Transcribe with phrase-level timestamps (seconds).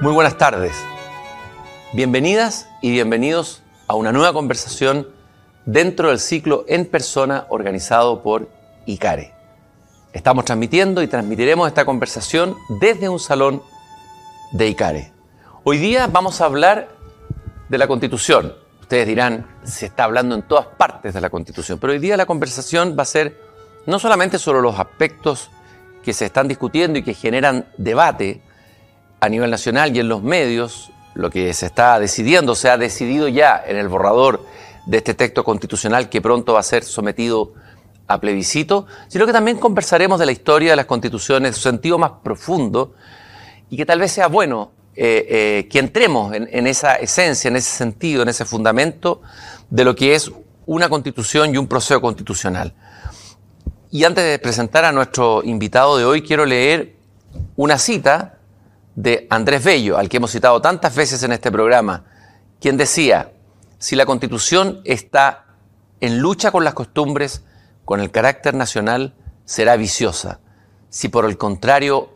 [0.00, 0.72] Muy buenas tardes.
[1.92, 5.06] Bienvenidas y bienvenidos a una nueva conversación
[5.66, 8.48] dentro del ciclo en persona organizado por
[8.86, 9.34] ICARE.
[10.14, 13.62] Estamos transmitiendo y transmitiremos esta conversación desde un salón
[14.52, 15.12] de ICARE.
[15.64, 16.88] Hoy día vamos a hablar
[17.68, 18.54] de la Constitución.
[18.90, 22.26] Ustedes dirán, se está hablando en todas partes de la Constitución, pero hoy día la
[22.26, 23.40] conversación va a ser
[23.86, 25.48] no solamente sobre los aspectos
[26.02, 28.40] que se están discutiendo y que generan debate
[29.20, 33.28] a nivel nacional y en los medios, lo que se está decidiendo, se ha decidido
[33.28, 34.44] ya en el borrador
[34.86, 37.52] de este texto constitucional que pronto va a ser sometido
[38.08, 42.10] a plebiscito, sino que también conversaremos de la historia de las constituciones, su sentido más
[42.24, 42.94] profundo,
[43.70, 44.72] y que tal vez sea bueno
[45.02, 49.22] eh, eh, que entremos en, esa esencia, en ese sentido, en ese fundamento
[49.70, 50.30] de lo que es
[50.66, 52.74] una constitución y un proceso constitucional.
[53.90, 56.96] Y antes de presentar a nuestro invitado de hoy, quiero leer
[57.56, 58.40] una cita
[58.94, 62.04] de Andrés Bello, al que hemos citado tantas veces en este programa,
[62.60, 63.32] quien decía,
[63.78, 65.46] si la constitución está
[66.02, 67.42] en lucha con las costumbres,
[67.86, 69.14] con el carácter nacional,
[69.46, 70.40] será viciosa.
[70.90, 72.10] Si por el contrario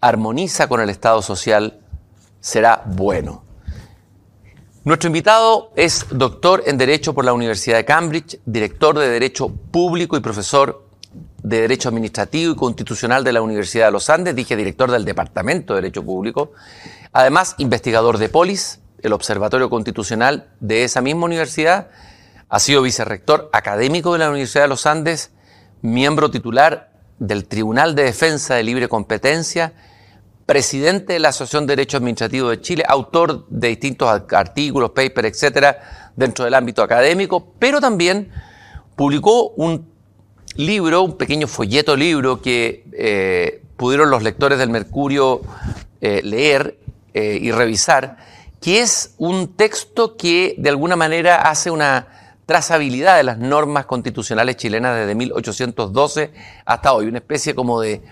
[0.00, 1.82] armoniza con el Estado social,
[2.46, 3.42] será bueno.
[4.84, 10.16] Nuestro invitado es doctor en Derecho por la Universidad de Cambridge, director de Derecho Público
[10.16, 10.86] y profesor
[11.42, 15.74] de Derecho Administrativo y Constitucional de la Universidad de los Andes, dije director del Departamento
[15.74, 16.52] de Derecho Público,
[17.12, 21.88] además investigador de Polis, el Observatorio Constitucional de esa misma universidad,
[22.48, 25.32] ha sido vicerrector académico de la Universidad de los Andes,
[25.82, 29.72] miembro titular del Tribunal de Defensa de Libre Competencia,
[30.46, 36.12] presidente de la Asociación de Derecho Administrativo de Chile, autor de distintos artículos, papers, etcétera,
[36.14, 38.30] dentro del ámbito académico, pero también
[38.94, 39.90] publicó un
[40.54, 45.42] libro, un pequeño folleto libro que eh, pudieron los lectores del Mercurio
[46.00, 46.78] eh, leer
[47.12, 48.16] eh, y revisar,
[48.60, 52.06] que es un texto que de alguna manera hace una
[52.46, 56.32] trazabilidad de las normas constitucionales chilenas desde 1812
[56.64, 58.02] hasta hoy, una especie como de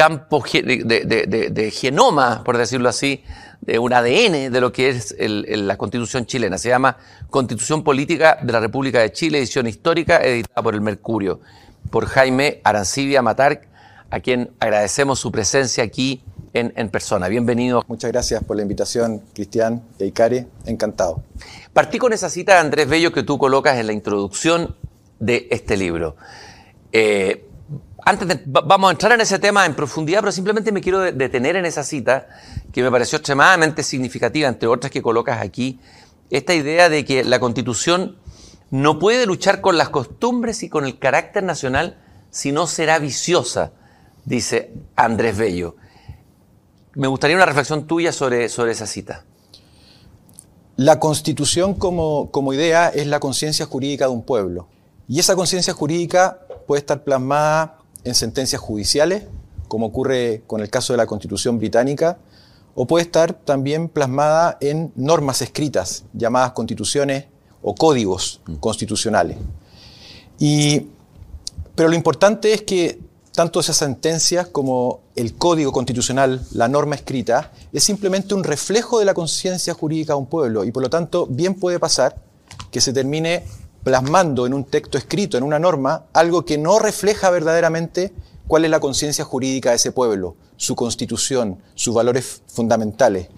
[0.00, 3.22] campo de, genoma, por decirlo así,
[3.60, 6.56] de un ADN de lo que es la constitución chilena.
[6.56, 6.96] Se llama
[7.28, 11.40] Constitución Política de la República de Chile, edición histórica, editada por el Mercurio
[11.90, 13.60] por Jaime Arancibia Matar,
[14.08, 16.22] a quien agradecemos su presencia aquí
[16.54, 17.28] en, persona.
[17.28, 17.84] Bienvenido.
[17.86, 20.46] Muchas gracias por la invitación, Cristian e Icare.
[20.64, 21.22] Encantado.
[21.74, 24.76] Partí con esa cita de Andrés Bello que tú colocas en la introducción
[25.18, 26.16] de este libro.
[26.90, 27.49] Eh,
[28.10, 31.54] antes de, vamos a entrar en ese tema en profundidad, pero simplemente me quiero detener
[31.54, 32.26] en esa cita
[32.72, 35.78] que me pareció extremadamente significativa, entre otras que colocas aquí,
[36.28, 38.18] esta idea de que la constitución
[38.70, 41.98] no puede luchar con las costumbres y con el carácter nacional
[42.30, 43.72] si no será viciosa,
[44.24, 45.76] dice Andrés Bello.
[46.94, 49.24] Me gustaría una reflexión tuya sobre, sobre esa cita.
[50.76, 54.68] La constitución como, como idea es la conciencia jurídica de un pueblo.
[55.06, 59.24] Y esa conciencia jurídica puede estar plasmada en sentencias judiciales,
[59.68, 62.18] como ocurre con el caso de la constitución británica,
[62.74, 67.26] o puede estar también plasmada en normas escritas, llamadas constituciones
[67.62, 68.54] o códigos mm.
[68.54, 69.36] constitucionales.
[70.38, 70.86] Y,
[71.74, 73.00] pero lo importante es que
[73.34, 79.04] tanto esas sentencias como el código constitucional, la norma escrita, es simplemente un reflejo de
[79.04, 82.16] la conciencia jurídica de un pueblo y por lo tanto bien puede pasar
[82.70, 83.44] que se termine
[83.82, 88.12] plasmando en un texto escrito, en una norma, algo que no refleja verdaderamente
[88.46, 93.28] cuál es la conciencia jurídica de ese pueblo, su constitución, sus valores fundamentales.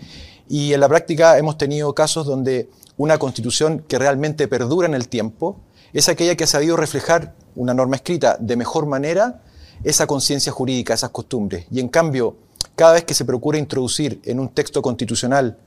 [0.49, 5.09] Y en la práctica hemos tenido casos donde una constitución que realmente perdura en el
[5.09, 5.61] tiempo
[5.93, 9.43] es aquella que ha sabido reflejar una norma escrita de mejor manera
[9.85, 11.67] esa conciencia jurídica, esas costumbres.
[11.71, 12.37] Y en cambio,
[12.77, 15.59] cada vez que se procura introducir en un texto constitucional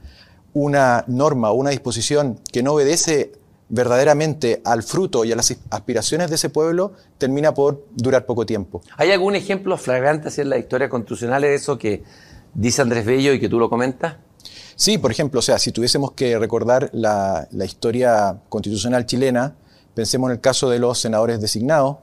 [0.54, 3.34] una norma o una disposición que no obedece
[3.70, 8.82] verdaderamente al fruto y a las aspiraciones de ese pueblo, termina por durar poco tiempo.
[8.98, 12.04] ¿Hay algún ejemplo flagrante en la historia constitucional de eso que
[12.54, 14.18] dice Andrés Bello y que tú lo comentas?
[14.76, 19.56] Sí, por ejemplo, o sea, si tuviésemos que recordar la, historia constitucional chilena,
[19.94, 21.98] pensemos en el caso de los senadores designados,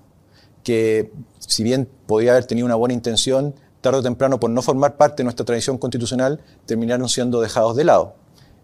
[0.64, 4.96] que si bien podía haber tenido una buena intención, tarde o temprano, por no formar
[4.96, 8.14] parte de nuestra tradición constitucional, terminaron siendo dejados de lado.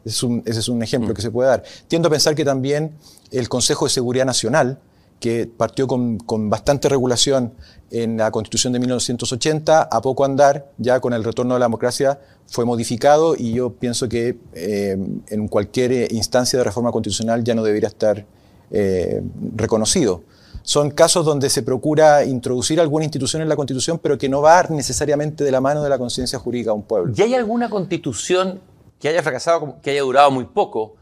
[0.08, 1.14] Ese es un, ese es un ejemplo mm.
[1.14, 1.62] que se puede dar.
[1.86, 2.94] Tiendo a pensar que también
[3.30, 4.78] el Consejo de Seguridad Nacional,
[5.20, 6.18] que partió con,
[6.48, 7.52] bastante regulación
[7.90, 12.20] en la Constitución de 1980, a poco andar, ya con el retorno de la democracia,
[12.46, 14.96] fue modificado y yo pienso que eh,
[15.28, 18.24] en cualquier eh, instancia de reforma constitucional ya no debería estar
[18.70, 19.20] eh,
[19.56, 20.22] reconocido.
[20.62, 24.62] Son casos donde se procura introducir alguna institución en la Constitución, pero que no va
[24.70, 27.12] necesariamente de la mano de la conciencia jurídica de un pueblo.
[27.16, 28.60] ¿Y hay alguna Constitución
[29.00, 30.96] que haya fracasado, que haya durado muy poco?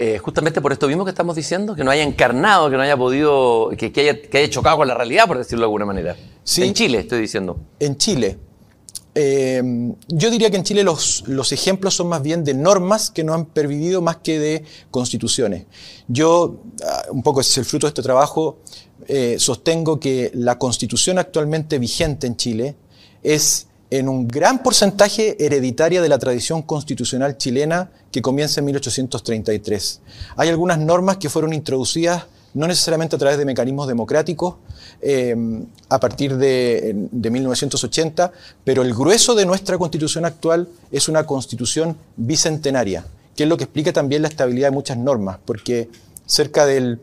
[0.00, 2.96] Eh, justamente por esto mismo que estamos diciendo, que no haya encarnado, que no haya
[2.96, 6.16] podido, que, haya, chocado con la realidad, por decirlo de alguna manera.
[6.44, 7.58] Sí, en Chile, estoy diciendo.
[7.80, 8.38] En Chile.
[9.14, 9.60] Eh,
[10.06, 13.34] yo diría que en Chile los, los, ejemplos son más bien de normas que no
[13.34, 15.64] han pervivido más que de constituciones.
[16.06, 18.58] Yo, ah, un poco es el fruto de este trabajo,
[19.08, 22.76] eh, sostengo que la constitución actualmente vigente en Chile
[23.22, 30.00] es en un gran porcentaje hereditaria de la tradición constitucional chilena que comienza en 1833.
[30.36, 34.54] Hay algunas normas que fueron introducidas no necesariamente a través de mecanismos democráticos
[35.00, 35.36] eh,
[35.88, 38.32] a partir de, 1980,
[38.64, 43.06] pero el grueso de nuestra constitución actual es una constitución bicentenaria,
[43.36, 45.88] que es lo que explica también la estabilidad de muchas normas, porque
[46.26, 47.00] cerca del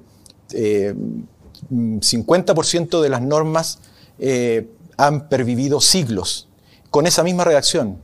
[0.49, 3.79] 50% eh, de las normas
[4.19, 4.67] eh,
[4.97, 6.47] han pervivido siglos
[6.95, 7.97] con esa misma redacción.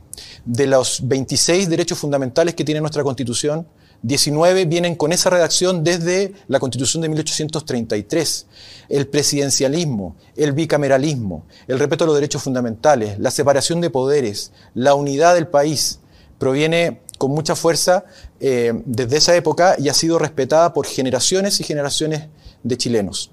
[0.44, 3.66] De los 26 derechos fundamentales que tiene nuestra Constitución,
[4.02, 8.46] 19 vienen con esa redacción desde la Constitución de 1833.
[8.90, 14.94] El presidencialismo, el bicameralismo, el respeto a los derechos fundamentales, la separación de poderes, la
[14.94, 16.00] unidad del país,
[16.36, 18.04] proviene con mucha fuerza
[18.40, 22.28] eh, desde esa época y ha sido respetada por generaciones y generaciones
[22.62, 23.30] de chilenos.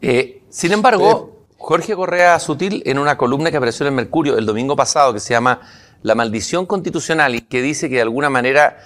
[0.00, 1.33] Eh, sin embargo,
[1.64, 5.18] Jorge Correa Sutil, en una columna que apareció en el Mercurio el domingo pasado, que
[5.18, 5.62] se llama
[6.02, 8.76] La maldición constitucional, y que dice que de alguna manera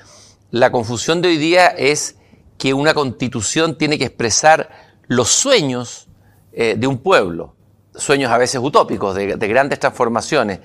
[0.52, 2.14] la confusión de hoy día es
[2.56, 4.70] que una constitución tiene que expresar
[5.08, 6.06] los sueños
[6.52, 7.56] eh, de un pueblo,
[7.96, 10.60] sueños a veces utópicos, de, grandes transformaciones,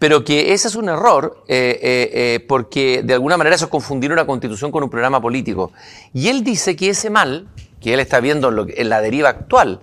[0.00, 4.10] pero que ese es un error eh, eh, porque de alguna manera eso es confundir
[4.10, 5.70] una constitución con un programa político.
[6.12, 7.46] Y él dice que ese mal,
[7.80, 9.80] que él está viendo en la deriva actual,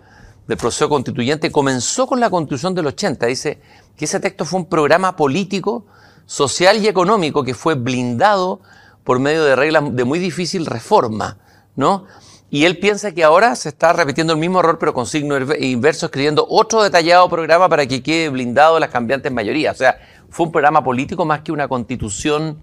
[0.48, 3.26] del proceso constituyente comenzó con la constitución del 80.
[3.26, 3.62] Dice
[3.96, 5.86] que ese texto fue un programa político,
[6.26, 8.62] social y económico que fue blindado
[9.04, 11.38] por medio de reglas de muy difícil reforma,
[11.76, 12.06] ¿no?
[12.50, 16.08] Y él piensa que ahora se está repitiendo el mismo error, pero con signo inverso,
[16.08, 19.76] escribiendo otro detallado programa para que quede blindado las cambiantes mayorías.
[19.76, 19.98] O sea,
[20.30, 22.62] fue un programa político más que una constitución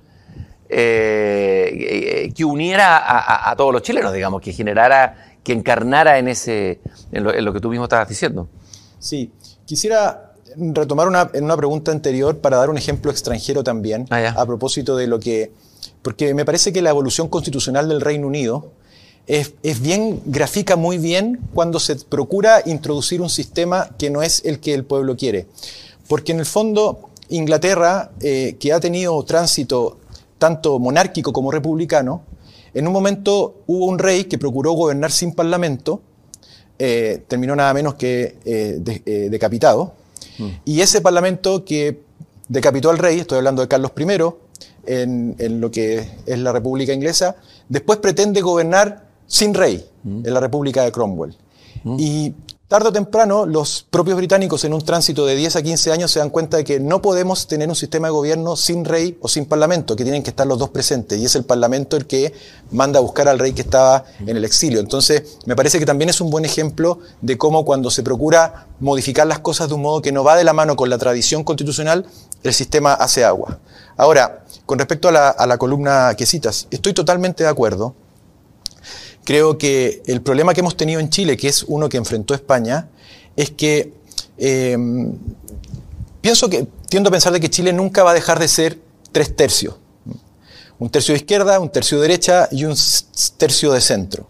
[0.68, 6.78] eh, que uniera a, a, todos los chilenos, digamos, que generara que encarnara en, ese,
[7.10, 8.48] en lo, que tú mismo estabas diciendo.
[8.98, 9.32] Sí,
[9.64, 14.44] quisiera retomar una, en una pregunta anterior para dar un ejemplo extranjero también, ah, a
[14.44, 15.50] propósito de lo que...
[16.02, 18.72] Porque me parece que la evolución constitucional del Reino Unido
[19.26, 24.44] es, es, bien, grafica muy bien cuando se procura introducir un sistema que no es
[24.44, 25.46] el que el pueblo quiere.
[26.08, 29.96] Porque en el fondo, Inglaterra, eh, que ha tenido tránsito
[30.36, 32.22] tanto monárquico como republicano,
[32.78, 36.00] en un momento hubo un rey que procuró gobernar sin parlamento,
[36.78, 39.94] eh, terminó nada menos que eh, eh, decapitado,
[40.38, 40.48] mm.
[40.64, 42.02] y ese parlamento que
[42.48, 44.32] decapitó al rey, estoy hablando de Carlos I,
[44.86, 47.34] en, lo que es la República Inglesa,
[47.68, 50.26] después pretende gobernar sin rey mm.
[50.26, 51.36] en la República de Cromwell.
[51.82, 51.96] Mm.
[51.98, 52.34] Y
[52.68, 56.18] Tarde o temprano, los propios británicos en un tránsito de 10 a 15 años se
[56.18, 59.46] dan cuenta de que no podemos tener un sistema de gobierno sin rey o sin
[59.46, 62.34] parlamento, que tienen que estar los dos presentes, y es el parlamento el que
[62.70, 64.80] manda a buscar al rey que estaba en el exilio.
[64.80, 69.26] Entonces, me parece que también es un buen ejemplo de cómo cuando se procura modificar
[69.26, 72.04] las cosas de un modo que no va de la mano con la tradición constitucional,
[72.42, 73.60] el sistema hace agua.
[73.96, 77.94] Ahora, con respecto a la, a la columna que citas, estoy totalmente de acuerdo
[79.28, 82.88] creo que el problema que hemos tenido en Chile, que es uno que enfrentó España,
[83.36, 83.92] es que
[84.38, 85.12] em,
[86.22, 88.78] pienso que tiendo a pensar de que Chile nunca va a dejar de ser
[89.12, 89.74] tres tercios.
[90.78, 92.74] Un tercio de izquierda, un tercio de derecha y un
[93.36, 94.26] tercio de centro.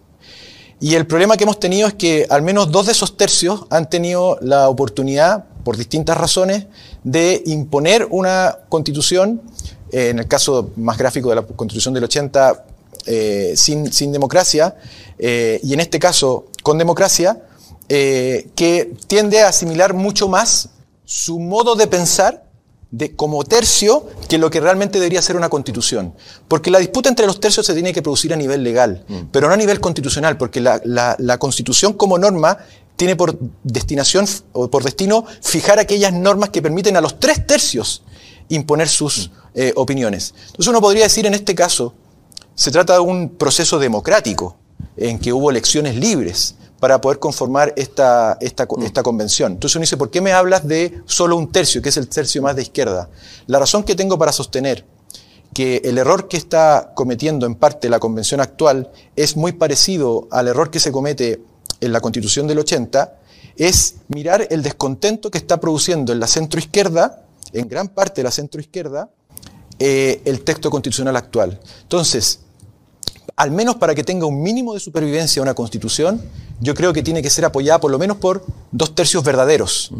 [0.81, 3.89] Y el problema que hemos tenido es que al menos dos de esos tercios han
[3.89, 6.67] tenido la oportunidad, por distintas razones,
[7.05, 9.43] de imponer una constitución,
[9.93, 12.65] eh, en el caso más gráfico de la constitución del 80,
[13.07, 14.77] eh, sin, sin, democracia,
[15.19, 17.43] eh, y en este caso con democracia,
[17.89, 20.71] eh, que tiende a asimilar mucho más
[21.05, 22.45] su modo de pensar
[22.91, 26.15] de, como tercio que lo que realmente debería ser una constitución.
[26.49, 29.21] Porque la disputa entre los tercios se tiene que producir a nivel legal, mm.
[29.33, 32.59] pero no a nivel constitucional, porque la, la, la constitución como norma
[32.97, 38.03] tiene por destinación o por destino fijar aquellas normas que permiten a los tres tercios
[38.49, 39.61] imponer sus mm.
[39.77, 40.35] opiniones.
[40.49, 41.95] Entonces uno podría decir en este caso
[42.55, 44.57] se trata de un proceso democrático
[44.97, 48.83] en que hubo elecciones libres, para poder conformar esta, esta, mm.
[48.83, 49.53] esta, convención.
[49.53, 52.43] Entonces uno dice, ¿por qué me hablas de solo un tercio, que es el tercio
[52.43, 53.09] más de izquierda?
[53.47, 54.85] La razón que tengo para sostener
[55.55, 60.49] que el error que está cometiendo en parte la convención actual es muy parecido al
[60.49, 61.41] error que se comete
[61.81, 63.15] en la constitución del 80,
[63.57, 68.31] es mirar el descontento que está produciendo en la centroizquierda, en gran parte de la
[68.31, 69.11] centroizquierda,
[69.79, 71.61] eh, el texto constitucional actual.
[71.83, 72.41] Entonces,
[73.37, 76.21] al menos para que tenga un mínimo de supervivencia una constitución,
[76.61, 79.93] yo creo que tiene que ser apoyada por lo menos por dos tercios verdaderos.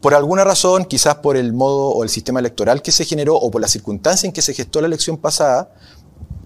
[0.00, 3.50] Por alguna razón, quizás por el modo o el sistema electoral que se generó o
[3.52, 5.72] por la circunstancia en que se gestó la elección pasada,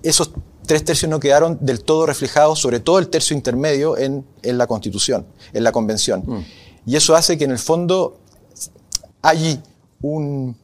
[0.02, 0.32] esos
[0.66, 5.26] tres tercios no quedaron del todo reflejados, sobre todo el tercio intermedio, en, la Constitución,
[5.54, 6.22] en la Convención.
[6.26, 6.44] Mm.
[6.84, 8.18] Y eso hace que en el fondo
[9.22, 9.62] hay
[10.02, 10.56] un,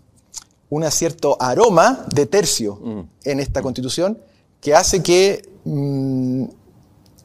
[0.90, 3.00] cierto aroma de tercio mm.
[3.24, 4.18] en esta Constitución
[4.60, 6.44] que hace que, mm,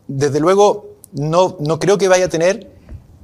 [0.08, 2.70] desde luego, no, no creo que vaya a tener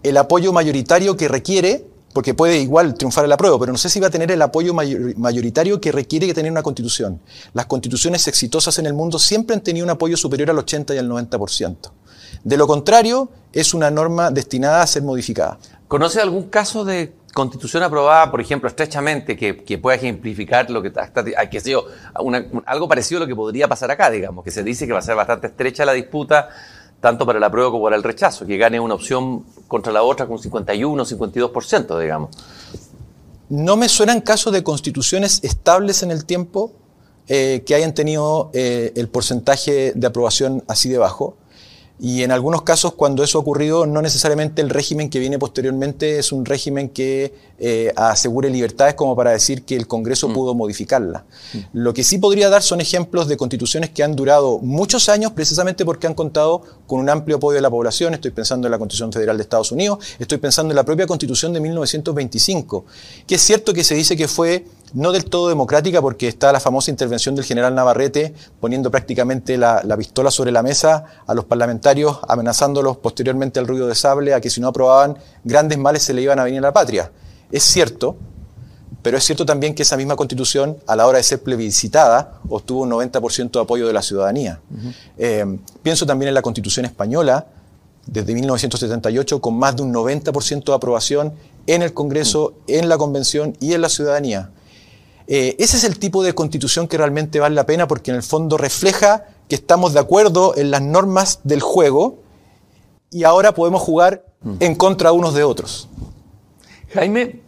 [0.03, 3.99] el apoyo mayoritario que requiere porque puede igual triunfar el apruebo, pero no sé si
[3.99, 7.19] va a tener el apoyo mayoritario que requiere que tener una constitución.
[7.53, 10.97] Las constituciones exitosas en el mundo siempre han tenido un apoyo superior al 80 y
[10.99, 11.75] al 90%.
[12.43, 15.57] De lo contrario, es una norma destinada a ser modificada.
[15.87, 21.11] ¿Conoce algún caso de constitución aprobada, por ejemplo, estrechamente, que, pueda ejemplificar lo que está,
[21.49, 21.75] que
[22.65, 25.03] algo parecido a lo que podría pasar acá, digamos, que se dice que va a
[25.03, 26.49] ser bastante estrecha la disputa
[26.99, 30.25] tanto para el apruebo como para el rechazo, que gane una opción contra la otra
[30.25, 32.29] con 51 o 52%, digamos.
[33.49, 36.71] No me suenan casos de constituciones estables en el tiempo
[37.27, 41.35] eh, que hayan tenido eh, el porcentaje de aprobación así de bajo.
[41.99, 46.17] Y en algunos casos, cuando eso ha ocurrido, no necesariamente el régimen que viene posteriormente
[46.17, 50.33] es un régimen que eh, asegure libertades como para decir que el Congreso mm.
[50.33, 51.23] pudo modificarla.
[51.53, 51.57] Mm.
[51.73, 55.85] Lo que sí podría dar son ejemplos de constituciones que han durado muchos años precisamente
[55.85, 58.15] porque han contado con un amplio apoyo de la población.
[58.15, 61.53] Estoy pensando en la Constitución Federal de Estados Unidos, estoy pensando en la propia Constitución
[61.53, 62.85] de 1925,
[63.27, 66.59] que es cierto que se dice que fue no del todo democrática porque está la
[66.59, 72.19] famosa intervención del general Navarrete poniendo prácticamente la, pistola sobre la mesa a los parlamentarios,
[72.27, 76.21] amenazándolos posteriormente al ruido de sable, a que si no aprobaban grandes males se le
[76.21, 77.11] iban a venir a la patria.
[77.51, 78.15] Es cierto,
[79.01, 82.83] pero es cierto también que esa misma constitución, a la hora de ser plebiscitada, obtuvo
[82.83, 84.61] un 90% de apoyo de la ciudadanía.
[85.17, 87.47] Eh, pienso también en la constitución española,
[88.05, 91.33] desde 1978, con más de un 90% de aprobación
[91.67, 94.51] en el Congreso, en la Convención y en la ciudadanía.
[95.27, 98.23] Eh, ese es el tipo de constitución que realmente vale la pena porque en el
[98.23, 102.19] fondo refleja que estamos de acuerdo en las normas del juego
[103.09, 104.55] y ahora podemos jugar mm.
[104.59, 105.87] en contra unos de otros.
[106.93, 107.41] Jaime,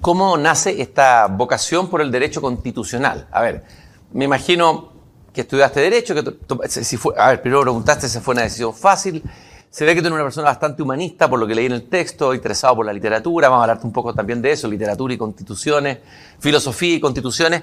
[0.00, 3.26] ¿cómo nace esta vocación por el derecho constitucional?
[3.32, 3.64] A ver,
[4.12, 4.92] me imagino
[5.32, 9.22] que estudiaste derecho, que si fue, a ver, primero preguntaste si fue una decisión fácil,
[9.70, 11.88] se ve que tú eres una persona bastante humanista, por lo que leí en el
[11.88, 13.48] texto, interesado por la literatura.
[13.48, 15.98] Vamos a hablarte un poco también de eso, literatura y constituciones,
[16.38, 17.62] filosofía y constituciones.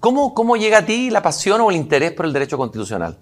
[0.00, 3.16] ¿Cómo, cómo llega a ti la pasión o el interés por el derecho constitucional?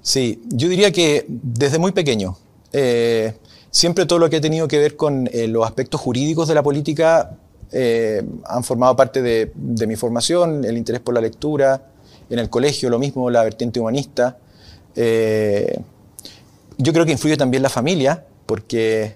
[0.00, 2.36] Sí, yo diría que desde muy pequeño.
[2.72, 3.34] Eh,
[3.70, 6.62] siempre todo lo que ha tenido que ver con eh, los aspectos jurídicos de la
[6.62, 7.36] política
[7.70, 11.86] eh, han formado parte de, de, mi formación, el interés por la lectura,
[12.28, 14.38] en el colegio lo mismo, la vertiente humanista.
[16.82, 19.14] Yo creo que influye también la familia, porque,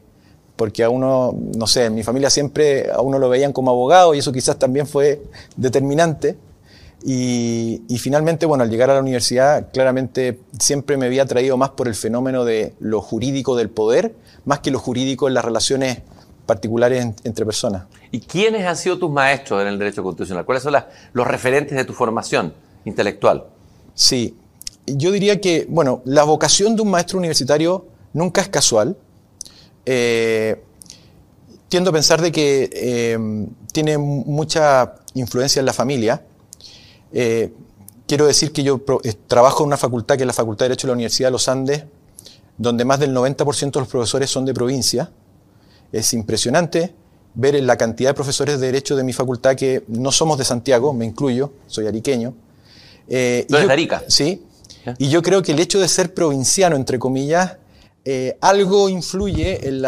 [0.54, 4.14] porque a uno, no sé, en mi familia siempre a uno lo veían como abogado
[4.14, 5.20] y eso quizás también fue
[5.56, 6.38] determinante.
[7.04, 11.88] Y, finalmente, bueno, al llegar a la universidad, claramente siempre me había atraído más por
[11.88, 16.02] el fenómeno de lo jurídico del poder, más que lo jurídico en las relaciones
[16.46, 17.84] particulares entre personas.
[18.12, 20.44] ¿Y quiénes han sido tus maestros en el derecho constitucional?
[20.44, 20.74] ¿Cuáles son
[21.12, 22.54] los referentes de tu formación
[22.84, 23.46] intelectual?
[23.94, 24.36] Sí,
[24.86, 28.96] yo diría que, bueno, la vocación de un maestro universitario nunca es casual.
[29.84, 30.62] Eh,
[31.68, 33.18] tiendo a pensar de que eh,
[33.72, 36.22] tiene mucha influencia en la familia.
[37.12, 37.52] Eh,
[38.06, 38.80] quiero decir que yo
[39.26, 41.48] trabajo en una facultad que es la Facultad de Derecho de la Universidad de los
[41.48, 41.84] Andes,
[42.56, 45.10] donde más del 90% de los profesores son de provincia.
[45.92, 46.94] Es impresionante
[47.34, 50.92] ver la cantidad de profesores de Derecho de mi facultad que no somos de Santiago,
[50.92, 52.34] me incluyo, soy ariqueño.
[53.08, 54.02] Eh, ¿No Arica?
[54.08, 54.42] Sí,
[54.98, 57.56] y yo creo que el hecho de ser provinciano, entre comillas,
[58.04, 59.86] eh, algo influye en el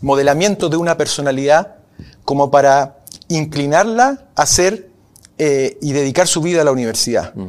[0.00, 1.76] modelamiento de una personalidad
[2.24, 4.88] como para inclinarla a ser
[5.38, 7.34] eh, y dedicar su vida a la universidad.
[7.34, 7.46] Mm.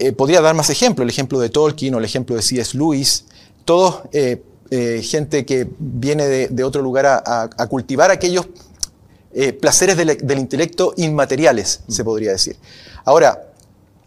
[0.00, 2.76] Eh, podría dar más ejemplos, el ejemplo de Tolkien o el ejemplo de C.S.
[2.76, 3.26] Lewis,
[3.64, 4.02] todos
[5.02, 8.46] gente que viene de, otro lugar a, cultivar aquellos
[9.60, 12.56] placeres del, del, intelecto inmateriales, se podría decir.
[13.04, 13.48] Ahora,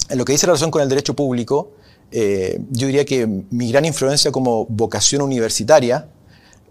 [0.09, 1.71] en lo que dice relación con el derecho público,
[2.11, 6.07] eh, yo diría que mi gran influencia como vocación universitaria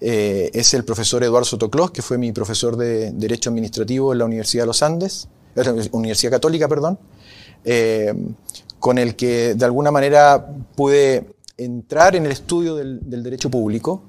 [0.00, 4.25] eh, es el profesor Eduardo Sotoclos, que fue mi profesor de Derecho Administrativo en la
[4.25, 6.99] Universidad de los Andes, eh, Universidad Católica, perdón,
[7.64, 8.14] eh,
[8.78, 14.04] con el que de alguna manera pude entrar en el estudio del, derecho público.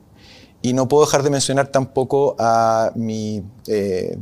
[0.63, 3.43] Y no puedo dejar de mencionar tampoco a mi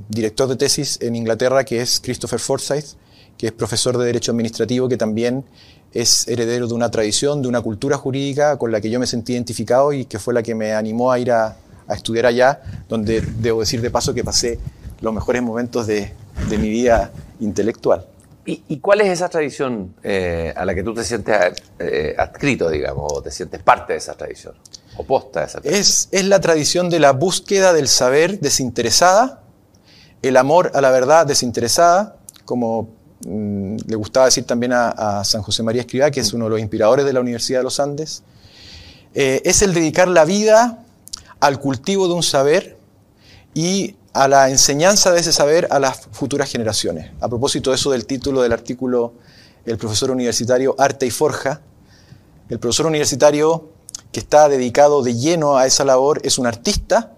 [0.08, 2.96] director de tesis en Inglaterra, que es Christopher Forsyth,
[3.38, 5.44] que es profesor de Derecho Administrativo, que también
[5.94, 9.34] es heredero de una tradición, de una cultura jurídica con la que yo me sentí
[9.34, 11.58] identificado y que fue la que me animó a ir a,
[11.90, 14.60] estudiar allá, donde debo decir de paso que pasé
[15.02, 16.14] los mejores momentos de,
[16.48, 18.06] mi vida intelectual.
[18.46, 21.36] ¿Y, cuál es esa tradición eh, a la que tú te sientes
[21.80, 24.54] eh, adscrito, digamos, o te sientes parte de esa tradición,
[24.98, 25.82] opuesta a esa tradición?
[25.82, 29.42] Es, es la tradición de la búsqueda del saber desinteresada,
[30.22, 35.64] el amor a la verdad desinteresada, como Mm, le gustaba decir también a, San José
[35.64, 38.24] María Escribá, que es uno de los inspiradores de la Universidad de los Andes,
[39.14, 40.84] eh, es el dedicar la vida
[41.40, 42.78] al cultivo de un saber
[43.54, 47.12] y a la enseñanza de ese saber a las futuras generaciones.
[47.20, 49.14] A propósito de eso del título del artículo,
[49.66, 51.62] el profesor universitario Arte y Forja,
[52.50, 53.70] el profesor universitario
[54.12, 57.14] que está dedicado de lleno a esa labor es un artista,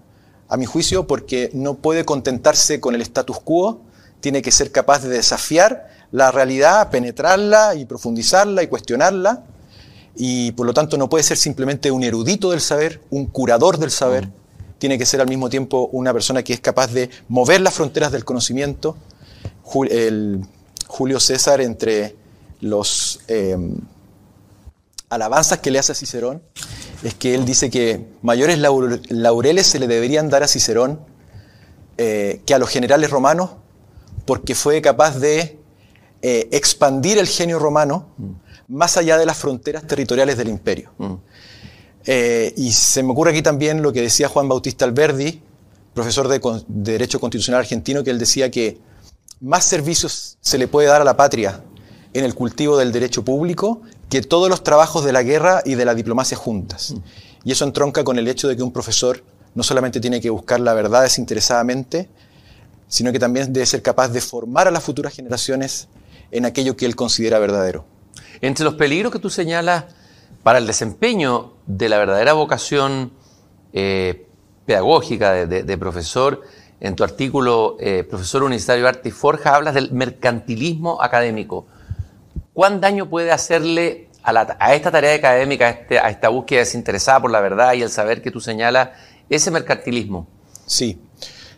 [0.50, 3.79] a mi juicio, porque no puede contentarse con el status quo,
[4.21, 9.43] tiene que ser capaz de desafiar la realidad, penetrarla y profundizarla y cuestionarla.
[10.15, 13.91] Y por lo tanto no puede ser simplemente un erudito del saber, un curador del
[13.91, 14.27] saber.
[14.27, 14.33] Mm.
[14.77, 18.11] Tiene que ser al mismo tiempo una persona que es capaz de mover las fronteras
[18.11, 18.97] del conocimiento.
[19.89, 20.41] El
[20.87, 22.15] Julio César, entre
[22.59, 23.75] los em,
[25.09, 26.41] alabanzas que le hace a Cicerón,
[27.03, 30.99] es que él dice que mayores laureles se le deberían dar a Cicerón
[31.97, 33.51] eh, que a los generales romanos
[34.25, 35.59] porque fue capaz de
[36.21, 38.07] eh, expandir el genio romano
[38.67, 40.91] más allá de las fronteras territoriales del imperio.
[42.05, 45.41] Eh, y se me ocurre aquí también lo que decía Juan Bautista Alberdi,
[45.93, 48.79] profesor de, Derecho Constitucional argentino, que él decía que
[49.39, 51.63] más servicios se le puede dar a la patria
[52.13, 55.85] en el cultivo del derecho público que todos los trabajos de la guerra y de
[55.85, 56.93] la diplomacia juntas.
[57.43, 59.23] Y eso entronca con el hecho de que un profesor
[59.55, 62.10] no solamente tiene que buscar la verdad desinteresadamente,
[62.91, 65.88] sino que también debe ser capaz de formar a las futuras generaciones
[66.30, 67.86] en aquello que él considera verdadero.
[68.41, 69.86] Entre los peligros que tú señalas
[70.43, 73.13] para el desempeño de la verdadera vocación
[73.71, 74.27] eh,
[74.65, 76.41] pedagógica de, profesor,
[76.82, 81.67] en tu artículo eh, Profesor Universitario Arte y Forja hablas del mercantilismo académico.
[82.51, 87.32] ¿Cuán daño puede hacerle a, esta tarea académica, a, este, a esta búsqueda desinteresada por
[87.32, 88.89] la verdad y el saber que tú señalas,
[89.30, 90.27] ese mercantilismo?
[90.65, 90.99] Sí,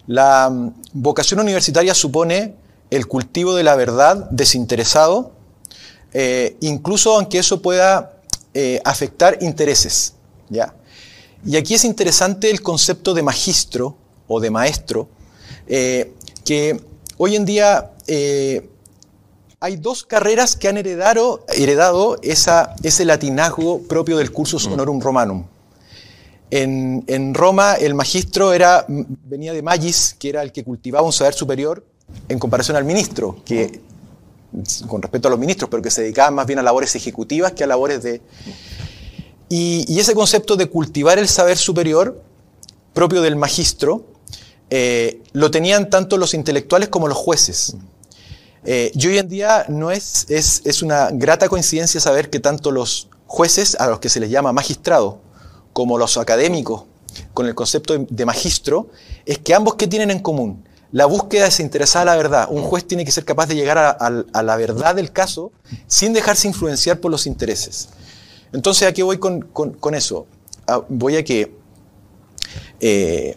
[0.07, 2.55] la mm, vocación universitaria supone
[2.89, 5.31] el cultivo de la verdad desinteresado,
[6.13, 8.17] eh, incluso aunque eso pueda
[8.53, 10.13] eh, afectar intereses.
[10.49, 10.75] ¿ya?
[11.45, 15.07] Y aquí es interesante el concepto de magistro o de maestro,
[15.67, 16.13] eh,
[16.45, 16.79] que
[17.17, 17.89] hoy en día
[19.59, 25.45] hay dos carreras que han heredado, heredado ese latinazgo propio del cursus honorum romanum.
[26.55, 31.33] En, Roma el magistro era, venía de magis, que era el que cultivaba un saber
[31.33, 31.83] superior,
[32.29, 33.81] en comparación al ministro, que
[34.87, 37.63] con respecto a los ministros, pero que se dedicaba más bien a labores ejecutivas que
[37.63, 38.21] a labores de...
[39.49, 42.21] Y, ese concepto de cultivar el saber superior
[42.93, 44.05] propio del magistro,
[44.69, 47.77] eh, lo tenían tanto los intelectuales como los jueces.
[48.63, 52.69] Eh, y hoy en día no es, es, es una grata coincidencia saber que tanto
[52.69, 55.15] los jueces, a los que se les llama magistrados,
[55.73, 56.83] como los académicos
[57.33, 58.89] con el concepto de magistro,
[59.25, 60.63] es que ambos ¿qué tienen en común?
[60.91, 62.47] La búsqueda desinteresada a la verdad.
[62.51, 65.51] Un juez tiene que ser capaz de llegar a, la verdad del caso
[65.87, 67.89] sin dejarse influenciar por los intereses.
[68.51, 70.27] Entonces, ¿a qué voy con, eso?
[70.67, 71.55] Ah, voy a que
[72.79, 73.35] eh,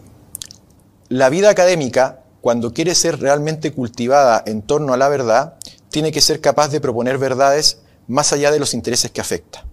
[1.09, 5.55] la vida académica, cuando quiere ser realmente cultivada en torno a la verdad,
[5.89, 9.65] tiene que ser capaz de proponer verdades más allá de los intereses que afecta.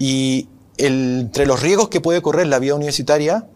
[0.00, 3.46] Y entre los riesgos que puede correr la vida universitaria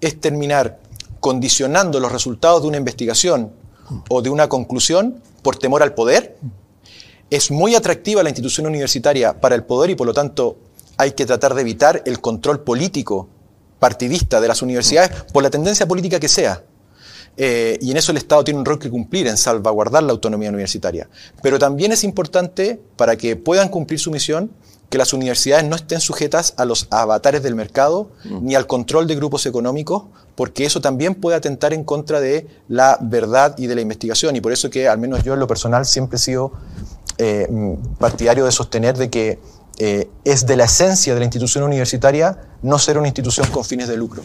[0.00, 0.80] es terminar
[1.20, 3.52] condicionando los resultados de una investigación
[4.08, 6.36] o de una conclusión por temor al poder.
[7.30, 10.58] Es muy atractiva la institución universitaria para el poder y por lo tanto
[10.96, 13.28] hay que tratar de evitar el control político
[13.78, 16.62] partidista de las universidades por la tendencia política que sea.
[17.36, 20.50] Eh, y en eso el Estado tiene un rol que cumplir en salvaguardar la autonomía
[20.50, 21.08] universitaria.
[21.42, 24.50] Pero también es importante, para que puedan cumplir su misión,
[24.92, 28.44] que las universidades no estén sujetas a los avatares del mercado mm.
[28.44, 30.02] ni al control de grupos económicos,
[30.34, 34.36] porque eso también puede atentar en contra de la verdad y de la investigación.
[34.36, 36.52] Y por eso que, al menos yo en lo personal, siempre he sido
[37.16, 37.48] eh,
[37.98, 39.38] partidario de sostener de que
[39.78, 43.88] eh, es de la esencia de la institución universitaria no ser una institución con fines
[43.88, 44.22] de lucro.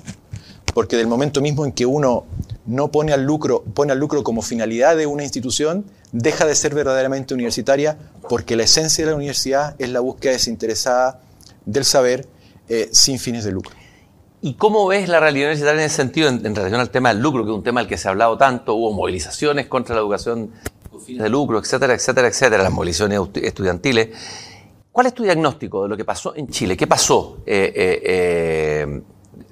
[0.73, 2.25] porque del momento mismo en que uno
[2.67, 6.75] no pone al lucro, pone al lucro como finalidad de una institución, deja de ser
[6.75, 7.97] verdaderamente universitaria,
[8.29, 11.21] porque la esencia de la universidad es la búsqueda desinteresada
[11.65, 12.27] del saber
[12.67, 13.73] eh, sin fines de lucro.
[14.41, 17.43] ¿Y cómo ves la realidad universitaria en ese sentido en, relación al tema del lucro,
[17.43, 18.75] que es un tema del que se ha hablado tanto?
[18.75, 20.51] Hubo movilizaciones contra la educación
[20.91, 24.09] con fines de lucro, etcétera, etcétera, etcétera, las movilizaciones estudiantiles.
[24.91, 26.75] ¿Cuál es tu diagnóstico de lo que pasó en Chile?
[26.75, 29.01] ¿Qué pasó eh, eh,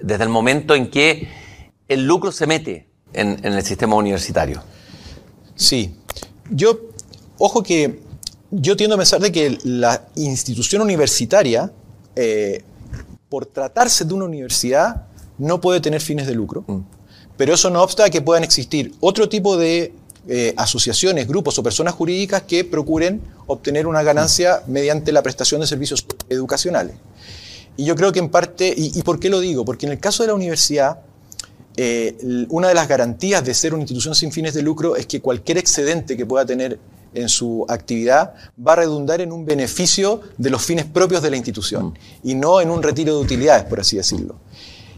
[0.01, 1.27] desde el momento en que
[1.87, 4.61] el lucro se mete en, el sistema universitario?
[5.55, 5.95] Sí.
[6.49, 6.79] Yo,
[7.37, 8.01] ojo que
[8.51, 11.71] yo tiendo a pensar de que la institución universitaria
[12.15, 12.63] eh,
[13.29, 16.63] por tratarse de una universidad, no puede tener fines de lucro.
[16.67, 16.79] Mm.
[17.37, 19.93] Pero eso no obsta a que puedan existir otro tipo de
[20.27, 24.71] eh, asociaciones, grupos o personas jurídicas que procuren obtener una ganancia mm.
[24.71, 26.95] mediante la prestación de servicios educacionales.
[27.77, 29.65] Y yo creo que en parte, y, por qué lo digo?
[29.65, 31.01] Porque en el caso de la universidad,
[31.77, 35.21] eh, una de las garantías de ser una institución sin fines de lucro es que
[35.21, 36.79] cualquier excedente que pueda tener
[37.13, 38.33] en su actividad
[38.65, 41.93] va a redundar en un beneficio de los fines propios de la institución mm.
[42.23, 44.35] y no en un retiro de utilidades, por así decirlo.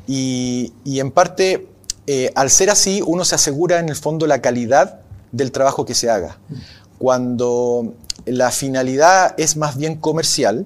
[0.07, 1.67] Y, en parte,
[2.05, 5.95] eh, al ser así, uno se asegura en el fondo la calidad del trabajo que
[5.95, 6.39] se haga.
[6.49, 6.55] Mm.
[6.97, 7.93] Cuando
[8.25, 10.65] la finalidad es más bien comercial,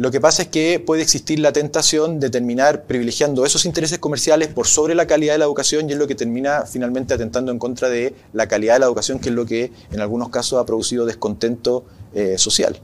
[0.00, 4.48] lo que pasa es que puede existir la tentación de terminar privilegiando esos intereses comerciales
[4.48, 7.58] por sobre la calidad de la educación y es lo que termina finalmente atentando en
[7.58, 10.64] contra de la calidad de la educación, que es lo que en algunos casos ha
[10.64, 11.84] producido descontento
[12.14, 12.80] eh, social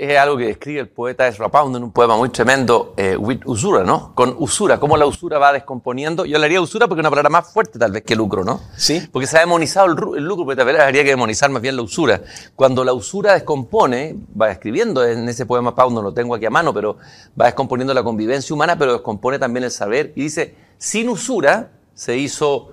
[0.00, 3.40] es algo que describe el poeta Ezra Pound en un poema muy tremendo, eh, with
[3.44, 4.14] usura, ¿no?
[4.14, 6.24] Con usura, cómo la usura va descomponiendo.
[6.24, 8.62] Yo le haría usura porque es una palabra más fuerte tal vez que lucro, ¿no?
[8.76, 9.06] Sí.
[9.12, 9.86] Porque se ha demonizado
[10.16, 12.22] el, lucro, pero tal vez habría que demonizar más bien la usura.
[12.56, 16.50] Cuando la usura descompone, va escribiendo en ese poema Pound, no lo tengo aquí a
[16.50, 16.96] mano, pero
[17.38, 20.14] va descomponiendo la convivencia humana, pero descompone también el saber.
[20.16, 22.70] Y dice, sin usura se hizo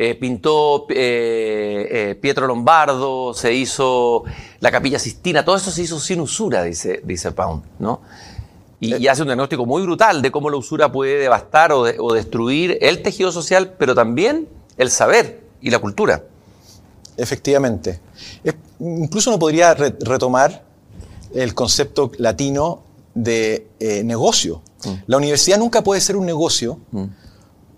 [0.00, 4.22] eh, pintó eh, eh, Pietro Lombardo, se hizo
[4.60, 8.00] la Capilla Sistina, todo eso se hizo sin usura, dice, dice Pound, ¿no?
[8.78, 13.02] Y, hace un diagnóstico muy brutal de cómo la usura puede devastar o, destruir el
[13.02, 16.22] tejido social, pero también el saber y la cultura.
[17.16, 17.98] Efectivamente.
[18.78, 20.62] incluso uno podría retomar
[21.34, 22.84] el concepto latino
[23.14, 23.66] de
[24.04, 24.62] negocio.
[24.84, 24.92] Mm.
[25.08, 27.04] La universidad nunca puede ser un negocio mm.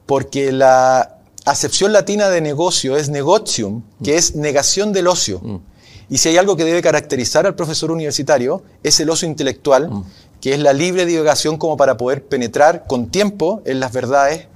[0.04, 5.40] porque la acepción latina de negocio es negotium, que es negación del ocio.
[5.40, 5.57] Mm.
[6.11, 10.05] Y si hay algo que debe caracterizar al profesor universitario, es el ocio intelectual, mm.
[10.40, 14.48] que es la libre divagación como para poder penetrar con tiempo en las verdades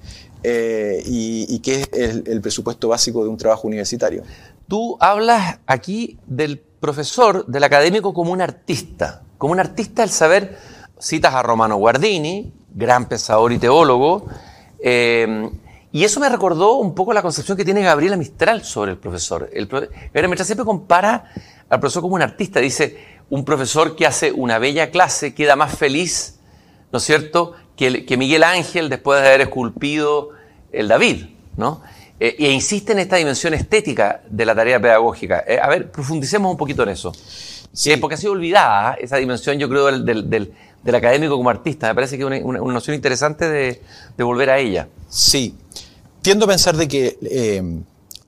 [0.43, 4.25] eh, y, que es el, presupuesto básico de un trabajo universitario.
[4.69, 10.59] Tú hablas aquí del profesor, del académico como un artista, como un artista del saber,
[10.99, 14.27] citas a Romano Guardini, gran pensador y teólogo,
[14.81, 15.51] eh,
[15.95, 19.49] y eso me recordó un poco la concepción que tiene Gabriela Mistral sobre el profesor.
[19.53, 21.33] El Gabriela Mistral siempre compara
[21.69, 22.59] al profesor como un artista.
[22.59, 22.99] Dice,
[23.31, 26.41] un profesor que hace una bella clase queda más feliz,
[26.91, 30.31] ¿no es cierto?, que, que Miguel Ángel después de haber esculpido
[30.73, 31.27] el David,
[31.57, 31.81] ¿no?
[32.19, 35.45] Eh, e insiste en esta dimensión estética de la tarea pedagógica.
[35.47, 37.13] Eh, a ver, profundicemos un poquito en eso.
[37.73, 37.97] Sí.
[37.99, 41.87] porque ha sido olvidada esa dimensión, yo creo, del, del, académico como artista.
[41.87, 43.81] Me parece que es una, noción interesante de,
[44.17, 44.89] de volver a ella.
[45.09, 45.57] Sí,
[46.25, 47.63] tiendo a pensar de que eh,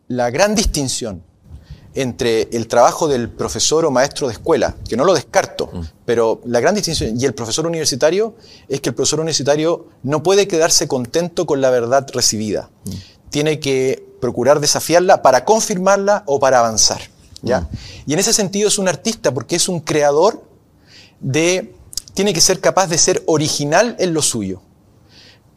[0.08, 1.22] la gran distinción
[1.94, 5.80] entre el trabajo del profesor o maestro de escuela, que no lo descarto, mm.
[6.04, 8.34] pero la gran distinción y el profesor universitario
[8.68, 12.68] es que el profesor universitario no puede quedarse contento con la verdad recibida.
[12.84, 12.90] Mm.
[13.30, 17.00] Tiene que procurar desafiarla para confirmarla o para avanzar.
[17.40, 17.60] ¿ya?
[17.60, 17.68] Mm.
[18.08, 20.44] Y en ese sentido es un artista porque es un creador
[21.20, 21.74] de...
[22.12, 24.60] Tiene que ser capaz de ser original en lo suyo.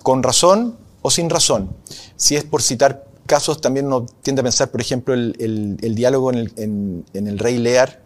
[0.03, 1.69] Con razón, o sin razón.
[2.15, 7.05] Si es por citar casos, también uno tiende a pensar, por ejemplo, el, diálogo en
[7.13, 8.01] el, Rey Lear,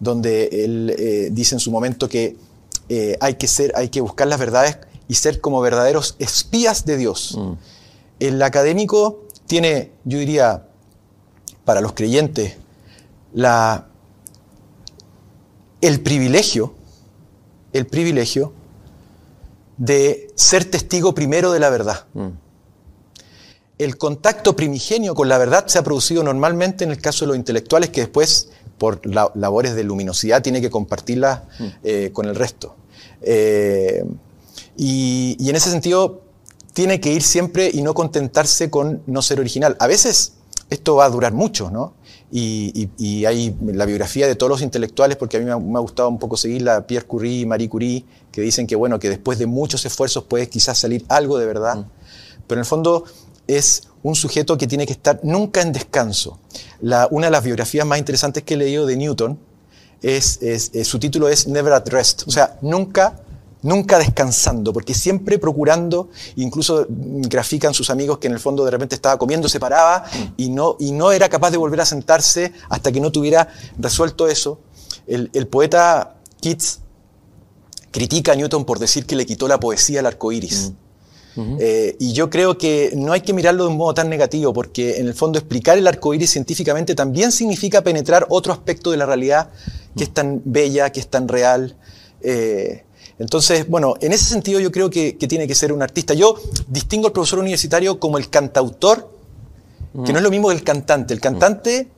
[0.00, 2.36] donde él eh, dice en su momento que
[2.88, 4.78] eh, hay, que ser, hay que buscar las verdades
[5.08, 7.36] y ser como verdaderos espías de Dios.
[7.38, 7.52] Mm.
[8.20, 10.66] El académico tiene, yo diría,
[11.64, 12.56] para los creyentes,
[13.32, 13.86] la,
[15.80, 16.74] el privilegio,
[17.72, 18.52] el privilegio
[19.76, 22.06] de ser testigo primero de la verdad.
[22.14, 22.28] Mm.
[23.78, 27.36] El contacto primigenio con la verdad se ha producido normalmente en el caso de los
[27.36, 31.64] intelectuales que después, por labores de luminosidad, tiene que compartirla mm.
[31.82, 32.76] eh, con el resto.
[33.20, 34.04] Eh,
[34.76, 36.22] y, y en ese sentido,
[36.72, 39.76] tiene que ir siempre y no contentarse con no ser original.
[39.80, 40.34] A veces
[40.70, 41.94] esto va a durar mucho, ¿no?
[42.36, 46.18] Y, hay la biografía de todos los intelectuales, porque a mí me ha, gustado un
[46.18, 49.46] poco seguir la Pierre Curie y Marie Curie, que dicen que, bueno, que después de
[49.46, 51.76] muchos esfuerzos puede quizás salir algo de verdad.
[51.76, 51.90] Mm.
[52.48, 53.04] pero en el fondo
[53.46, 56.40] es un sujeto que tiene que estar nunca en descanso.
[57.10, 59.38] una de las biografías más interesantes que he leído de Newton
[60.02, 60.40] es,
[60.82, 63.20] su título es Never at Rest, o sea, nunca
[63.64, 68.94] nunca descansando, porque siempre procurando, incluso grafican sus amigos que en el fondo de repente
[68.94, 70.04] estaba comiendo, se paraba
[70.36, 73.48] y no, y no era capaz de volver a sentarse hasta que no tuviera
[73.78, 74.60] resuelto eso.
[75.06, 76.80] El, poeta Keats
[77.90, 80.72] critica a Newton por decir que le quitó la poesía al arco iris.
[81.58, 84.98] Eh, y yo creo que no hay que mirarlo de un modo tan negativo, porque
[84.98, 89.06] en el fondo explicar el arco iris científicamente también significa penetrar otro aspecto de la
[89.06, 89.50] realidad
[89.96, 91.76] que es tan bella, que es tan real.
[92.20, 92.83] Eh,
[93.18, 96.14] entonces, bueno, en ese sentido yo creo que, tiene que ser un artista.
[96.14, 96.36] Yo
[96.68, 99.10] distingo al profesor universitario como el cantautor,
[100.04, 101.14] que no es lo mismo que el cantante.
[101.14, 101.88] El cantante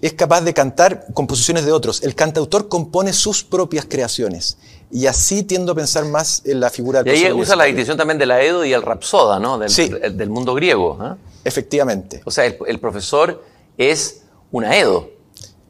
[0.00, 2.02] es capaz de cantar composiciones de otros.
[2.02, 4.58] El cantautor compone sus propias creaciones.
[4.90, 7.96] Y así tiendo a pensar más en la figura del Y ahí usa la distinción
[7.96, 9.58] también de la Edo y el Rapsoda, ¿no?
[9.58, 9.88] Del, sí.
[9.88, 10.98] del mundo griego.
[11.00, 11.16] ¿ah?
[11.44, 12.22] Efectivamente.
[12.24, 13.42] O sea, el, profesor
[13.76, 15.10] es una Edo.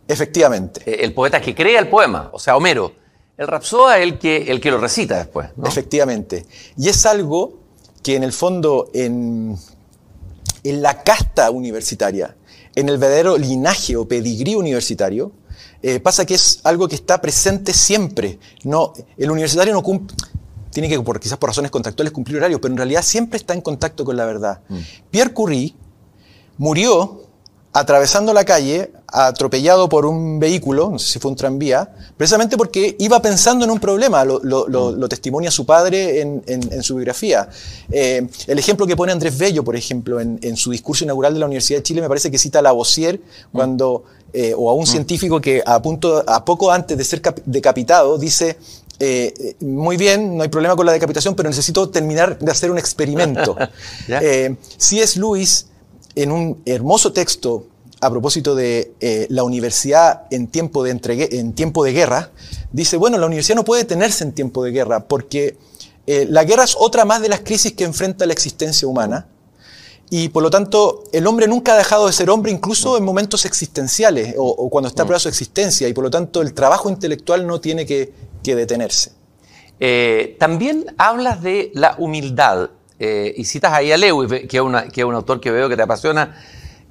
[0.06, 0.82] Efectivamente.
[0.84, 2.92] Eh, el poeta que crea el poema, o sea, Homero.
[3.38, 5.48] El Rapsoda es el que, el que lo recita después.
[5.64, 6.44] Efectivamente.
[6.76, 7.60] Y es algo
[8.02, 9.56] que en el fondo, en,
[10.64, 12.36] en la casta universitaria,
[12.74, 15.30] en el verdadero linaje o pedigrí universitario,
[15.82, 18.40] eh, pasa que es algo que está presente siempre.
[18.64, 20.16] No, el universitario no cumple,
[20.72, 23.60] tiene que, por, quizás por razones contractuales, cumplir horario, pero en realidad siempre está en
[23.60, 24.62] contacto con la verdad.
[24.68, 24.78] Mm.
[25.12, 25.74] Pierre Curie
[26.56, 27.27] murió
[27.72, 32.96] atravesando la calle, atropellado por un vehículo, no sé si fue un tranvía, precisamente porque
[32.98, 35.08] iba pensando en un problema, lo, mm.
[35.08, 37.48] testimonia su padre en, su biografía.
[37.90, 41.46] Eh, el ejemplo que pone Andrés Bello, por ejemplo, en, su discurso inaugural de la
[41.46, 43.56] Universidad de Chile, me parece que cita a Lavoisier mm.
[43.56, 44.86] cuando, eh, o a un mm.
[44.86, 48.56] científico que a, punto, a poco antes de ser decapitado dice,
[48.98, 52.78] eh, muy bien, no hay problema con la decapitación, pero necesito terminar de hacer un
[52.78, 53.56] experimento.
[54.78, 55.67] si es Luis
[56.18, 57.66] en un hermoso texto
[58.00, 60.90] a propósito de eh, la universidad en tiempo de,
[61.30, 62.30] en tiempo de guerra,
[62.72, 65.56] dice, bueno, la universidad no puede tenerse en tiempo de guerra porque
[66.06, 69.28] eh, la guerra es otra más de las crisis que enfrenta la existencia humana
[70.10, 73.44] y por lo tanto el hombre nunca ha dejado de ser hombre incluso en momentos
[73.44, 77.46] existenciales o, cuando está a prueba su existencia y por lo tanto el trabajo intelectual
[77.46, 79.12] no tiene que, detenerse.
[79.78, 85.00] Eh, también hablas de la humildad eh, y citas ahí a Lewis, que es, que
[85.00, 86.36] es un autor que veo que te apasiona,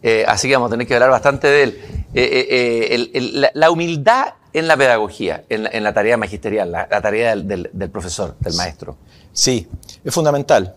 [0.01, 1.81] eh, así que vamos a tener que hablar bastante de él.
[2.13, 8.53] Eh, la, humildad en la pedagogía, en la, tarea magisterial, la, tarea del, profesor, del
[8.53, 8.95] maestro.
[9.33, 9.67] Sí,
[10.03, 10.75] es fundamental.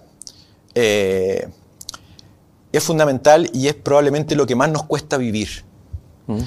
[0.75, 1.45] es
[2.81, 5.65] fundamental y es probablemente lo que más nos cuesta vivir.
[6.27, 6.41] Mm.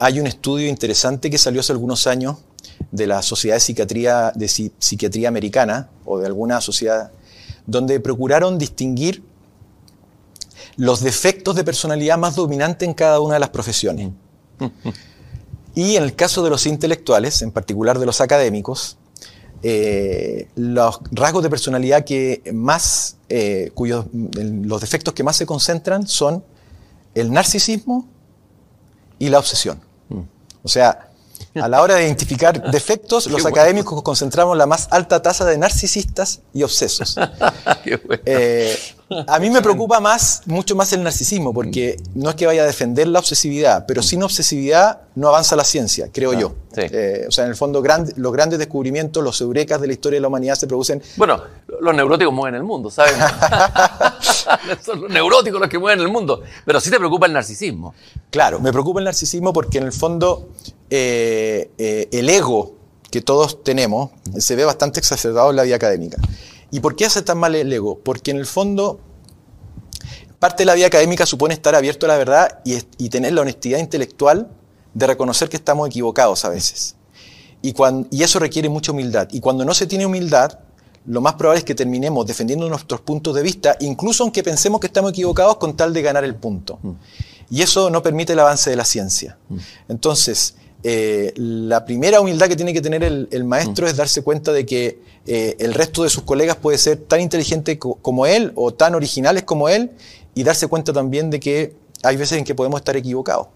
[0.00, 2.36] hay un estudio interesante que salió hace algunos años
[2.90, 7.12] de la Sociedad de Psiquiatría, de Psiquiatría Americana o de alguna sociedad
[7.68, 9.22] donde procuraron distinguir
[10.76, 14.10] los defectos de personalidad más dominantes en cada una de las profesiones.
[15.74, 18.96] Y en el caso de los intelectuales, en particular de los académicos,
[19.62, 26.06] eh, los rasgos de personalidad que más, eh, cuyos, los defectos que más se concentran
[26.08, 26.42] son
[27.14, 28.08] el narcisismo
[29.18, 29.80] y la obsesión.
[30.08, 30.20] Mm.
[30.62, 31.07] O sea,
[31.54, 36.40] a la hora de identificar defectos, los académicos concentramos la más alta tasa de narcisistas
[36.52, 37.16] y obsesos.
[38.24, 38.76] Eh,
[39.26, 42.66] a mí me preocupa más, mucho más el narcisismo, porque no es que vaya a
[42.66, 46.54] defender la obsesividad, pero sin obsesividad no avanza la ciencia, creo yo.
[46.76, 47.82] Eh, o sea, en el fondo,
[48.16, 51.02] los grandes descubrimientos, los eurekas de la historia de la humanidad se producen.
[51.16, 51.42] Bueno,
[51.80, 53.14] los neuróticos mueven el mundo, ¿sabes?
[54.84, 56.42] Son los neuróticos los que mueven el mundo.
[56.64, 57.94] Pero sí te preocupa el narcisismo.
[58.30, 60.50] Claro, me preocupa el narcisismo porque en el fondo
[60.90, 62.74] eh, eh, el ego
[63.10, 66.18] que todos tenemos se ve bastante exacerbado en la vida académica.
[66.70, 67.98] ¿Y por qué hace tan mal el ego?
[67.98, 69.00] Porque en el fondo
[70.38, 73.78] parte de la vida académica supone estar abierto a la verdad y, tener la honestidad
[73.78, 74.48] intelectual
[74.94, 76.96] de reconocer que estamos equivocados a veces.
[77.62, 77.74] Y,
[78.10, 79.28] y eso requiere mucha humildad.
[79.32, 80.60] Y cuando no se tiene humildad,
[81.06, 84.86] lo más probable es que terminemos defendiendo nuestros puntos de vista, incluso aunque pensemos que
[84.86, 86.78] estamos equivocados con tal de ganar el punto.
[86.82, 86.90] Mm.
[87.50, 89.38] Y eso no permite el avance de la ciencia.
[89.48, 89.56] Mm.
[89.88, 90.54] Entonces,
[90.84, 93.90] eh, la primera humildad que tiene que tener el, maestro mm.
[93.90, 97.78] es darse cuenta de que eh, el resto de sus colegas puede ser tan inteligente
[97.78, 99.90] como él o tan originales como él
[100.34, 103.48] y darse cuenta también de que hay veces en que podemos estar equivocados.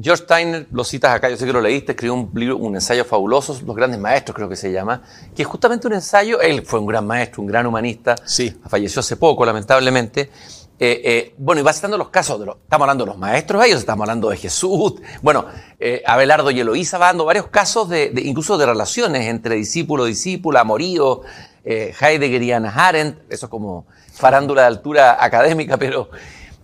[0.00, 3.04] George Steiner, lo citas acá, yo sé que lo leíste, escribió un libro, un ensayo
[3.04, 5.02] fabuloso, Los grandes maestros creo que se llama,
[5.36, 8.56] que es justamente un ensayo, él fue un gran maestro, un gran humanista, sí.
[8.66, 10.30] falleció hace poco lamentablemente,
[10.76, 12.56] eh, eh, bueno, y va citando los casos de los.
[12.56, 14.94] Estamos hablando de los maestros ellos, estamos hablando de Jesús.
[15.22, 15.46] Bueno,
[15.78, 20.60] eh, Abelardo y Eloísa va dando varios casos de, incluso de relaciones entre discípulo, discípula,
[20.60, 21.22] amorío.
[21.66, 26.10] Heidegger y Hannah Arendt, eso es como farándula de altura académica, pero...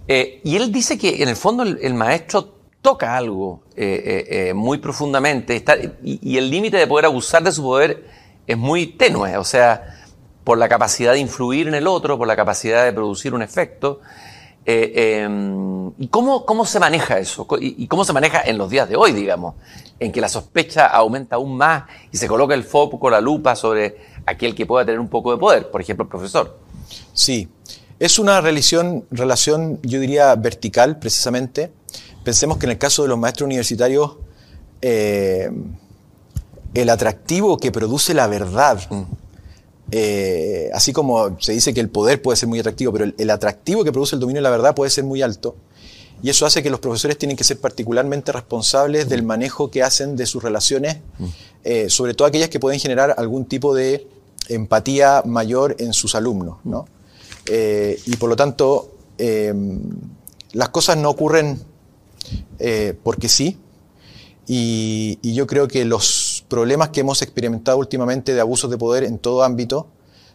[0.07, 3.63] Y él dice que en el fondo el, maestro toca algo
[4.55, 8.05] muy profundamente está, y, el límite de poder abusar de su poder
[8.47, 10.00] es muy tenue, o sea,
[10.45, 14.01] por la capacidad de influir en el otro, por la capacidad de producir un efecto.
[14.65, 17.47] Em, ¿Y cómo, cómo se maneja eso?
[17.61, 19.55] ¿Y, cómo se maneja en los días de hoy, digamos?
[19.99, 23.97] En que la sospecha aumenta aún más y se coloca el foco, la lupa sobre
[24.27, 26.59] aquel que pueda tener un poco de poder, por ejemplo, el profesor.
[27.13, 27.49] Sí,
[27.99, 31.73] es una relación, relación yo diría, vertical, precisamente.
[32.25, 34.17] Pensemos que en el caso de los maestros universitarios,
[34.83, 35.51] eh,
[36.75, 39.03] el atractivo que produce la verdad, mm.
[39.93, 43.85] Eh, así como se dice que el poder puede ser muy atractivo, pero el, atractivo
[43.85, 45.57] que produce el dominio de la verdad puede ser muy alto.
[46.23, 50.17] Y eso hace que los profesores tienen que ser particularmente responsables del manejo que hacen
[50.17, 51.27] de sus relaciones, mm.
[51.65, 54.07] eh, sobre todo aquellas que pueden generar algún tipo de
[54.49, 56.59] empatía mayor en sus alumnos.
[56.65, 56.87] ¿no?
[57.47, 58.95] Eh, y por lo tanto,
[60.53, 61.61] las cosas no ocurren
[63.03, 63.59] porque sí.
[64.47, 66.05] Y, yo creo que los
[66.51, 69.87] problemas que hemos experimentado últimamente de abusos de poder en todo ámbito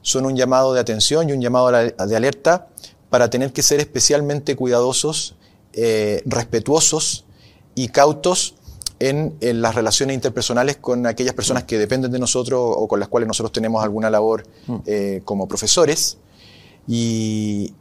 [0.02, 2.70] son un llamado de atención y un llamado de alerta
[3.12, 5.36] para tener que ser especialmente cuidadosos,
[6.26, 7.26] respetuosos
[7.76, 8.56] y cautos
[9.00, 13.28] en, las relaciones interpersonales con aquellas personas que dependen de nosotros o con las cuales
[13.28, 14.76] nosotros tenemos alguna labor mm.
[14.86, 16.18] eh, como profesores.
[16.88, 17.74] Y,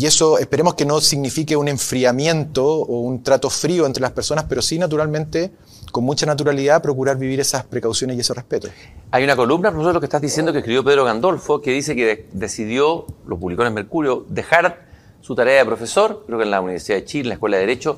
[0.00, 4.62] eso esperemos que no signifique un enfriamiento o un trato frío entre las personas, pero
[4.62, 5.52] sí naturalmente,
[5.92, 8.68] con mucha naturalidad, procurar vivir esas precauciones y ese respeto.
[9.10, 12.28] Hay una columna, profesor, lo que estás diciendo, que escribió Pedro Gandolfo, que dice que
[12.32, 14.86] decidió, lo publicó en Mercurio, dejar
[15.20, 17.60] su tarea de profesor, creo que en la Universidad de Chile, en la Escuela de
[17.60, 17.96] Derecho,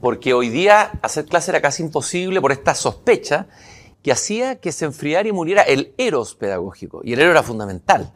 [0.00, 3.46] porque hoy día hacer clase era casi imposible por esta sospecha
[4.02, 7.02] que hacía que se enfriara y muriera el eros pedagógico.
[7.04, 8.12] Y el eros era fundamental,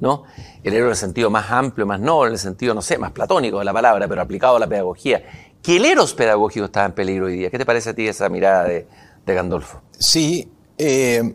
[0.00, 0.24] ¿no?
[0.62, 3.12] El eros en el sentido más amplio, más noble, en el sentido, no sé, más
[3.12, 5.22] platónico de la palabra, pero aplicado a la pedagogía.
[5.62, 7.50] Que el eros pedagógico estaba en peligro hoy día.
[7.50, 8.86] ¿Qué te parece a ti esa mirada de,
[9.26, 9.80] Gandolfo?
[9.98, 11.34] Sí, eh,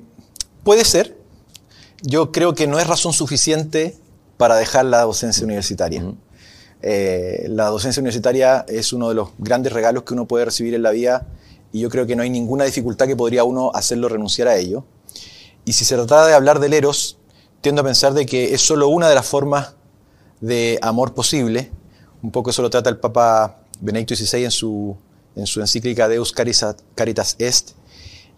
[0.63, 1.17] puede ser.
[2.01, 3.95] Yo creo que no es razón suficiente
[4.37, 6.03] para dejar la docencia universitaria.
[6.81, 10.83] Eh, la docencia universitaria es uno de los grandes regalos que uno puede recibir en
[10.83, 11.25] la vida
[11.71, 14.85] y yo creo que no hay ninguna dificultad que podría uno hacerlo renunciar a ello.
[15.63, 17.17] Y si se tratara de hablar del eros,
[17.61, 19.73] tiendo a pensar de que es solo una de las formas
[20.41, 21.71] de amor posible.
[22.21, 24.95] Un poco eso lo trata el Papa Benedicto XVI en su,
[25.35, 27.71] en su encíclica Deus Caritas Est.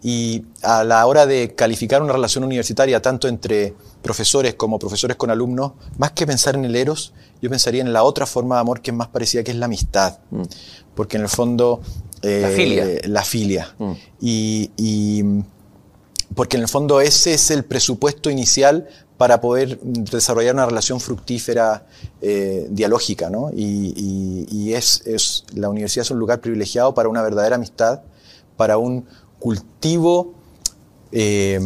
[0.00, 5.30] Y a la hora de calificar una relación universitaria, tanto entre profesores como profesores con
[5.30, 8.80] alumnos, más que pensar en el eros, yo pensaría en la otra forma de amor
[8.80, 10.18] que es más parecida, que es la amistad.
[10.30, 10.42] Mm.
[10.94, 11.80] Porque en el fondo...
[12.22, 12.86] Eh, la filia.
[13.04, 13.74] La filia.
[13.78, 13.92] Mm.
[14.20, 15.22] Y,
[16.34, 21.84] porque en el fondo ese es el presupuesto inicial para poder desarrollar una relación fructífera,
[22.22, 23.50] eh, dialógica, ¿no?
[23.52, 28.02] Y, es, es, la universidad es un lugar privilegiado para una verdadera amistad,
[28.56, 29.06] para un
[29.40, 30.34] cultivo,
[31.10, 31.58] eh,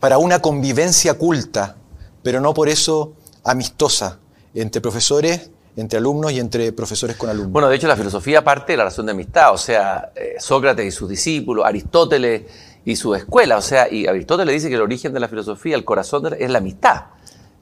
[0.00, 1.76] para una convivencia culta,
[2.22, 3.12] pero no por eso
[3.44, 4.18] amistosa,
[4.54, 7.52] entre profesores, entre alumnos y entre profesores con alumnos.
[7.52, 10.86] Bueno, de hecho la filosofía parte de la relación de amistad, o sea, eh, Sócrates
[10.86, 12.42] y sus discípulos, Aristóteles
[12.84, 15.84] y su escuela, o sea, y Aristóteles dice que el origen de la filosofía, el
[15.84, 17.02] corazón es la amistad,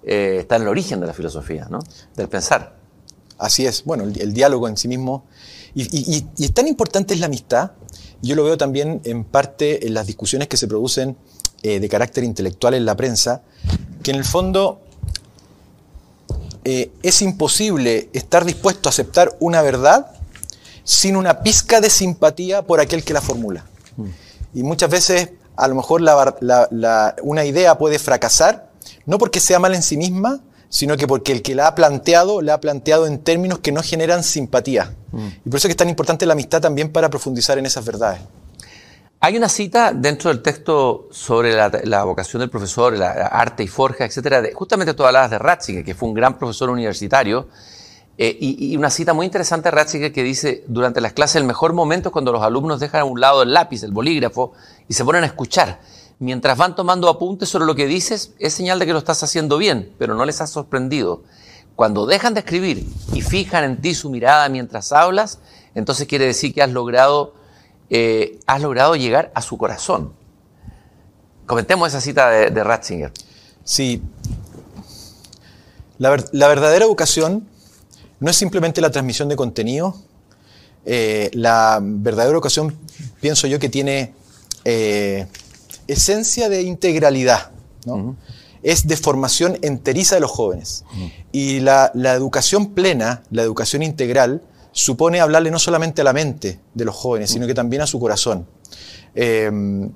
[0.02, 1.80] eh, está en el origen de la filosofía, ¿no?
[2.16, 2.76] Del pensar.
[3.38, 5.24] Así es, bueno, el, diálogo en sí mismo.
[5.74, 7.72] Y, es tan importante es la amistad,
[8.22, 11.16] yo lo veo también en parte en las discusiones que se producen
[11.62, 13.42] eh, de carácter intelectual en la prensa,
[14.02, 14.80] que en el fondo
[16.64, 20.12] eh, es imposible estar dispuesto a aceptar una verdad
[20.84, 23.64] sin una pizca de simpatía por aquel que la formula.
[23.96, 24.08] Mm.
[24.54, 26.02] Y muchas veces a lo mejor
[27.22, 28.70] una idea puede fracasar,
[29.06, 32.40] no porque sea mal en sí misma, sino que porque el que la ha planteado,
[32.40, 34.94] la ha planteado en términos que no generan simpatía.
[35.12, 35.26] Mm.
[35.44, 37.84] Y por eso es que es tan importante la amistad también para profundizar en esas
[37.84, 38.20] verdades.
[39.22, 44.06] Hay una cita dentro del texto sobre la, vocación del profesor, la, arte y forja,
[44.06, 44.42] etcétera.
[44.54, 47.48] justamente tú hablabas de Ratzinger, que fue un gran profesor universitario,
[48.22, 51.72] eh, y, una cita muy interesante de Ratzinger que dice: durante las clases el mejor
[51.72, 54.52] momento es cuando los alumnos dejan a un lado el lápiz, el bolígrafo,
[54.88, 55.80] y se ponen a escuchar.
[56.18, 59.56] Mientras van tomando apuntes sobre lo que dices, es señal de que lo estás haciendo
[59.56, 61.22] bien, pero no les has sorprendido.
[61.74, 65.38] Cuando dejan de escribir y fijan en ti su mirada mientras hablas,
[65.74, 67.32] entonces quiere decir que has logrado
[67.88, 70.12] eh, has logrado llegar a su corazón.
[71.46, 73.12] Comentemos esa cita de, Ratzinger.
[73.64, 74.02] Sí.
[75.98, 77.48] La, verdadera educación
[78.20, 79.96] no es simplemente la transmisión de contenido.
[80.84, 82.76] Eh, la verdadera educación,
[83.20, 84.14] pienso yo, que tiene
[84.64, 85.26] eh,
[85.86, 87.50] esencia de integralidad.
[88.62, 90.84] es de formación enteriza de los jóvenes.
[91.32, 94.42] Y la, educación plena, la educación integral,
[94.72, 97.98] supone hablarle no solamente a la mente de los jóvenes, sino que también a su
[97.98, 98.46] corazón.
[99.14, 99.90] Em,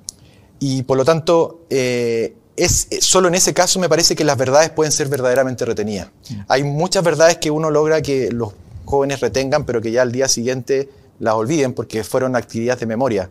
[0.59, 4.69] y por lo tanto, eh, es, solo en ese caso me parece que las verdades
[4.69, 6.09] pueden ser verdaderamente retenidas.
[6.47, 8.53] Hay muchas verdades que uno logra que los
[8.85, 10.89] jóvenes retengan, pero que ya al día siguiente
[11.19, 13.29] las olviden porque fueron actividades de memoria.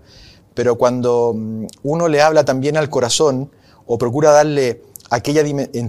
[0.54, 3.50] Pero cuando mm, uno le habla también al corazón
[3.86, 5.42] o procura darle aquella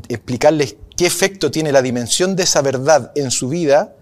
[0.07, 3.95] explicarles qué efecto tiene la dimensión de esa verdad en su vida,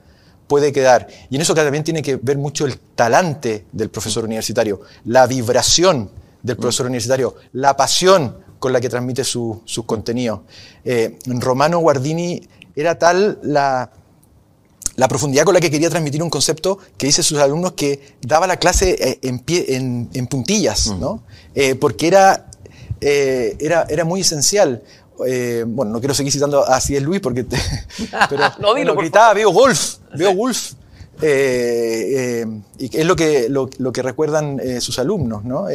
[0.47, 1.07] puede quedar.
[1.29, 6.09] Y en eso también tiene que ver mucho el talante del profesor universitario, la vibración
[6.41, 10.39] del profesor universitario, la pasión con la que transmite sus contenidos.
[10.85, 12.41] Eh, Romano Guardini
[12.77, 13.91] era tal la,
[14.95, 18.47] la profundidad con la que quería transmitir un concepto que dice sus alumnos que daba
[18.47, 21.23] la clase eh, en, pie, en, puntillas, ¿no?
[21.53, 22.47] Eh, porque era,
[23.01, 24.81] era, era muy esencial.
[25.27, 27.01] Eh, bueno, no quiero seguir citando a C.S.
[27.01, 27.45] Luis porque
[28.29, 30.71] pero no, dilo, gritaba, veo Wolf, veo Wolf.
[31.21, 35.67] Eh, eh, y es lo que, lo, que recuerdan sus alumnos, ¿no?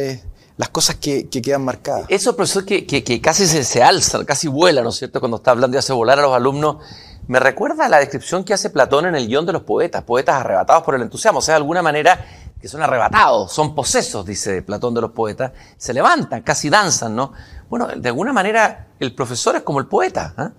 [0.59, 2.03] Las cosas que, quedan marcadas.
[2.09, 5.21] Eso, profesor, que, que, casi se, se, alza, casi vuela, ¿no es cierto?
[5.21, 6.83] Cuando está hablando y hace volar a los alumnos,
[7.27, 10.35] me recuerda a la descripción que hace Platón en el guion de los poetas, poetas
[10.35, 11.39] arrebatados por el entusiasmo.
[11.39, 12.25] O sea, de alguna manera
[12.61, 17.31] que son arrebatados, son posesos, dice Platón de los poetas, se levantan, casi danzan, ¿no?
[17.69, 20.49] Bueno, de alguna manera el profesor es como el poeta, eh,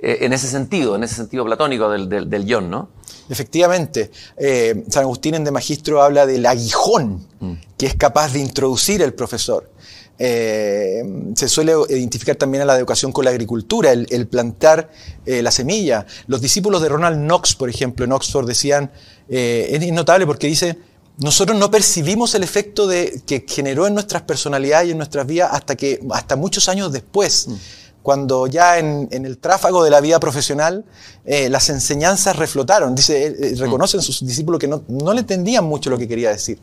[0.00, 2.88] en ese sentido, en ese sentido platónico del, del, guion, ¿no?
[3.28, 7.52] Efectivamente, eh, San Agustín en De Magistro habla del aguijón mm.
[7.76, 9.70] que es capaz de introducir el profesor.
[10.20, 11.02] Eh,
[11.36, 14.90] se suele identificar también a la educación con la agricultura, el, plantar
[15.26, 16.06] la semilla.
[16.26, 18.90] Los discípulos de Ronald Knox, por ejemplo, en Oxford decían,
[19.28, 20.78] es notable porque dice,
[21.18, 25.50] nosotros no percibimos el efecto de, que generó en nuestras personalidades y en nuestras vidas
[25.52, 27.48] hasta, que, hasta muchos años después.
[27.48, 27.54] Mm.
[28.02, 30.84] Cuando ya en, el tráfago de la vida profesional
[31.24, 32.94] eh, las enseñanzas reflotaron.
[32.94, 36.30] Dice, eh, eh, reconocen sus discípulos que no, no, le entendían mucho lo que quería
[36.30, 36.58] decir.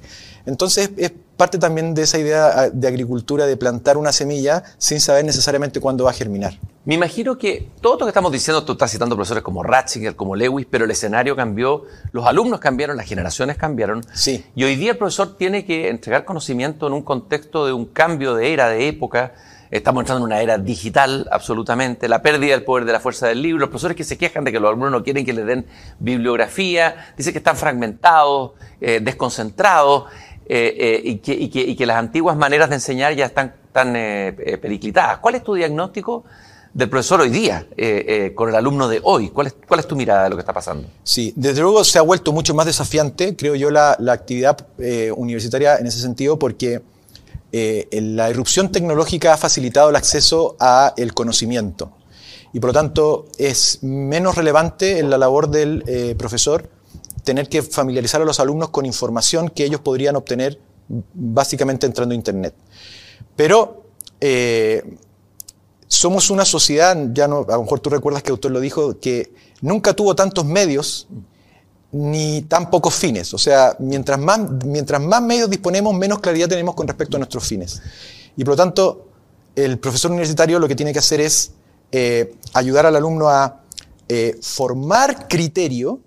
[0.46, 5.00] Entonces es parte también de esa idea ah, de agricultura de plantar una semilla sin
[5.00, 6.60] saber necesariamente cuándo va a germinar.
[6.86, 10.36] Me imagino que todo lo que estamos diciendo, tú estás citando profesores como Ratzinger, como
[10.36, 14.06] Lewis, pero el escenario cambió, los alumnos cambiaron, las generaciones cambiaron.
[14.14, 14.46] Sí.
[14.56, 18.36] Y hoy día el profesor tiene que entregar conocimiento en un contexto de un cambio
[18.36, 19.34] de era, de época.
[19.72, 22.07] Estamos entrando en una era digital, absolutamente.
[22.07, 23.61] La pérdida del poder de la fuerza del libro.
[23.61, 25.66] Los profesores que se quejan de que los alumnos no quieren que les den
[25.99, 27.13] bibliografía.
[27.18, 30.05] Dicen que están fragmentados, eh, desconcentrados.
[30.47, 33.93] Eh, eh, y, que, las antiguas maneras de enseñar ya están tan
[34.61, 35.18] periclitadas.
[35.18, 36.24] ¿Cuál es tu diagnóstico
[36.72, 37.66] del profesor hoy día
[38.36, 39.30] con el alumno de hoy?
[39.30, 40.88] ¿Cuál es, ¿Cuál es tu mirada de lo que está pasando?
[41.03, 44.55] Sí, desde luego se ha vuelto mucho más desafiante, creo yo, la, actividad
[45.18, 46.82] universitaria en ese sentido, porque
[47.91, 51.91] la irrupción tecnológica ha facilitado el acceso a el conocimiento.
[52.53, 56.70] Y por lo tanto es menos relevante en la labor del profesor
[57.24, 60.60] tener que familiarizar a los alumnos con información que ellos podrían obtener
[61.14, 62.53] básicamente entrando a Internet.
[63.36, 63.84] Pero
[65.88, 69.34] somos una sociedad, ya no, a lo mejor tú recuerdas que autor lo dijo, que
[69.62, 71.08] nunca tuvo tantos medios
[71.96, 73.34] ni tan pocos fines.
[73.34, 77.82] O sea, mientras más, medios disponemos, menos claridad tenemos con respecto a nuestros fines.
[78.36, 79.08] Y por lo tanto,
[79.56, 81.52] el profesor universitario lo que tiene que hacer es
[81.93, 83.62] eh, ayudar al alumno a
[84.10, 86.02] eh, formar criterio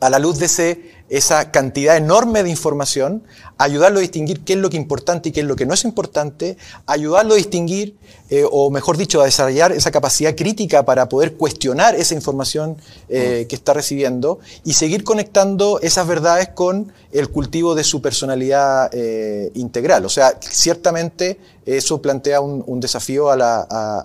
[0.00, 3.24] a la luz de ese esa cantidad enorme de información,
[3.58, 5.74] ayudarlo a distinguir qué es lo que es importante y qué es lo que no
[5.74, 6.56] es importante,
[6.86, 7.96] ayudarlo a distinguir,
[8.30, 12.76] eh, o mejor dicho, a desarrollar esa capacidad crítica para poder cuestionar esa información
[13.08, 18.88] eh, que está recibiendo y seguir conectando esas verdades con el cultivo de su personalidad
[18.92, 20.04] eh, integral.
[20.04, 23.36] O sea, ciertamente eso plantea un, desafío a,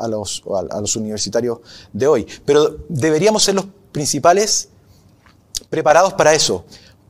[0.09, 1.59] los, a los universitarios
[1.93, 4.69] de hoy, pero deberíamos ser los principales
[5.69, 6.65] preparados para eso.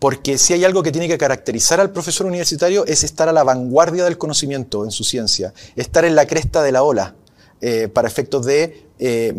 [0.06, 3.44] Porque si hay algo que tiene que caracterizar al profesor universitario es estar a la
[3.44, 7.16] vanguardia del conocimiento en su ciencia, estar en la cresta de la ola,
[7.60, 9.34] eh, para efectos de eh,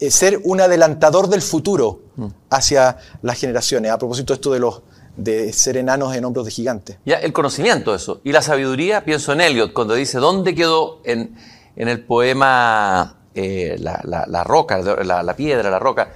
[0.00, 2.26] eh, ser un adelantador del futuro mm.
[2.48, 3.90] hacia las generaciones.
[3.92, 4.80] A propósito esto de los
[5.18, 6.96] de ser enanos en hombros de gigantes.
[7.04, 8.22] Ya, el conocimiento, eso.
[8.24, 11.36] Y la sabiduría, pienso en Eliot, cuando dice, ¿dónde quedó en,
[11.76, 16.14] en el poema la, roca, la, la, piedra, la roca?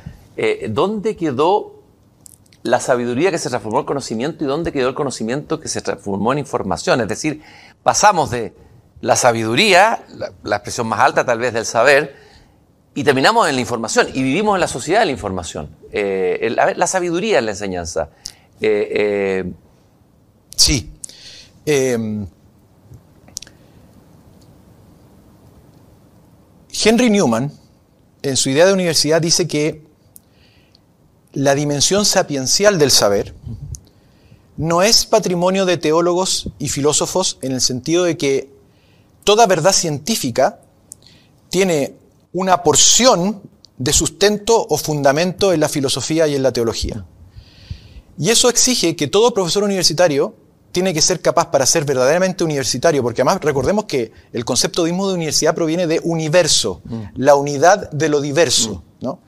[0.70, 1.73] ¿Dónde quedó
[2.64, 6.32] la sabiduría que se transformó en conocimiento y dónde quedó el conocimiento que se transformó
[6.32, 6.98] en información.
[7.02, 7.42] Es decir,
[7.82, 8.54] pasamos de
[9.02, 10.02] la sabiduría,
[10.42, 12.16] la, expresión más alta tal vez del saber,
[12.94, 15.76] y terminamos en la información y vivimos en la sociedad de la información.
[15.92, 18.08] Eh, la, sabiduría en la enseñanza.
[18.62, 19.52] Eh, eh,
[20.56, 20.90] sí.
[26.82, 27.52] Henry Newman,
[28.22, 29.82] en su idea de universidad, dice que
[31.34, 33.34] la dimensión sapiencial del saber
[34.56, 38.50] no es patrimonio de teólogos y filósofos en el sentido de que
[39.24, 40.60] toda verdad científica
[41.50, 41.96] tiene
[42.32, 43.42] una porción
[43.78, 47.04] de sustento o fundamento en la filosofía y en la teología.
[48.18, 50.36] Y eso exige que todo profesor universitario
[50.70, 55.08] tiene que ser capaz para ser verdaderamente universitario, porque además recordemos que el concepto mismo
[55.08, 57.02] de universidad proviene de universo, mm.
[57.16, 58.82] la unidad de lo diverso.
[59.00, 59.04] Mm.
[59.04, 59.20] ¿no?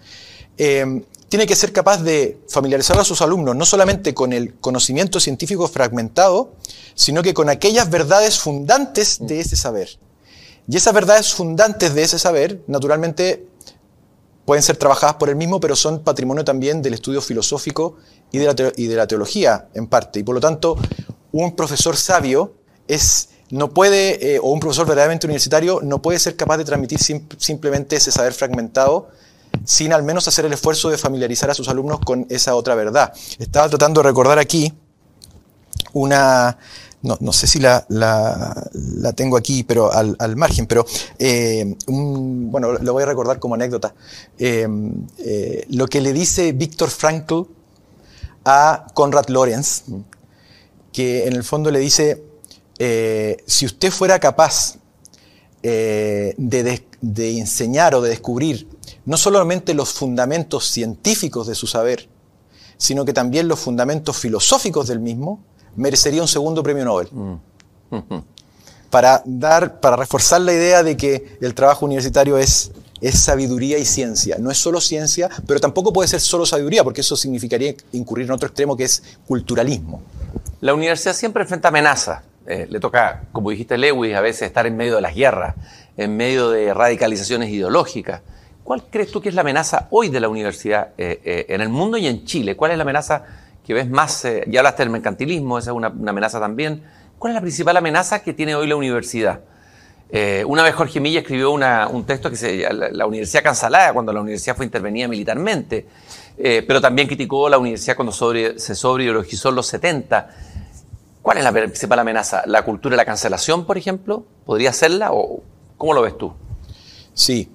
[0.58, 5.18] Eh, tiene que ser capaz de familiarizar a sus alumnos no solamente con el conocimiento
[5.20, 6.54] científico fragmentado,
[6.94, 9.98] sino que con aquellas verdades fundantes de ese saber.
[10.68, 13.46] Y esas verdades fundantes de ese saber, naturalmente,
[14.44, 17.96] pueden ser trabajadas por él mismo, pero son patrimonio también del estudio filosófico
[18.32, 20.20] y de la, y de la teología, en parte.
[20.20, 20.76] Y por lo tanto,
[21.32, 22.54] un profesor sabio
[22.88, 26.98] es no puede, eh, o un profesor verdaderamente universitario, no puede ser capaz de transmitir
[27.38, 29.08] simplemente ese saber fragmentado,
[29.64, 33.12] sin al menos hacer el esfuerzo de familiarizar a sus alumnos con esa otra verdad.
[33.38, 34.72] Estaba tratando de recordar aquí
[35.92, 36.58] una,
[37.02, 37.86] no, sé si la,
[39.14, 40.84] tengo aquí, pero al, margen, pero
[41.18, 43.94] eh, bueno, lo voy a recordar como anécdota.
[44.38, 44.66] Eh,
[45.18, 47.42] eh, lo que le dice Víctor Frankl
[48.44, 49.84] a Conrad Lorenz,
[50.92, 52.22] que en el fondo le dice,
[53.46, 54.76] si usted fuera capaz
[55.62, 58.68] de, de enseñar o de descubrir
[59.04, 62.08] no solamente los fundamentos científicos de su saber,
[62.76, 65.42] sino que también los fundamentos filosóficos del mismo,
[65.76, 67.08] merecería un segundo premio Nobel.
[67.10, 67.34] Mm.
[68.90, 73.84] para dar, para reforzar la idea de que el trabajo universitario es, es sabiduría y
[73.84, 74.36] ciencia.
[74.38, 78.32] No es solo ciencia, pero tampoco puede ser solo sabiduría, porque eso significaría incurrir en
[78.32, 80.02] otro extremo que es culturalismo.
[80.60, 82.22] La universidad siempre enfrenta amenazas.
[82.46, 85.56] Eh, le toca, como dijiste Lewis, a veces estar en medio de las guerras,
[85.96, 88.22] en medio de radicalizaciones ideológicas.
[88.66, 91.68] ¿Cuál crees tú que es la amenaza hoy de la universidad eh, eh, en el
[91.68, 92.56] mundo y en Chile?
[92.56, 93.24] ¿Cuál es la amenaza
[93.64, 94.24] que ves más?
[94.24, 96.82] Eh, ya hablaste del mercantilismo, esa es una, amenaza también.
[97.16, 99.40] ¿Cuál es la principal amenaza que tiene hoy la universidad?
[100.46, 104.20] una vez Jorge Milla escribió un texto que se la, la universidad cancelada cuando la
[104.20, 105.84] universidad fue intervenida militarmente,
[106.36, 110.30] pero también criticó la universidad cuando se sobreideologizó en los 70.
[111.22, 112.44] ¿Cuál es la principal amenaza?
[112.46, 114.24] ¿La cultura de la cancelación, por ejemplo?
[114.44, 115.42] ¿Podría serla o
[115.76, 116.32] cómo lo ves tú?
[117.14, 117.48] Sí,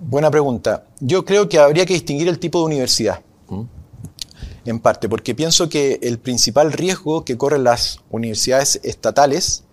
[0.00, 0.84] Buena pregunta.
[1.00, 3.20] Yo creo que habría que distinguir el tipo de universidad.
[3.48, 3.62] ¿Mm?
[4.64, 9.64] En parte, porque pienso que el principal riesgo que corren las universidades estatales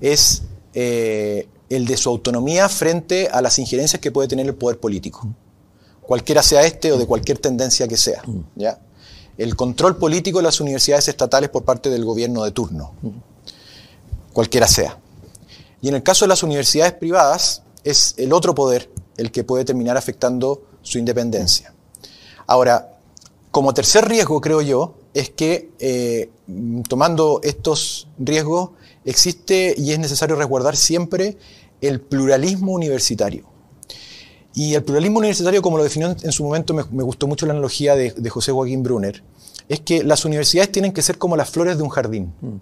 [0.00, 0.42] es
[0.74, 5.28] eh, el de su autonomía frente a las injerencias que puede tener el poder político.
[6.02, 8.22] Cualquiera sea este o de cualquier tendencia que sea.
[8.26, 8.40] ¿Mm?
[8.56, 8.78] ¿ya?
[9.36, 12.92] El control político de las universidades estatales por parte del gobierno de turno.
[13.02, 13.08] ¿Mm?
[14.32, 14.98] Cualquiera sea.
[15.84, 19.66] Y en el caso de las universidades privadas, es el otro poder el que puede
[19.66, 21.74] terminar afectando su independencia.
[22.46, 22.96] Ahora,
[23.50, 26.30] como tercer riesgo, creo yo, es que eh,
[26.88, 28.70] tomando estos riesgos
[29.04, 31.36] existe y es necesario resguardar siempre
[31.82, 33.44] el pluralismo universitario.
[34.54, 37.94] Y el pluralismo universitario, como lo definió en su momento, me, gustó mucho la analogía
[37.94, 39.22] de, José Joaquín Brunner,
[39.68, 42.32] es que las universidades tienen que ser como las flores de un jardín.
[42.40, 42.56] Mm.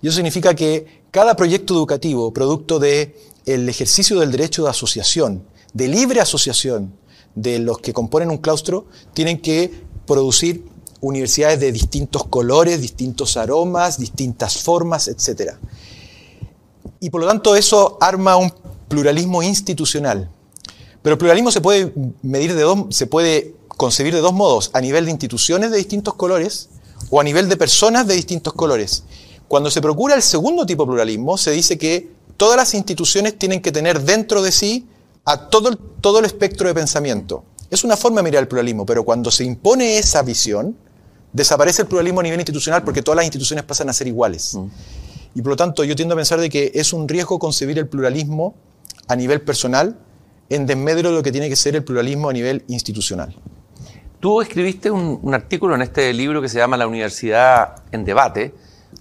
[0.00, 3.14] Y eso significa que cada proyecto educativo, producto del
[3.46, 6.92] el ejercicio del derecho de asociación, de libre asociación
[7.34, 9.72] de los que componen un claustro tienen que
[10.06, 10.66] producir
[11.00, 15.54] universidades de distintos colores, distintos aromas, distintas formas, etc.
[17.00, 18.52] Y por lo tanto eso arma un
[18.86, 20.28] pluralismo institucional.
[21.00, 24.82] Pero el pluralismo se puede medir de dos, se puede concebir de dos modos, a
[24.82, 26.68] nivel de instituciones de distintos colores
[27.08, 29.04] o a nivel de personas de distintos colores.
[29.48, 33.62] Cuando se procura el segundo tipo de pluralismo, se dice que todas las instituciones tienen
[33.62, 34.86] que tener dentro de sí
[35.24, 37.44] a todo el, todo el espectro de pensamiento.
[37.70, 40.76] Es una forma de mirar el pluralismo, pero cuando se impone esa visión,
[41.32, 44.54] desaparece el pluralismo a nivel institucional porque todas las instituciones pasan a ser iguales.
[44.54, 44.66] Mm.
[45.34, 47.88] Y por lo tanto, yo tiendo a pensar de que es un riesgo concebir el
[47.88, 48.54] pluralismo
[49.08, 49.98] a nivel personal
[50.48, 53.34] en desmedro de lo que tiene que ser el pluralismo a nivel institucional.
[54.20, 58.54] Tú escribiste un, un, artículo en este libro que se llama La Universidad en Debate,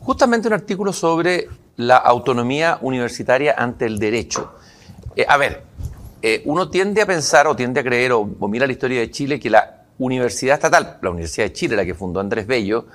[0.06, 4.54] justamente un artículo sobre la autonomía universitaria ante el derecho.
[5.16, 5.64] Eh, a ver,
[6.22, 9.40] eh, uno tiende a pensar o tiende a creer o, mira la historia de Chile
[9.40, 12.86] que la universidad estatal, la Universidad de Chile, la que fundó Andrés Bello,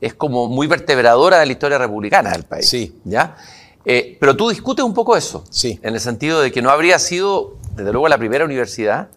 [0.00, 2.68] es como muy vertebradora de la historia republicana del país.
[2.68, 3.00] Sí.
[3.04, 3.36] ¿Ya?
[3.84, 5.44] Eh, pero tú discutes un poco eso.
[5.50, 5.80] Sí.
[5.82, 9.08] En el sentido de que no habría sido, desde luego, la primera universidad,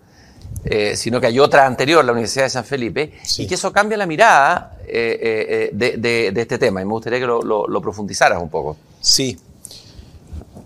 [0.66, 3.97] eh, sino que hay otra anterior, la Universidad de San Felipe, y que eso cambia
[3.97, 6.82] la mirada de, este tema.
[6.82, 8.78] Y me gustaría que lo, lo profundizaras un poco.
[9.01, 9.38] Sí.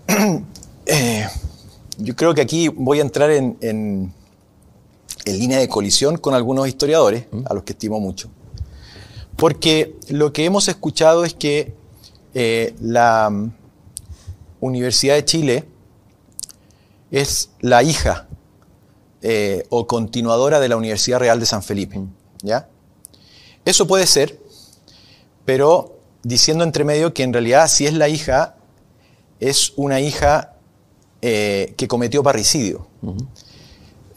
[1.98, 4.12] yo creo que aquí voy a entrar en, en,
[5.26, 8.30] línea de colisión con algunos historiadores, a los que estimo mucho.
[9.36, 11.74] Porque lo que hemos escuchado es que
[12.32, 13.52] eh, la mm,
[14.60, 15.64] Universidad de Chile
[17.10, 18.27] es la hija
[19.22, 22.00] eh, o continuadora de la Universidad Real de San Felipe.
[22.42, 22.68] ¿ya?
[23.64, 24.38] Eso puede ser,
[25.44, 28.56] pero diciendo entre medio que en realidad si es la hija,
[29.40, 30.54] es una hija
[31.20, 32.86] eh, que cometió parricidio.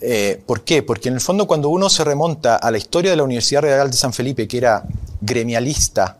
[0.02, 0.84] Eh, ¿Por qué?
[0.84, 3.90] Porque en el fondo cuando uno se remonta a la historia de la Universidad Real
[3.90, 4.84] de San Felipe, que era
[5.20, 6.18] gremialista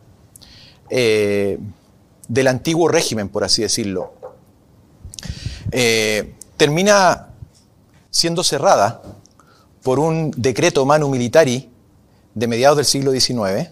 [0.90, 1.58] eh,
[2.28, 4.12] del antiguo régimen, por así decirlo,
[6.56, 7.31] termina
[8.12, 9.02] siendo cerrada
[9.82, 11.68] por un decreto manu militari
[12.34, 13.70] de mediados del siglo XIX,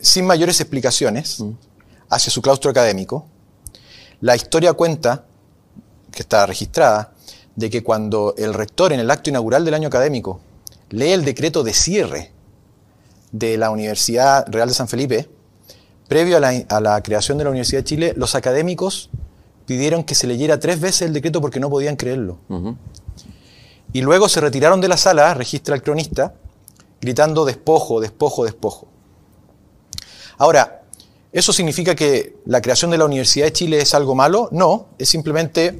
[0.00, 1.42] sin mayores explicaciones,
[2.10, 3.26] hacia su claustro académico.
[4.20, 5.24] La historia cuenta,
[6.12, 7.12] que está registrada,
[7.56, 10.40] de que cuando el rector en el acto inaugural del año académico
[10.90, 12.32] lee el decreto de cierre
[13.32, 15.28] de la Universidad Real de San Felipe,
[16.08, 19.10] previo a la, creación de la Universidad de Chile, los académicos
[19.68, 22.38] pidieron que se leyera tres veces el decreto porque no podían creerlo.
[23.92, 26.34] Y luego se retiraron de la sala, registra el cronista,
[27.00, 28.88] gritando despojo, despojo, despojo.
[30.38, 30.78] Ahora,
[31.30, 34.48] ¿Eso significa que la creación de la Universidad de Chile es algo malo?
[34.50, 35.78] No, es simplemente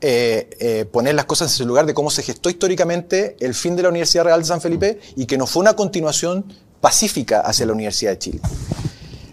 [0.00, 3.76] eh, eh, poner las cosas en su lugar de cómo se gestó históricamente el fin
[3.76, 6.46] de la Universidad Real de San Felipe y que no fue una continuación
[6.80, 8.40] pacífica hacia la Universidad de Chile.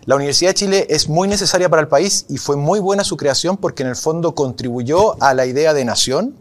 [0.05, 3.15] La Universidad de Chile es muy necesaria para el país y fue muy buena su
[3.15, 6.35] creación porque en el fondo contribuyó a la idea de nación,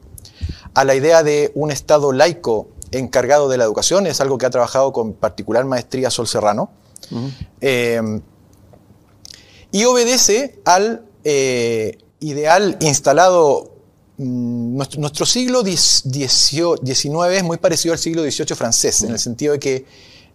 [0.74, 4.50] a la idea de un Estado laico encargado de la educación, es algo que ha
[4.50, 6.70] trabajado con particular maestría Sol Serrano
[9.72, 13.70] y obedece al eh, ideal instalado.
[14.18, 16.82] Mm, nuestro, siglo XIX
[17.32, 19.86] es muy parecido al siglo XVIII francés, en el sentido de que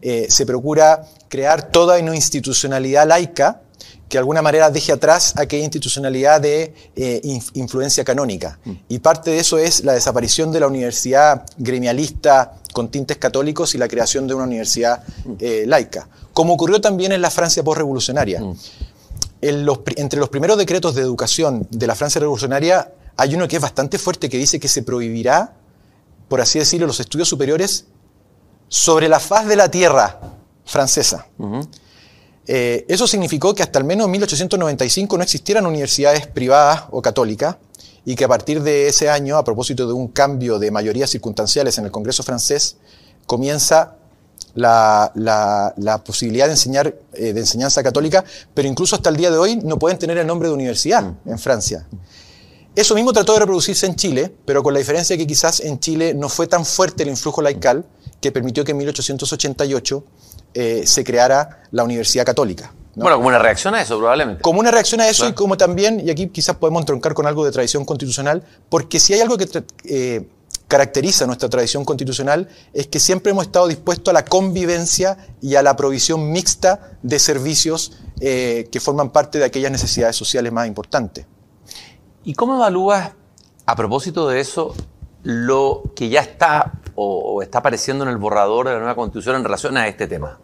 [0.02, 3.62] eh, se procura crear toda una institucionalidad laica
[4.10, 7.22] que de alguna manera deje atrás aquella institucionalidad de eh,
[7.56, 8.58] influencia canónica.
[8.64, 8.72] Mm.
[8.88, 13.78] Y parte de eso es la desaparición de la universidad gremialista con tintes católicos y
[13.78, 15.68] la creación de una universidad mm.
[15.68, 18.42] laica, como ocurrió también en la Francia postrevolucionaria
[19.42, 23.98] entre los primeros decretos de educación de la Francia revolucionaria hay uno que es bastante
[23.98, 25.54] fuerte que dice que se prohibirá,
[26.28, 27.86] por así decirlo, los estudios superiores
[28.68, 30.20] sobre la faz de la tierra
[30.66, 31.28] francesa.
[32.46, 37.58] Eh, eso significó que hasta al menos 1895 no existieran universidades privadas o católicas
[38.06, 41.78] y que a partir de ese año, a propósito de un cambio de mayorías circunstanciales
[41.78, 42.78] en el Congreso francés,
[43.26, 43.96] comienza
[44.56, 49.58] la, posibilidad de enseñar eh, de enseñanza católica, pero incluso hasta el día de hoy
[49.58, 51.30] no pueden tener el nombre de universidad mm.
[51.30, 51.86] en Francia.
[52.78, 55.80] Eso mismo trató de reproducirse en Chile, pero con la diferencia de que quizás en
[55.80, 57.84] Chile no fue tan fuerte el influjo laical
[58.22, 60.04] que permitió que en 1888
[60.54, 62.72] eh, se creara la Universidad Católica.
[62.94, 64.44] Bueno, como una reacción a eso, probablemente.
[64.44, 67.44] Como una reacción a eso y como también, y aquí quizás podemos entroncar con algo
[67.44, 70.28] de tradición constitucional, porque si hay algo que eh,
[70.68, 75.64] caracteriza nuestra tradición constitucional es que siempre hemos estado dispuestos a la convivencia y a
[75.64, 81.26] la provisión mixta de servicios eh, que forman parte de aquellas necesidades sociales más importantes.
[82.28, 83.12] ¿Y cómo evalúas,
[83.66, 84.76] a propósito de eso,
[85.24, 89.46] lo que ya está o, está apareciendo en el borrador de la nueva constitución en
[89.46, 90.38] relación a este tema?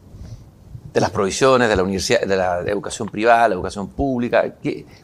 [0.94, 4.56] De las provisiones, de la universidad, de la educación privada, la educación pública.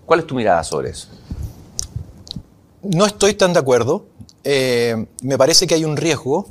[0.05, 1.09] ¿Cuál es tu mirada sobre eso?
[2.83, 4.05] No estoy tan de acuerdo.
[4.45, 6.47] Eh, me parece que hay un riesgo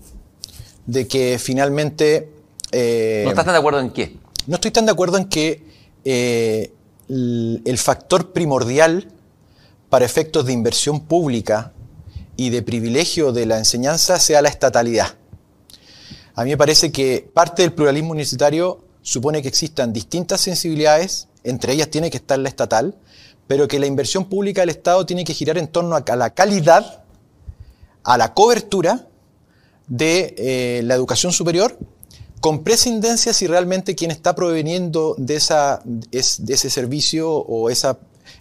[0.84, 2.30] de que finalmente...
[2.70, 4.18] Eh, ¿No estás tan de acuerdo en qué?
[4.46, 5.64] No estoy tan de acuerdo en que
[6.04, 6.74] eh,
[7.08, 9.08] el, factor primordial
[9.90, 11.72] para efectos de inversión pública
[12.36, 15.14] y de privilegio de la enseñanza sea la estatalidad.
[16.34, 21.72] A mí me parece que parte del pluralismo universitario supone que existan distintas sensibilidades, entre
[21.72, 22.96] ellas tiene que estar la estatal,
[23.46, 27.02] pero que la inversión pública del Estado tiene que girar en torno a la calidad
[28.04, 29.06] a la cobertura
[29.86, 31.76] de eh, la educación superior
[32.40, 37.98] con prescindencia si realmente quien está proveniendo de, esa, de ese servicio o esa,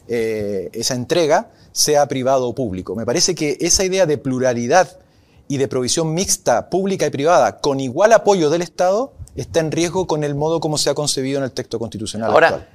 [0.08, 2.96] eh, esa entrega sea privado o público.
[2.96, 5.00] Me parece que esa idea de pluralidad
[5.48, 10.08] y de provisión mixta, pública y privada, con igual apoyo del Estado, está en riesgo
[10.08, 12.68] con el modo como se ha concebido en el texto constitucional Ahora,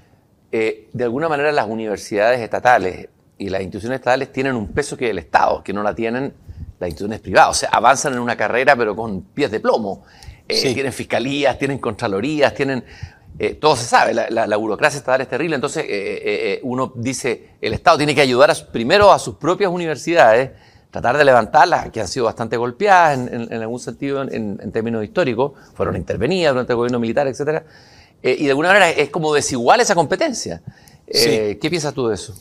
[0.50, 3.08] eh, de alguna manera las universidades estatales
[3.38, 6.32] y las instituciones estatales tienen un peso que el Estado, que no la tienen
[6.78, 7.50] las instituciones privadas.
[7.50, 10.04] O sea, avanzan en una carrera pero con pies de plomo.
[10.48, 12.84] Eh, tienen fiscalías, tienen contralorías, tienen...
[13.38, 18.14] eh, todo se sabe, la, burocracia estatal es terrible, entonces uno dice, el Estado tiene
[18.14, 20.50] que ayudar primero a sus propias universidades,
[20.90, 25.96] tratar de levantarlas, que han sido bastante golpeadas en, algún sentido en, términos históricos, fueron
[25.96, 27.62] intervenidas durante el gobierno militar, etc.
[28.22, 30.62] y de alguna manera es como desigual esa competencia.
[31.06, 32.34] ¿Qué piensas tú de eso?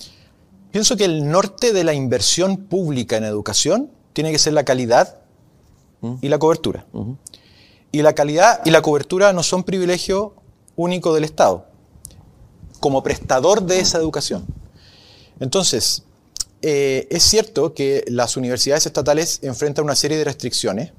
[0.72, 5.20] Pienso que el norte de la inversión pública en educación tiene que ser la calidad
[6.22, 6.86] y la cobertura.
[7.92, 10.34] Y la calidad y la cobertura no son privilegio
[10.82, 11.66] único del Estado,
[12.80, 14.46] como prestador de esa educación.
[15.40, 16.04] Entonces,
[16.62, 20.92] eh, es cierto que las universidades estatales enfrentan una serie de restricciones,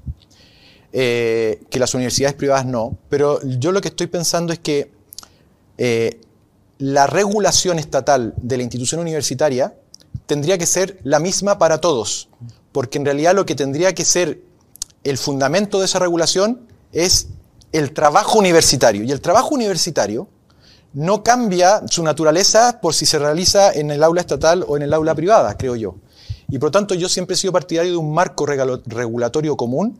[0.91, 4.91] eh, que las universidades privadas no, pero yo lo que estoy pensando es que
[5.77, 6.19] eh,
[6.77, 9.73] la regulación estatal de la institución universitaria
[10.25, 12.29] tendría que ser la misma para todos,
[12.71, 14.41] porque en realidad lo que tendría que ser
[15.03, 17.27] el fundamento de esa regulación es
[17.73, 19.03] el trabajo universitario.
[19.03, 20.29] Y el trabajo universitario
[20.93, 24.93] no cambia su naturaleza por si se realiza en el aula estatal o en el
[24.93, 25.95] aula privada, creo yo.
[26.49, 29.97] Y por lo tanto yo siempre he sido partidario de un marco regulatorio común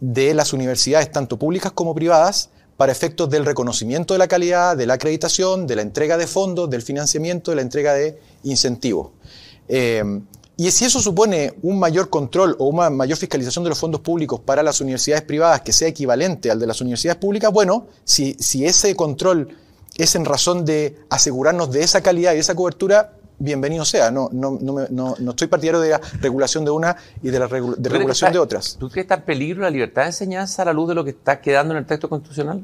[0.00, 4.86] de las universidades, tanto públicas como privadas, para efectos del reconocimiento de la calidad, de
[4.86, 9.10] la acreditación, de la entrega de fondos, del financiamiento, de la entrega de incentivos.
[9.68, 10.02] Eh,
[10.56, 14.40] y si eso supone un mayor control o una mayor fiscalización de los fondos públicos
[14.40, 18.64] para las universidades privadas que sea equivalente al de las universidades públicas, bueno, si, si
[18.64, 19.48] ese control
[19.96, 24.10] es en razón de asegurarnos de esa calidad y de esa cobertura, bienvenido sea.
[24.10, 24.86] No, no, no,
[25.18, 28.76] no, estoy partidario de la regulación de una y de la de regulación de otras.
[28.78, 31.04] ¿Tú crees que está en peligro la libertad de enseñanza a la luz de lo
[31.04, 32.62] que está quedando en el texto constitucional?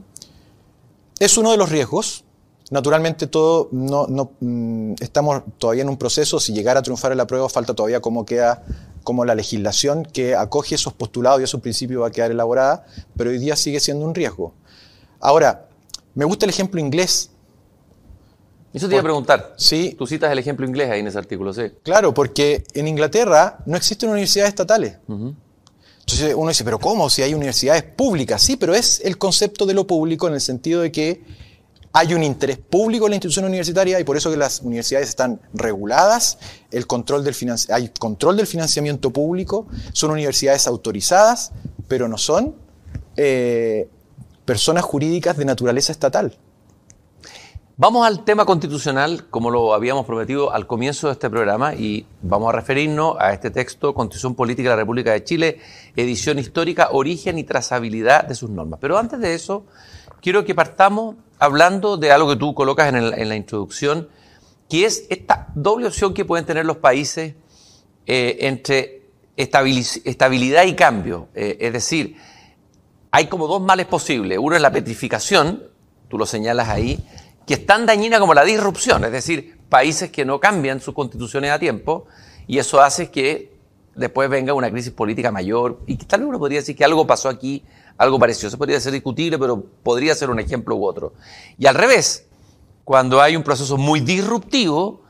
[1.18, 2.24] Es uno de los riesgos.
[2.70, 7.18] Naturalmente todo no, no mm, estamos todavía en un proceso, si llegara a triunfar en
[7.18, 8.64] la prueba falta todavía cómo queda
[9.02, 13.30] como la legislación que acoge esos postulados y esos principios va a quedar elaborada, pero
[13.30, 14.54] hoy día sigue siendo un riesgo.
[15.18, 15.68] Ahora,
[16.14, 17.30] me gusta el ejemplo inglés.
[18.72, 19.54] Eso te iba a preguntar.
[19.56, 19.96] Sí.
[19.98, 21.72] Tú citas el ejemplo inglés ahí en ese artículo, sí.
[21.82, 24.98] Claro, porque en Inglaterra no existen universidades estatales.
[25.08, 27.10] Entonces uno dice, pero ¿cómo?
[27.10, 28.40] Si hay universidades públicas.
[28.40, 31.24] Sí, pero es el concepto de lo público en el sentido de que
[31.92, 35.40] hay un interés público en la institución universitaria y por eso que las universidades están
[35.52, 36.38] reguladas,
[36.70, 37.34] el control del
[37.70, 41.52] hay control del financiamiento público, son universidades autorizadas,
[41.88, 42.54] pero no son
[43.16, 43.88] eh,
[44.44, 46.38] personas jurídicas de naturaleza estatal.
[47.76, 52.50] Vamos al tema constitucional, como lo habíamos prometido al comienzo de este programa, y vamos
[52.50, 55.60] a referirnos a este texto, Constitución Política de la República de Chile,
[55.96, 58.80] edición histórica, origen y trazabilidad de sus normas.
[58.82, 59.64] Pero antes de eso,
[60.20, 64.08] quiero que partamos hablando de algo que tú colocas en, la introducción,
[64.68, 67.34] que es esta doble opción que pueden tener los países
[68.06, 69.02] eh, entre
[69.36, 71.28] estabilidad y cambio.
[71.34, 72.16] Eh, es decir,
[73.10, 74.38] hay como dos males posibles.
[74.40, 75.64] Uno es la petrificación,
[76.08, 77.02] tú lo señalas ahí,
[77.46, 81.50] que es tan dañina como la disrupción, es decir, países que no cambian sus constituciones
[81.50, 82.06] a tiempo
[82.46, 83.52] y eso hace que
[83.94, 87.28] después venga una crisis política mayor y tal vez uno podría decir que algo pasó
[87.28, 87.64] aquí
[88.00, 88.48] algo parecido.
[88.48, 91.12] Eso podría ser discutible, pero podría ser un ejemplo u otro.
[91.58, 92.24] Y al revés,
[92.82, 95.02] cuando hay un proceso muy disruptivo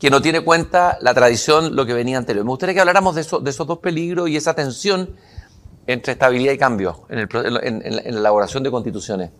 [0.00, 2.44] que no tiene cuenta la tradición, lo que venía anterior.
[2.44, 5.14] Me gustaría que habláramos de, esos dos peligros y esa tensión
[5.86, 9.30] entre estabilidad y cambio en, la elaboración de constituciones.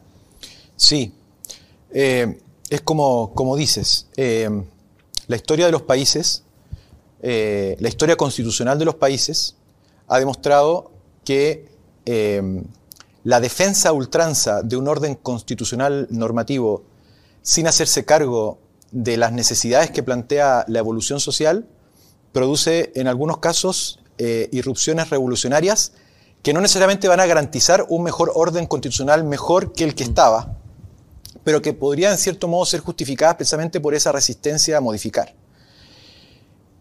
[0.77, 1.13] Sí,
[1.91, 2.39] eh,
[2.71, 4.49] es como, como dices, eh,
[5.27, 6.45] la historia de los países,
[7.23, 9.57] eh, la historia constitucional de los países
[10.07, 10.93] ha demostrado
[11.25, 11.75] que
[13.25, 16.85] la defensa ultranza de un orden constitucional normativo
[17.43, 18.59] sin hacerse cargo
[18.93, 21.67] de las necesidades que plantea la evolución social
[22.33, 25.93] produce en algunos casos eh, irrupciones revolucionarias
[26.43, 30.59] que no necesariamente van a garantizar un mejor orden constitucional mejor que el que estaba,
[31.43, 35.35] pero que podrían en cierto modo ser justificadas precisamente por esa resistencia a modificar.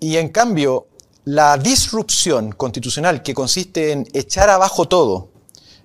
[0.01, 0.87] Y en cambio,
[1.23, 5.29] la disrupción constitucional que consiste en echar abajo todo,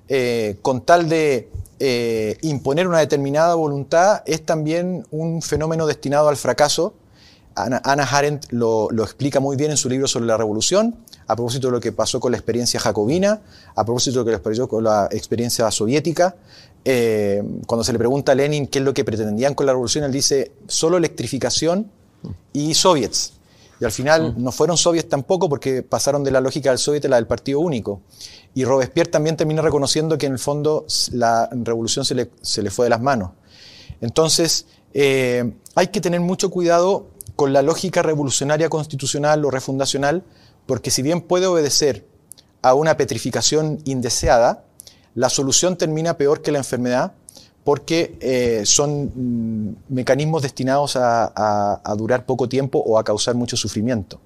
[0.08, 1.48] eh, con tal de
[1.80, 6.94] eh, imponer una determinada voluntad, es también un fenómeno destinado al fracaso.
[7.54, 10.96] Ana, Arendt lo, explica muy bien en su libro sobre la revolución,
[11.26, 13.40] a propósito de lo que pasó con la experiencia jacobina,
[13.74, 16.36] a propósito de lo que pasó con la experiencia soviética.
[16.84, 20.04] Eh, cuando se le pregunta a Lenin qué es lo que pretendían con la revolución,
[20.04, 21.90] él dice solo electrificación
[22.52, 23.37] y soviets.
[23.80, 24.42] Y al final mm.
[24.42, 27.60] no fueron soviets tampoco porque pasaron de la lógica del soviet a la del partido
[27.60, 28.02] único.
[28.54, 32.70] Y Robespierre también termina reconociendo que en el fondo la revolución se le, se le
[32.70, 33.30] fue de las manos.
[34.00, 40.24] Entonces, eh, hay que tener mucho cuidado con la lógica revolucionaria constitucional o refundacional,
[40.66, 42.04] porque si bien puede obedecer
[42.62, 44.64] a una petrificación indeseada,
[45.14, 47.12] la solución termina peor que la enfermedad,
[47.68, 54.18] porque eh, son mm, mecanismos destinados a, durar poco tiempo o a causar mucho sufrimiento.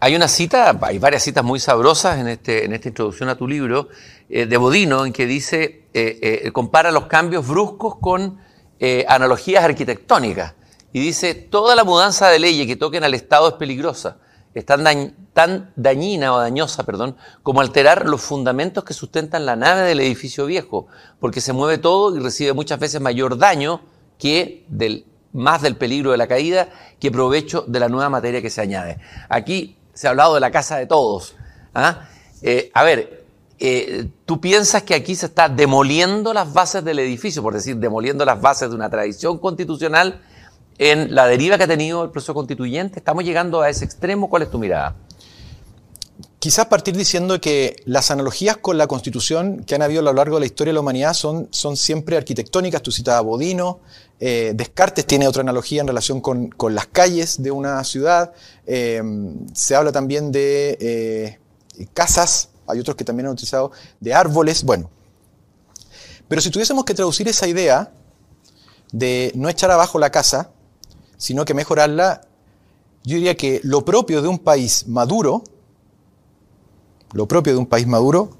[0.00, 3.88] Hay una cita, hay varias citas muy sabrosas en, este, esta introducción a tu libro,
[4.30, 8.38] eh, de Bodino, en que dice, eh, compara los cambios bruscos con
[9.06, 10.54] analogías arquitectónicas.
[10.94, 14.16] Y dice, toda la mudanza de leyes que toquen al Estado es peligrosa
[14.56, 20.00] es tan, dañina o dañosa, perdón, como alterar los fundamentos que sustentan la nave del
[20.00, 20.86] edificio viejo,
[21.20, 23.82] porque se mueve todo y recibe muchas veces mayor daño
[24.18, 24.64] que
[25.34, 28.98] más del peligro de la caída que provecho de la nueva materia que se añade.
[29.28, 31.36] Aquí se ha hablado de la casa de todos.
[31.74, 32.08] ¿ah?
[32.40, 33.26] Eh, a ver,
[33.58, 38.24] eh, ¿tú piensas que aquí se está demoliendo las bases del edificio, por decir, demoliendo
[38.24, 40.22] las bases de una tradición constitucional?
[40.78, 42.98] En la deriva que ha tenido el proceso constituyente?
[42.98, 44.28] ¿Estamos llegando a ese extremo?
[44.28, 44.94] ¿Cuál es tu mirada?
[46.38, 50.36] Quizás partir diciendo que las analogías con la Constitución que han habido a lo largo
[50.36, 52.82] de la historia de la humanidad son, siempre arquitectónicas.
[52.82, 53.80] Tú citabas Bodino,
[54.20, 58.32] eh, Descartes tiene otra analogía en relación con, las calles de una ciudad.
[58.66, 59.02] Eh,
[59.54, 61.38] se habla también de eh,
[61.92, 64.62] casas, hay otros que también han utilizado, de árboles.
[64.62, 64.90] Bueno,
[66.28, 67.92] pero si tuviésemos que traducir esa idea
[68.92, 70.50] de no echar abajo la casa,
[71.16, 72.22] sino que mejorarla,
[73.04, 75.44] yo diría que lo propio de un país maduro,
[77.12, 78.30] lo propio de un país maduro,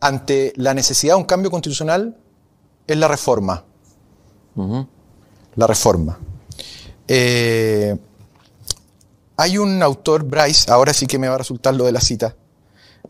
[0.00, 2.16] ante la necesidad de un cambio constitucional,
[2.86, 3.64] es la reforma.
[5.54, 6.18] La reforma.
[7.06, 7.96] Eh,
[9.36, 12.34] hay un autor, Bryce, ahora sí que me va a resultar lo de la cita,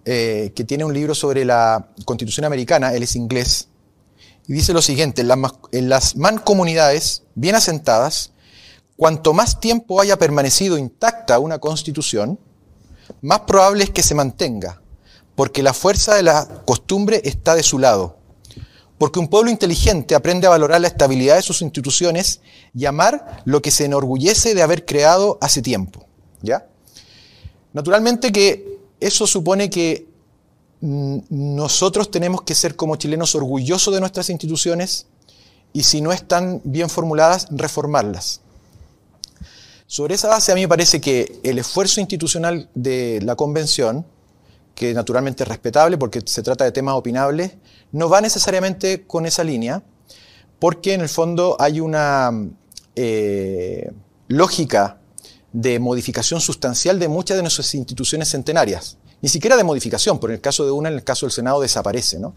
[0.05, 3.69] eh, que tiene un libro sobre la constitución americana, él es inglés,
[4.47, 5.39] y dice lo siguiente, en las,
[5.73, 8.33] en las mancomunidades bien asentadas,
[8.99, 12.37] cuanto más tiempo haya permanecido intacta una constitución,
[13.23, 14.83] más probable es que se mantenga,
[15.37, 18.17] porque la fuerza de la costumbre está de su lado.
[18.99, 22.41] Porque un pueblo inteligente aprende a valorar la estabilidad de sus instituciones
[22.75, 26.05] y amar lo que se enorgullece de haber creado hace tiempo.
[26.43, 26.67] ¿Ya?
[27.73, 30.09] Naturalmente que eso supone que
[30.81, 35.07] mm, nosotros tenemos que ser como chilenos orgullosos de nuestras instituciones
[35.73, 38.41] y si no están bien formuladas, reformarlas.
[39.91, 44.05] Sobre esa base a mí me parece que el esfuerzo institucional de la convención,
[44.75, 47.53] que naturalmente es respetable porque se trata de temas opinables,
[47.93, 49.83] no va necesariamente con esa línea,
[50.59, 52.31] porque en el fondo hay una
[52.97, 53.91] eh,
[54.29, 54.99] lógica
[55.55, 58.99] de modificación sustancial de muchas de nuestras instituciones centenarias.
[59.23, 62.19] Ni siquiera de modificación, por el caso de una, en el caso del Senado desaparece.
[62.19, 62.35] ¿no?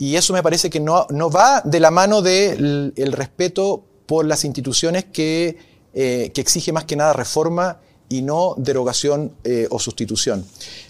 [0.00, 4.44] Y eso me parece que no, no va de la mano del respeto por las
[4.44, 7.78] instituciones que eh, que exige más que nada reforma
[8.08, 10.44] y no derogación eh, o sustitución.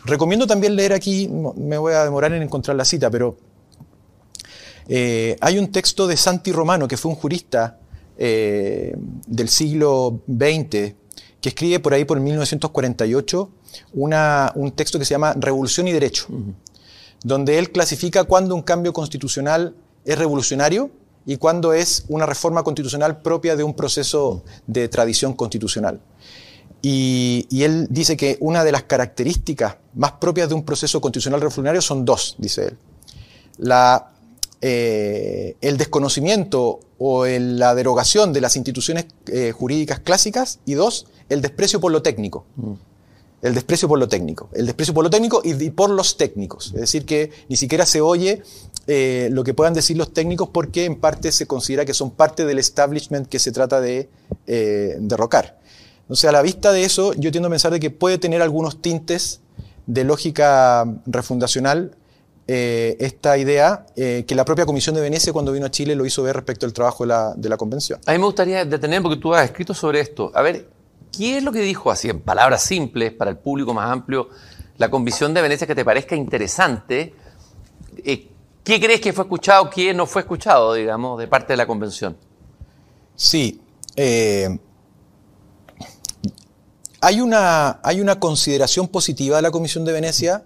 [0.07, 3.37] Recomiendo también leer aquí, me voy a demorar en encontrar la cita, pero
[4.89, 7.79] eh, hay un texto de Santi Romano, que fue un jurista
[8.17, 10.95] del siglo XX,
[11.41, 13.51] que escribe por ahí por 1948
[13.93, 16.29] un texto que se llama Revolución y Derecho,
[17.25, 19.75] donde él clasifica cuándo un cambio constitucional
[20.05, 20.91] es revolucionario
[21.27, 26.01] y cuándo es una reforma constitucional propia de un proceso de tradición constitucional.
[26.83, 31.81] Y, él dice que una de las características más propias de un proceso constitucional revolucionario
[31.81, 32.79] son dos, dice él.
[33.57, 34.13] La,
[34.61, 41.41] eh, el desconocimiento o la derogación de las instituciones eh, jurídicas clásicas y dos, el
[41.41, 42.45] desprecio por lo técnico.
[42.57, 42.73] Mm.
[43.41, 44.51] El desprecio por lo técnico.
[44.53, 46.67] El desprecio por lo técnico y por los técnicos.
[46.69, 48.43] Es decir, que ni siquiera se oye
[48.87, 52.45] eh, lo que puedan decir los técnicos porque en parte se considera que son parte
[52.45, 54.11] del establishment que se trata de
[54.47, 55.59] eh, derrocar.
[56.03, 58.83] Entonces, a la vista de eso, yo tiendo a pensar de que puede tener algunos
[58.83, 59.41] tintes
[59.87, 61.97] de lógica refundacional
[62.47, 66.23] eh, esta idea que la propia Comisión de Venecia cuando vino a Chile lo hizo
[66.23, 68.01] ver respecto al trabajo de la, de la convención.
[68.05, 70.31] A mí me gustaría detener, porque tú has escrito sobre esto.
[70.35, 70.69] A ver,
[71.17, 74.29] ¿qué es lo que dijo así en palabras simples para el público más amplio
[74.77, 77.15] la Comisión de Venecia que te parezca interesante?
[78.65, 82.17] ¿Qué crees que fue escuchado, qué no fue escuchado, digamos, de parte de la convención?
[83.15, 83.61] Sí.
[83.95, 84.59] Eh,
[87.03, 90.45] hay, una, hay una consideración positiva de la Comisión de Venecia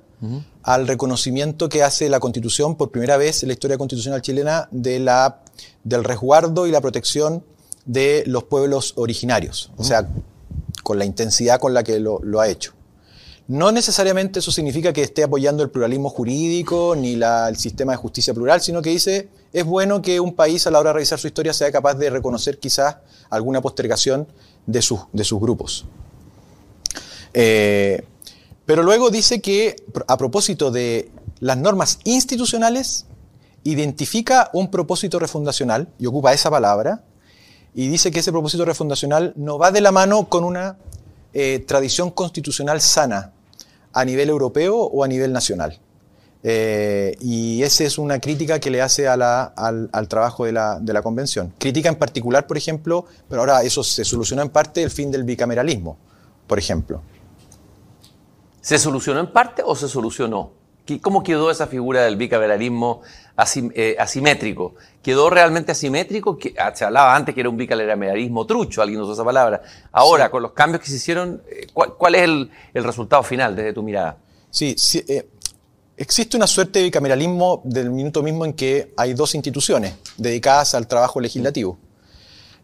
[0.64, 4.98] al reconocimiento que hace la Constitución por primera vez en la historia constitucional chilena de
[4.98, 5.44] la,
[5.84, 7.44] del resguardo y la protección
[7.84, 10.08] de los pueblos originarios, o sea,
[10.82, 12.72] con la intensidad con la que lo ha hecho.
[13.48, 18.34] No necesariamente eso significa que esté apoyando el pluralismo jurídico ni el sistema de justicia
[18.34, 21.28] plural, sino que dice, es bueno que un país a la hora de revisar su
[21.28, 22.98] historia sea capaz de reconocer quizás
[23.30, 24.28] alguna postergación
[24.66, 25.86] de sus, de sus grupos.
[27.32, 28.04] Eh,
[28.66, 29.76] pero luego dice que
[30.06, 33.06] a propósito de las normas institucionales
[33.64, 37.02] identifica un propósito refundacional y ocupa esa palabra
[37.74, 40.76] y dice que ese propósito refundacional no va de la mano con una
[41.32, 43.32] eh, tradición constitucional sana
[43.92, 45.78] a nivel europeo o a nivel nacional.
[46.44, 50.92] Eh, y esa es una crítica que le hace al, al, trabajo de la, de
[50.92, 51.52] la, convención.
[51.58, 55.24] Crítica en particular, por ejemplo, pero ahora eso se solucionó en parte el fin del
[55.24, 55.98] bicameralismo,
[56.46, 57.02] por ejemplo.
[58.60, 60.52] ¿Se solucionó en parte o se solucionó?
[61.02, 63.02] ¿Cómo quedó esa figura del bicameralismo
[63.74, 64.74] eh, asimétrico?
[65.08, 66.36] ¿Quedó realmente asimétrico?
[66.58, 69.62] Ah, se hablaba antes que era un bicameralismo trucho, alguien usó esa palabra.
[69.90, 72.50] Ahora, con los cambios que se hicieron, eh, ¿cuál, es el,
[72.84, 74.18] resultado final desde tu mirada?
[74.50, 74.76] Sí,
[75.08, 75.26] eh,
[75.96, 80.86] existe una suerte de bicameralismo del minuto mismo en que hay dos instituciones dedicadas al
[80.86, 81.78] trabajo legislativo.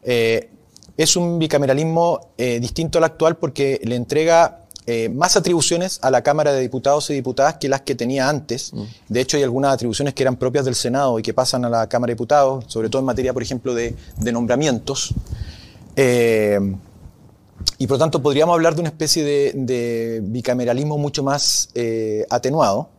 [0.03, 6.53] es un bicameralismo distinto al actual porque le entrega eh, más atribuciones a la Cámara
[6.53, 8.72] de Diputados y Diputadas que las que tenía antes.
[8.74, 8.82] Mm.
[9.09, 11.89] De hecho, hay algunas atribuciones que eran propias del Senado y que pasan a la
[11.89, 15.14] Cámara de Diputados, sobre todo en materia, por ejemplo, de, nombramientos.
[15.97, 16.61] Eh,
[17.78, 22.91] y por lo tanto, podríamos hablar de una especie de, bicameralismo mucho más eh, atenuado.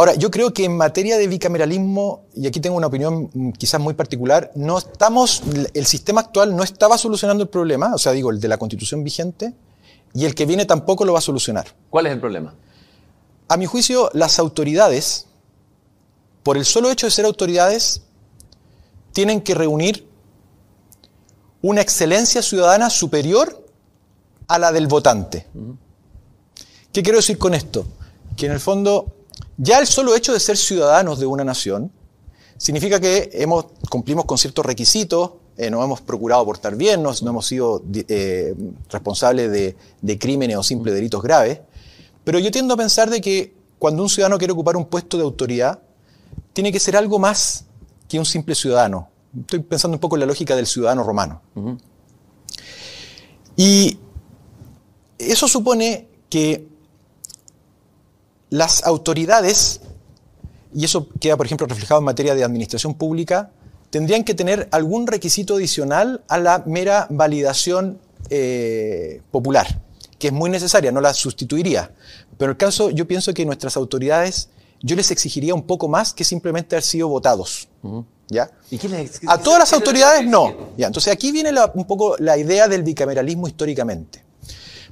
[0.00, 3.78] Ahora, yo creo que en materia de bicameralismo, y aquí tengo una opinión mm, quizás
[3.82, 5.42] muy particular, no estamos,
[5.74, 9.04] el sistema actual no estaba solucionando el problema, o sea, digo, el de la constitución
[9.04, 9.52] vigente,
[10.14, 11.66] y el que viene tampoco lo va a solucionar.
[11.90, 12.54] ¿Cuál es el problema?
[13.48, 15.26] A mi juicio, las autoridades,
[16.44, 18.00] por el solo hecho de ser autoridades,
[19.12, 20.08] tienen que reunir
[21.60, 23.66] una excelencia ciudadana superior
[24.48, 25.46] a la del votante.
[26.90, 27.86] ¿Qué quiero decir con esto?
[28.34, 29.19] Que en el fondo
[29.62, 31.92] ya el solo hecho de ser ciudadanos de una nación
[32.56, 37.46] significa que hemos, cumplimos con ciertos requisitos, eh, nos hemos procurado portar bien, no hemos
[37.46, 38.54] sido eh,
[38.88, 39.50] responsables
[40.00, 41.60] de, crímenes o simples delitos graves.
[42.24, 45.24] Pero yo tiendo a pensar de que cuando un ciudadano quiere ocupar un puesto de
[45.24, 45.80] autoridad,
[46.54, 47.66] tiene que ser algo más
[48.08, 49.10] que un simple ciudadano.
[49.38, 51.42] Estoy pensando un poco en la lógica del ciudadano romano.
[53.56, 53.98] Y
[55.18, 56.66] eso supone que
[58.50, 59.80] las autoridades,
[60.74, 63.50] y eso queda, por ejemplo, reflejado en materia de administración pública,
[63.90, 67.98] tendrían que tener algún requisito adicional a la mera validación
[68.28, 69.80] eh, popular,
[70.18, 71.92] que es muy necesaria, no la sustituiría.
[72.38, 74.48] Pero en el caso, yo pienso que nuestras autoridades,
[74.82, 77.68] yo les exigiría un poco más que simplemente haber sido votados.
[78.28, 78.48] ¿Ya?
[79.26, 80.70] a todas las autoridades no.
[80.76, 80.86] ¿Ya?
[80.86, 84.22] Entonces aquí viene un poco la idea del bicameralismo históricamente.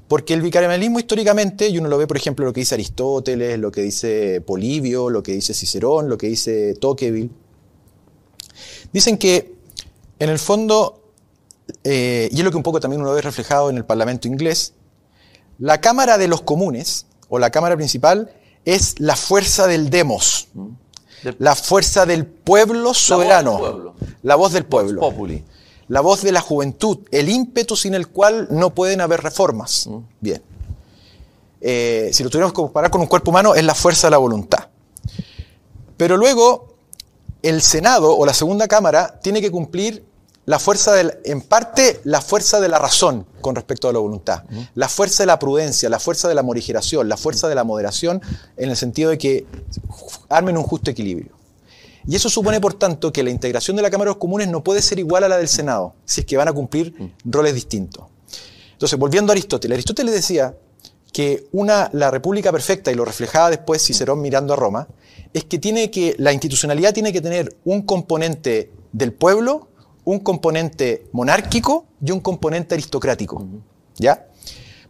[0.09, 3.71] Porque el bicameralismo históricamente, y uno lo ve, por ejemplo, lo que dice Aristóteles, lo
[3.71, 7.31] que dice Polibio, lo que dice Cicerón, lo que dice Tocqueville,
[8.91, 9.55] dicen que
[10.19, 11.03] en el fondo,
[11.85, 14.73] eh, y es lo que un poco también uno ve reflejado en el Parlamento inglés,
[15.59, 18.33] la Cámara de los Comunes, o la Cámara Principal,
[18.65, 20.69] es la fuerza del demos, mm.
[21.39, 25.01] la fuerza del pueblo soberano, la voz del pueblo.
[25.01, 25.45] Populi
[25.89, 29.87] la voz de la juventud, el ímpetu sin el cual no pueden haber reformas.
[29.87, 29.99] Mm.
[30.21, 30.43] Bien.
[31.61, 34.19] Eh, si lo tuviéramos que comparar con un cuerpo humano, es la fuerza de la
[34.19, 34.69] voluntad.
[35.97, 36.75] Pero luego,
[37.43, 40.05] el Senado o la segunda Cámara tiene que cumplir
[40.45, 44.45] la fuerza del, en parte la fuerza de la razón con respecto a la voluntad,
[44.49, 44.61] mm.
[44.77, 48.23] la fuerza de la prudencia, la fuerza de la morigeración, la fuerza de la moderación,
[48.57, 49.47] en el sentido de que
[50.29, 51.38] armen un justo equilibrio.
[52.07, 54.63] Y eso supone, por tanto, que la integración de la Cámara de los Comunes no
[54.63, 57.31] puede ser igual a la del Senado, si es que van a cumplir mm.
[57.31, 58.05] roles distintos.
[58.73, 60.55] Entonces, volviendo a Aristóteles, Aristóteles decía
[61.13, 64.89] que una, la república perfecta, y lo reflejaba después Cicerón mirando a Roma,
[65.33, 69.69] es que, tiene que la institucionalidad tiene que tener un componente del pueblo,
[70.05, 73.45] un componente monárquico y un componente aristocrático.
[73.97, 74.29] ¿Ya?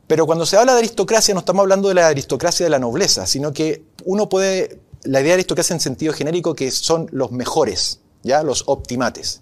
[0.07, 3.27] Pero cuando se habla de aristocracia no estamos hablando de la aristocracia de la nobleza,
[3.27, 7.09] sino que uno puede la idea de esto que hace en sentido genérico que son
[7.13, 8.43] los mejores, ¿ya?
[8.43, 9.41] los optimates.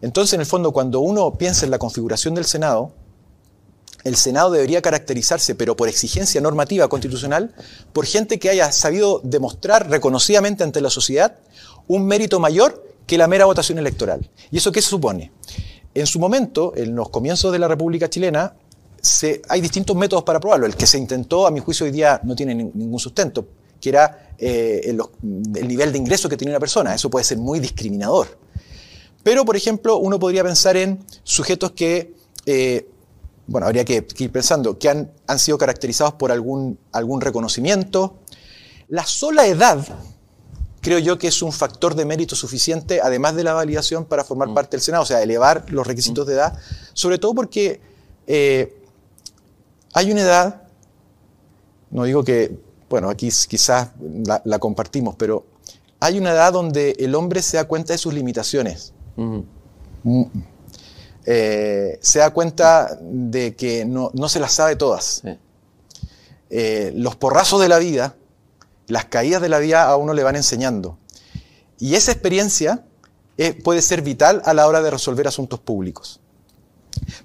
[0.00, 2.92] Entonces, en el fondo, cuando uno piensa en la configuración del Senado,
[4.04, 7.54] el Senado debería caracterizarse, pero por exigencia normativa constitucional,
[7.92, 11.36] por gente que haya sabido demostrar reconocidamente ante la sociedad
[11.86, 14.30] un mérito mayor que la mera votación electoral.
[14.50, 15.32] ¿Y eso qué se supone?
[15.92, 18.54] En su momento, en los comienzos de la República Chilena,
[19.50, 20.64] hay distintos métodos para probarlo.
[20.64, 23.46] El que se intentó, a mi juicio, hoy día no tiene ningún sustento
[23.80, 25.00] que era eh, el,
[25.66, 26.94] nivel de ingreso que tenía una persona.
[26.94, 28.38] Eso puede ser muy discriminador.
[29.22, 32.14] Pero, por ejemplo, uno podría pensar en sujetos que,
[32.46, 32.88] eh,
[33.46, 38.18] bueno, habría que, ir pensando, que han, han, sido caracterizados por algún, algún reconocimiento.
[38.88, 39.86] La sola edad,
[40.80, 44.48] creo yo que es un factor de mérito suficiente, además de la validación, para formar
[44.48, 44.54] mm.
[44.54, 46.28] parte del Senado, o sea, elevar los requisitos mm.
[46.28, 46.58] de edad,
[46.94, 47.80] sobre todo porque
[48.26, 48.80] eh,
[49.94, 50.62] hay una edad,
[51.90, 53.90] no digo que bueno, aquí quizás
[54.44, 55.46] la, compartimos, pero
[56.00, 58.92] hay una edad donde el hombre se da cuenta de sus limitaciones.
[59.16, 59.40] Mm.
[61.26, 65.22] Eh, se da cuenta de que no, se las sabe todas.
[66.50, 68.16] Eh, los porrazos de la vida,
[68.86, 70.98] las caídas de la vida a uno le van enseñando.
[71.78, 72.84] Y esa experiencia
[73.36, 76.20] eh, puede ser vital a la hora de resolver asuntos públicos.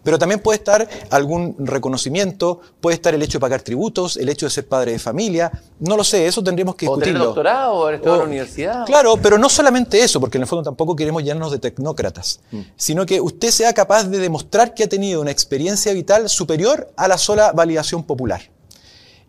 [0.04, 4.46] Pero también puede estar algún reconocimiento, puede estar el hecho de pagar tributos, el hecho
[4.46, 7.12] de ser padre de familia, no lo sé, eso tendríamos que discutirlo.
[7.12, 8.86] O tener doctorado, o haber en la universidad.
[8.86, 12.60] Claro, pero no solamente eso, porque en el fondo tampoco queremos llenarnos de tecnócratas, mm.
[12.76, 17.08] sino que usted sea capaz de demostrar que ha tenido una experiencia vital superior a
[17.08, 18.42] la sola validación popular.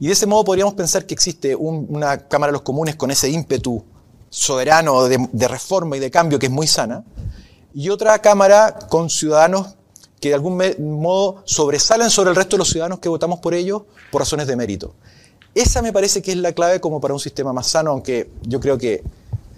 [0.01, 3.31] Y de ese modo podríamos pensar que existe una Cámara de los Comunes con ese
[3.31, 3.85] ímpetu
[4.29, 7.05] soberano de reforma y de cambio que es muy sana,
[7.73, 9.77] y otra Cámara con ciudadanos
[10.25, 13.83] que de algún modo sobresalen sobre el resto de los ciudadanos que votamos por ellos
[14.11, 14.95] por razones de mérito.
[15.55, 18.59] Esa me parece que es la clave como para un sistema más sano, aunque yo
[18.59, 19.03] creo que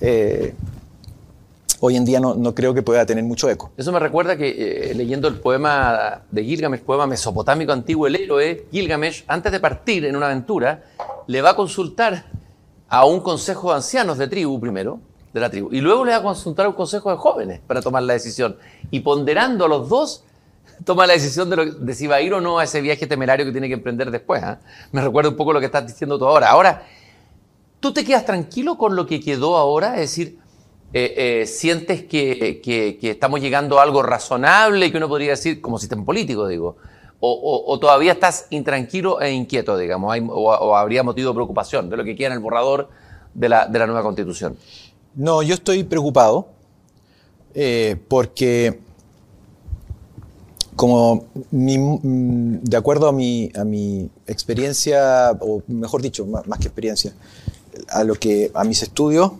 [0.00, 0.54] eh,
[1.78, 3.70] hoy en día no, creo que pueda tener mucho eco.
[3.76, 8.66] Eso me recuerda que eh, leyendo el poema de Gilgamesh, poema mesopotámico antiguo, el héroe
[8.72, 10.82] Gilgamesh, antes de partir en una aventura,
[11.28, 12.26] le va a consultar
[12.88, 14.98] a un consejo de ancianos de tribu primero,
[15.32, 17.80] de la tribu, y luego le va a consultar a un consejo de jóvenes para
[17.80, 18.56] tomar la decisión.
[18.90, 20.24] Y ponderando a los dos,
[20.84, 23.52] toma la decisión de, si va a ir o no a ese viaje temerario que
[23.52, 24.42] tiene que emprender después.
[24.42, 24.60] ¿ah?
[24.92, 26.50] Me recuerda un poco lo que estás diciendo tú ahora.
[26.50, 26.82] Ahora,
[27.80, 29.94] ¿tú te quedas tranquilo con lo que quedó ahora?
[29.94, 30.38] Es decir,
[30.92, 32.60] eh, eh, ¿sientes que,
[33.02, 36.76] estamos llegando a algo razonable que uno podría decir como sistema político, digo?
[37.18, 42.14] O, todavía estás intranquilo e inquieto, digamos, o, habría motivo de preocupación de lo que
[42.14, 42.88] queda en el borrador
[43.34, 44.56] de la, nueva constitución?
[45.14, 46.48] No, yo estoy preocupado
[47.54, 48.80] eh, porque
[50.76, 57.14] como mm, de acuerdo a mi, a mi experiencia, o mejor dicho, más, que experiencia,
[57.88, 59.32] a, lo que, a mis estudios,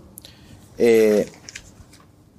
[0.78, 1.30] eh,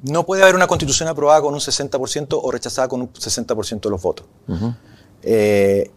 [0.03, 3.89] no puede haber una constitución aprobada con un 60% o rechazada con un 60% de
[3.89, 4.25] los votos.
[5.23, 5.91] Eh,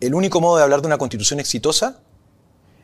[0.00, 2.00] el único modo de hablar de una constitución exitosa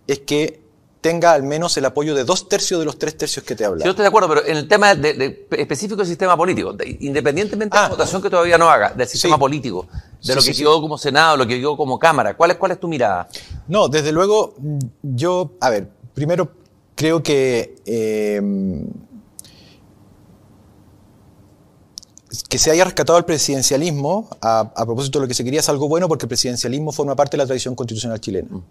[0.06, 0.62] es que
[1.00, 3.84] tenga al menos el apoyo de dos tercios de los tres tercios que te hablan.
[3.84, 7.80] yo estoy de acuerdo, pero en el tema de, específico del sistema político, independientemente de
[7.80, 7.90] la ah.
[7.90, 9.86] votación que todavía no haga, del sistema político,
[10.22, 12.80] de lo que quedó como Senado, lo que quedó como Cámara, ¿cuál es, ¿cuál es
[12.80, 13.28] tu mirada?
[13.66, 14.54] No, desde luego,
[15.02, 16.50] yo, a ver, primero
[16.94, 17.76] creo que...
[17.86, 18.40] Eh,
[22.48, 25.88] que se haya rescatado el presidencialismo, a, propósito de lo que se quería, es algo
[25.88, 28.48] bueno porque el presidencialismo forma parte de la tradición constitucional chilena.
[28.50, 28.62] Mm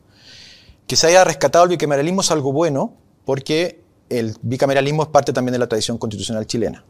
[0.90, 3.80] que se haya rescatado el bicameralismo es algo bueno, porque
[4.10, 6.84] el bicameralismo es parte también de la tradición constitucional chilena.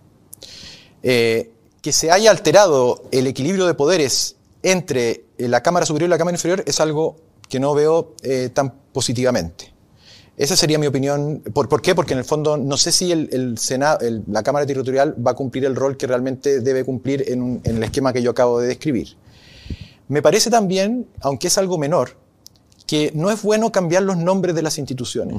[1.03, 6.17] Eh, que se haya alterado el equilibrio de poderes entre la Cámara Superior y la
[6.17, 7.17] Cámara Inferior es algo
[7.49, 9.73] que no veo eh, tan positivamente.
[10.37, 11.43] Esa sería mi opinión.
[11.53, 11.93] ¿Por, qué?
[11.93, 15.65] Porque en el fondo no sé si el, Senado, la Cámara Territorial va a cumplir
[15.65, 19.17] el rol que realmente debe cumplir en el esquema que yo acabo de describir.
[20.07, 22.15] Me parece también, aunque es algo menor,
[22.89, 25.35] que no es bueno cambiar los nombres de las instituciones,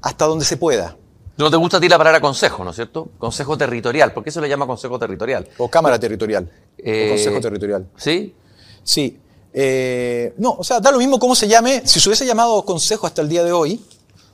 [0.00, 0.96] hasta donde se pueda.
[1.36, 3.10] No te gusta a ti la palabra consejo, ¿no es cierto?
[3.18, 4.14] Consejo territorial.
[4.14, 5.46] ¿Por qué se le llama consejo territorial?
[5.58, 6.50] O cámara territorial.
[6.78, 7.86] o consejo territorial.
[7.98, 8.34] ¿Sí?
[8.82, 9.20] Sí.
[9.52, 11.82] Eh, no, o sea, da lo mismo cómo se llame.
[11.84, 13.84] Si se hubiese llamado consejo hasta el día de hoy,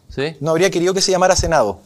[0.08, 0.36] ¿Sí?
[0.38, 1.80] no habría querido que se llamara Senado.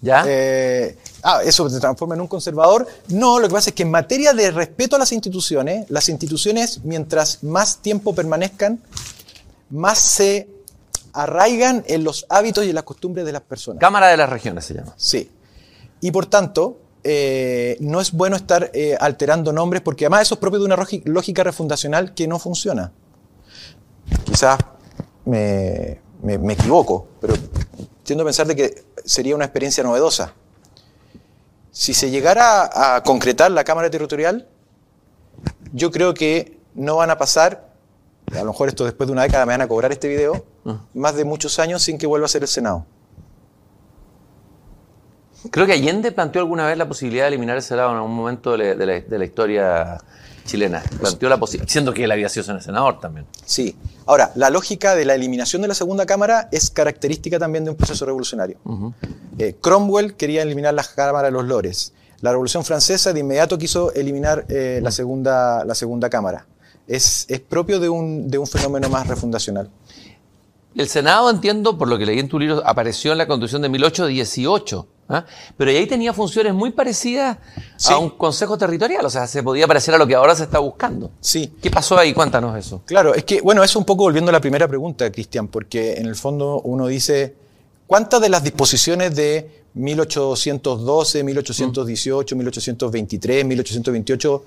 [0.00, 0.24] ¿Ya?
[0.26, 2.88] Eh, ah, eso se transforma en un conservador.
[3.06, 6.80] No, lo que pasa es que en materia de respeto a las instituciones, las instituciones,
[6.82, 8.80] mientras más tiempo permanezcan,
[9.70, 10.48] más se
[11.12, 13.80] arraigan en los hábitos y en las costumbres de las personas.
[13.80, 14.94] Cámara de las Regiones se llama.
[14.96, 15.30] Sí.
[16.00, 20.40] Y por tanto, eh, no es bueno estar eh, alterando nombres porque además eso es
[20.40, 22.92] propio de una lógica refundacional que no funciona.
[24.24, 24.58] Quizás
[25.24, 26.00] me,
[26.52, 27.34] equivoco, pero
[28.02, 30.32] tiendo a pensar de que sería una experiencia novedosa.
[31.70, 34.48] Si se llegara a concretar la Cámara Territorial,
[35.72, 37.65] yo creo que no van a pasar
[38.34, 40.80] a lo mejor esto después de una década me van a cobrar este video, ah.
[40.94, 42.84] más de muchos años sin que vuelva a ser el Senado.
[45.50, 48.56] Creo que Allende planteó alguna vez la posibilidad de eliminar el Senado en algún momento
[48.56, 49.98] de la, historia
[50.44, 50.82] chilena.
[50.98, 53.26] Planteó la posibilidad, siendo que él había sido senador también.
[53.44, 53.76] Sí.
[54.06, 57.76] Ahora, la lógica de la eliminación de la segunda cámara es característica también de un
[57.76, 58.58] proceso revolucionario.
[59.38, 61.92] Eh, Cromwell quería eliminar la cámara de los lores.
[62.22, 66.46] La Revolución Francesa de inmediato quiso eliminar eh, la, segunda, la segunda cámara
[66.86, 69.70] es, propio de un, fenómeno más refundacional.
[70.74, 73.70] El Senado, entiendo, por lo que leí en tu libro, apareció en la Constitución de
[73.70, 74.86] 1818.
[75.08, 75.24] ¿ah?
[75.56, 77.38] Pero ahí tenía funciones muy parecidas
[77.88, 80.58] a un consejo territorial, o sea, se podía parecer a lo que ahora se está
[80.58, 81.10] buscando.
[81.20, 81.54] Sí.
[81.62, 82.12] ¿Qué pasó ahí?
[82.12, 82.82] Cuéntanos eso.
[82.84, 86.06] Claro, es que, bueno, eso un poco volviendo a la primera pregunta, Cristian, porque en
[86.06, 87.34] el fondo uno dice,
[87.86, 94.44] ¿cuántas de las disposiciones de 1812, 1818, 1823, 1828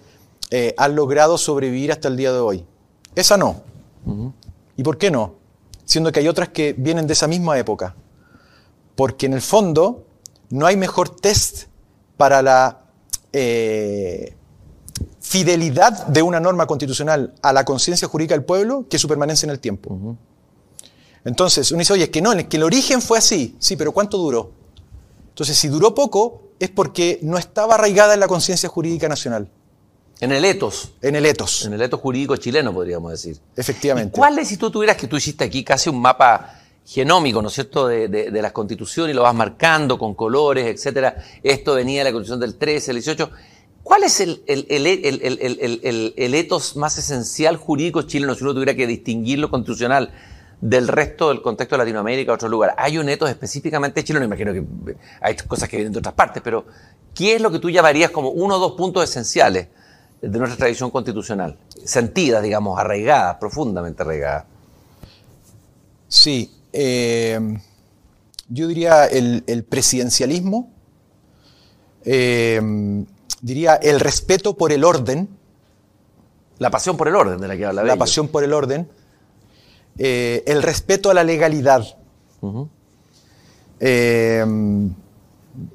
[0.77, 2.65] han logrado sobrevivir hasta el día de hoy?
[3.15, 3.61] Esa no.
[4.75, 5.39] ¿Y por qué no?
[5.89, 7.95] siendo que hay otras que vienen de esa misma época.
[8.95, 10.05] Porque en el fondo
[10.51, 11.63] no hay mejor test
[12.15, 12.81] para la
[13.33, 14.35] eh,
[15.19, 19.49] fidelidad de una norma constitucional a la conciencia jurídica del pueblo que su permanencia en
[19.49, 20.15] el tiempo.
[21.25, 23.91] Entonces, uno dice, oye, es que no, es que el origen fue así, sí, pero
[23.91, 24.51] ¿cuánto duró?
[25.29, 29.49] Entonces, si duró poco, es porque no estaba arraigada en la conciencia jurídica nacional.
[30.21, 30.91] En el etos.
[31.01, 31.65] En el etos.
[31.65, 33.37] En el etos jurídico chileno, podríamos decir.
[33.55, 34.11] Efectivamente.
[34.11, 37.53] ¿Cuál es, si tú tuvieras que tú hiciste aquí casi un mapa genómico, ¿no es
[37.53, 41.23] cierto?, de, las constituciones y lo vas marcando con colores, etcétera.
[41.43, 43.29] Esto venía de la constitución del 13, el 18.
[43.83, 50.11] ¿Cuál es el, el, etos más esencial jurídico chileno, si uno tuviera que distinguirlo constitucional
[50.61, 52.73] del resto del contexto de Latinoamérica, otro lugar?
[52.77, 54.25] ¿Hay un etos específicamente chileno?
[54.25, 54.65] Imagino que
[55.21, 56.65] hay cosas que vienen de otras partes, pero
[57.13, 59.67] ¿qué es lo que tú llamarías como uno o dos puntos esenciales
[60.21, 64.45] de nuestra tradición constitucional, sentida, digamos, arraigada, profundamente arraigada.
[66.07, 67.39] Sí, eh,
[68.49, 70.71] yo diría el, presidencialismo,
[72.03, 73.05] eh,
[73.41, 75.29] diría el respeto por el orden.
[76.57, 77.83] La pasión por el orden de la que habla.
[77.83, 78.89] La pasión por el orden.
[79.97, 81.85] Eh, el respeto a la legalidad.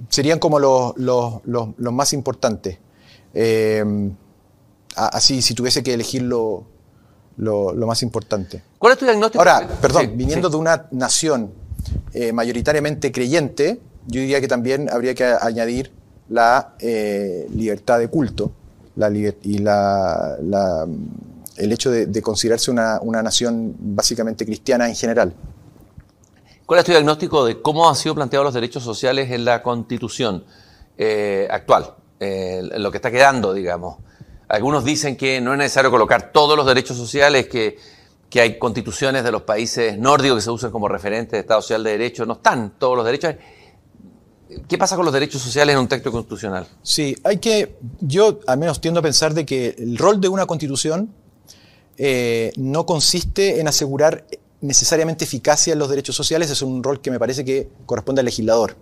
[0.08, 2.78] serían como los, los más importantes
[4.94, 6.66] así, si tuviese que elegir lo,
[7.36, 8.62] más importante.
[8.78, 9.40] ¿Cuál es tu diagnóstico?
[9.40, 11.52] Ahora, perdón, viniendo de una nación
[12.12, 15.92] eh, mayoritariamente creyente, yo diría que también habría que añadir
[16.28, 18.52] la eh, libertad de culto
[18.96, 20.86] la, y la,
[21.56, 25.34] el hecho de, considerarse una, nación básicamente cristiana en general.
[26.66, 30.44] ¿Cuál es tu diagnóstico de cómo han sido planteados los derechos sociales en la Constitución
[30.96, 33.96] eh, actual, en lo que está quedando, digamos?
[34.48, 37.76] Algunos dicen que no es necesario colocar todos los derechos sociales, que,
[38.34, 41.92] hay constituciones de los países nórdicos que se usan como referentes de Estado Social de
[41.92, 42.26] Derecho.
[42.26, 43.36] No están todos los derechos.
[44.66, 46.66] ¿Qué pasa con los derechos sociales en un texto constitucional?
[46.82, 50.46] Sí, hay que, yo al menos tiendo a pensar de que el rol de una
[50.46, 51.14] constitución
[51.96, 54.24] eh, no consiste en asegurar
[54.60, 58.24] necesariamente eficacia en los derechos sociales, es un rol que me parece que corresponde al
[58.24, 58.76] legislador.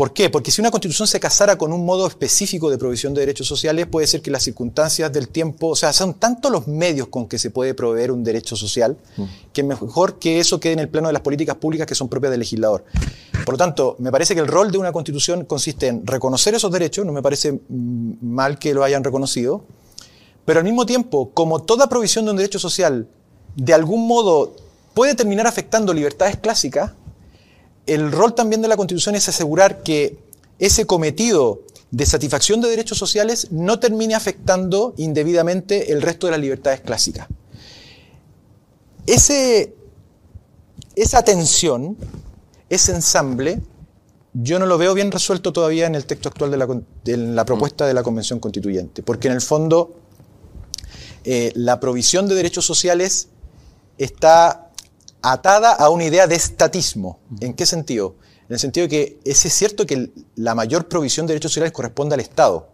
[0.00, 0.30] ¿Por qué?
[0.30, 3.86] Porque si una constitución se casara con un modo específico de provisión de derechos sociales,
[3.86, 7.38] puede ser que las circunstancias del tiempo, o sea, son tantos los medios con que
[7.38, 9.24] se puede proveer un derecho social, mm.
[9.52, 12.30] que mejor que eso quede en el plano de las políticas públicas que son propias
[12.30, 12.82] del legislador.
[13.44, 16.72] Por lo tanto, me parece que el rol de una constitución consiste en reconocer esos
[16.72, 19.66] derechos, no me parece mal que lo hayan reconocido,
[20.46, 23.06] pero al mismo tiempo, como toda provisión de un derecho social
[23.54, 24.56] de algún modo
[24.94, 26.92] puede terminar afectando libertades clásicas,
[27.94, 30.16] el rol también de la Constitución es asegurar que
[30.58, 36.40] ese cometido de satisfacción de derechos sociales no termine afectando indebidamente el resto de las
[36.40, 37.26] libertades clásicas.
[39.06, 39.74] Ese,
[40.94, 41.96] esa tensión,
[42.68, 43.60] ese ensamble,
[44.34, 47.94] yo no lo veo bien resuelto todavía en el texto actual de la, propuesta de
[47.94, 49.96] la Convención Constituyente, porque en el fondo
[51.24, 53.28] eh, la provisión de derechos sociales
[53.98, 54.69] está
[55.22, 57.18] atada a una idea de estatismo.
[57.40, 58.16] ¿En qué sentido?
[58.48, 62.14] En el sentido de que es cierto que la mayor provisión de derechos sociales corresponde
[62.14, 62.68] al Estado,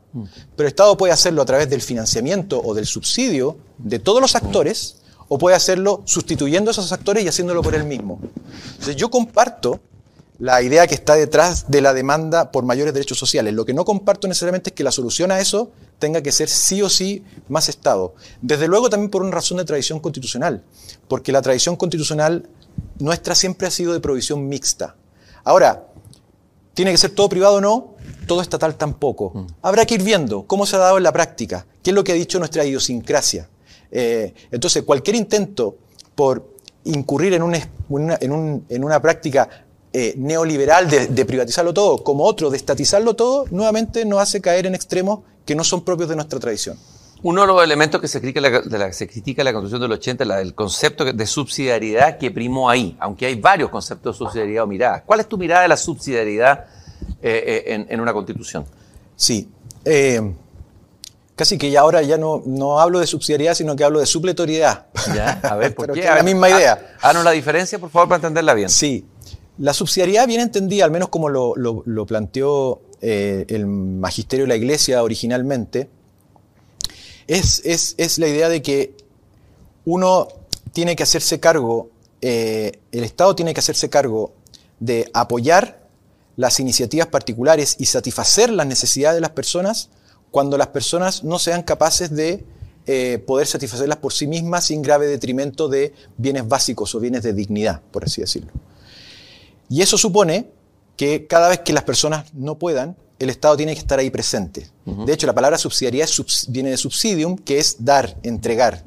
[0.56, 4.34] pero el Estado puede hacerlo a través del financiamiento o del subsidio de todos los
[4.34, 4.96] actores,
[5.28, 8.20] o puede hacerlo sustituyendo a esos actores y haciéndolo por él mismo.
[8.70, 9.80] Entonces yo comparto
[10.38, 13.54] la idea que está detrás de la demanda por mayores derechos sociales.
[13.54, 16.82] Lo que no comparto necesariamente es que la solución a eso tenga que ser sí
[16.82, 18.14] o sí más Estado.
[18.42, 20.62] Desde luego también por una razón de tradición constitucional,
[21.08, 22.48] porque la tradición constitucional
[22.98, 24.96] nuestra siempre ha sido de provisión mixta.
[25.42, 25.86] Ahora,
[26.74, 27.94] ¿tiene que ser todo privado o no?
[28.26, 29.32] Todo estatal tampoco.
[29.34, 29.46] Mm.
[29.62, 32.12] Habrá que ir viendo cómo se ha dado en la práctica, qué es lo que
[32.12, 33.48] ha dicho nuestra idiosincrasia.
[33.90, 35.76] Eh, entonces, cualquier intento
[36.14, 37.42] por incurrir en,
[38.68, 39.65] en una práctica
[39.98, 44.74] eh, neoliberal de, privatizarlo todo, como otro de estatizarlo todo, nuevamente nos hace caer en
[44.74, 46.78] extremos que no son propios de nuestra tradición.
[47.22, 49.92] Uno de los elementos que se critica, la, de la, se critica la Constitución del
[49.92, 54.64] 80 es el concepto de subsidiariedad que primó ahí, aunque hay varios conceptos de subsidiariedad
[54.64, 55.02] o mirada.
[55.02, 56.66] ¿Cuál es tu mirada de la subsidiariedad
[57.22, 58.66] eh, eh, en, una Constitución?
[59.16, 59.48] Sí.
[61.36, 64.88] Casi que ya ahora ya no, no hablo de subsidiariedad, sino que hablo de supletoriedad.
[65.14, 66.00] Ya, a ver, ¿por Pero qué?
[66.02, 66.96] que es la misma idea.
[67.00, 68.68] Háganos la diferencia, por favor, para entenderla bien.
[68.68, 69.06] Sí.
[69.58, 75.02] La subsidiariedad bien entendida, al menos como lo, planteó eh, el magisterio de la Iglesia
[75.02, 75.88] originalmente,
[77.26, 78.94] es la idea de que
[79.86, 80.28] uno
[80.72, 81.88] tiene que hacerse cargo,
[82.20, 84.34] eh, el Estado tiene que hacerse cargo
[84.78, 85.86] de apoyar
[86.36, 89.88] las iniciativas particulares y satisfacer las necesidades de las personas
[90.30, 92.44] cuando las personas no sean capaces de
[92.86, 97.32] eh, poder satisfacerlas por sí mismas sin grave detrimento de bienes básicos o bienes de
[97.32, 98.52] dignidad, por así decirlo.
[99.68, 100.50] Y eso supone
[100.96, 104.68] que cada vez que las personas no puedan, el Estado tiene que estar ahí presente.
[104.84, 108.84] De hecho, la palabra subsidiariedad subs- viene de subsidium, que es dar, entregar.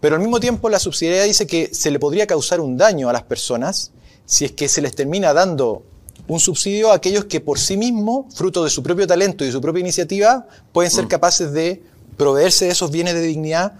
[0.00, 3.12] Pero al mismo tiempo la subsidiariedad dice que se le podría causar un daño a
[3.12, 3.90] las personas
[4.24, 5.82] si es que se les termina dando
[6.28, 9.52] un subsidio a aquellos que por sí mismos, fruto de su propio talento y de
[9.52, 11.82] su propia iniciativa, pueden ser capaces de
[12.16, 13.72] proveerse de esos bienes de dignidad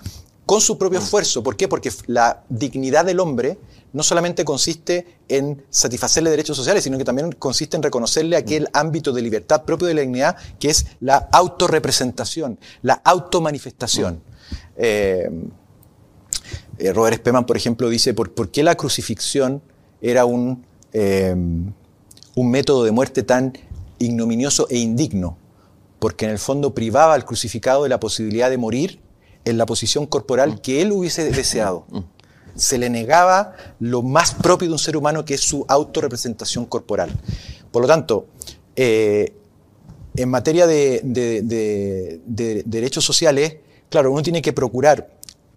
[0.44, 1.42] con su propio esfuerzo.
[1.44, 1.68] ¿Por qué?
[1.68, 3.56] Porque la dignidad del hombre
[3.92, 9.12] no solamente consiste en satisfacerle derechos sociales, sino que también consiste en reconocerle aquel ámbito
[9.12, 14.22] de libertad propio de la dignidad, que es la autorrepresentación, la automanifestación.
[14.76, 15.28] Eh,
[16.78, 19.62] eh, Robert Spemann, por ejemplo, dice, ¿por, por qué la crucifixión
[20.00, 21.34] era un, eh,
[22.34, 23.52] un método de muerte tan
[23.98, 25.36] ignominioso e indigno?
[25.98, 29.00] Porque en el fondo privaba al crucificado de la posibilidad de morir
[29.44, 31.84] en la posición corporal que él hubiese deseado.
[32.60, 37.10] Se le negaba lo más propio de un ser humano, que es su autorrepresentación corporal.
[37.72, 38.26] Por lo tanto,
[38.76, 39.32] eh,
[40.16, 43.56] en materia de, de- de- de derechos sociales,
[43.88, 45.08] claro, uno tiene que procurar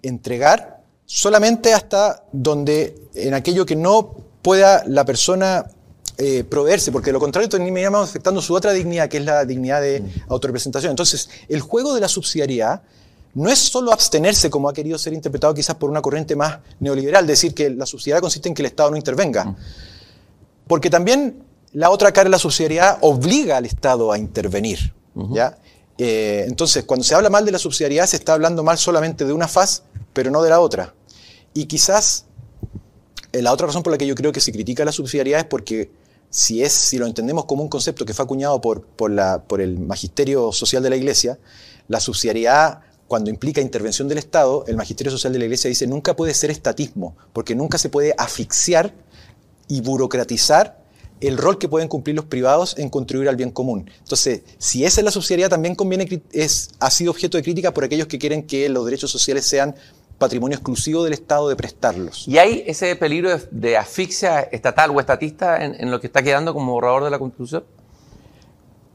[0.02, 5.66] entregar solamente hasta donde, en aquello que no pueda la persona
[6.18, 9.82] eh, proveerse, porque de lo contrario terminamos afectando su otra dignidad, que es la dignidad
[9.82, 10.92] de autorrepresentación.
[10.92, 12.84] Entonces, el juego de la subsidiariedad
[13.36, 17.26] no es solo abstenerse, como ha querido ser interpretado quizás por una corriente más neoliberal,
[17.26, 19.56] decir que la subsidiariedad consiste en que el Estado no intervenga.
[20.68, 24.94] Porque también la otra cara de la subsidiariedad obliga al Estado a intervenir.
[25.32, 25.58] ¿ya?
[25.98, 29.34] Eh, entonces, cuando se habla mal de la subsidiariedad, se está hablando mal solamente de
[29.34, 29.84] una faz,
[30.14, 30.94] pero no de la otra.
[31.56, 32.26] Y quizás
[33.32, 35.48] eh, la otra razón por la que yo creo que se critica la subsidiariedad es
[35.48, 35.92] porque
[36.30, 39.60] si, es, si lo entendemos como un concepto que fue acuñado por, por, la, por
[39.60, 41.40] el magisterio social de la Iglesia,
[41.88, 46.16] la subsidiariedad, cuando implica intervención del Estado, el magisterio social de la Iglesia dice nunca
[46.16, 48.94] puede ser estatismo, porque nunca se puede asfixiar
[49.68, 50.84] y burocratizar
[51.22, 53.90] el rol que pueden cumplir los privados en contribuir al bien común.
[54.00, 57.84] Entonces, si esa es la subsidiariedad, también conviene, es, ha sido objeto de crítica por
[57.84, 59.76] aquellos que quieren que los derechos sociales sean
[60.18, 62.28] patrimonio exclusivo del Estado de prestarlos.
[62.28, 66.22] ¿Y hay ese peligro de, de asfixia estatal o estatista en, en lo que está
[66.22, 67.64] quedando como borrador de la Constitución?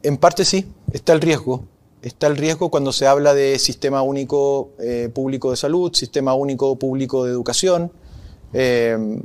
[0.03, 1.65] En parte sí, está el riesgo.
[2.01, 6.77] Está el riesgo cuando se habla de sistema único eh, público de salud, sistema único
[6.77, 7.91] público de educación.
[8.53, 9.19] Eh,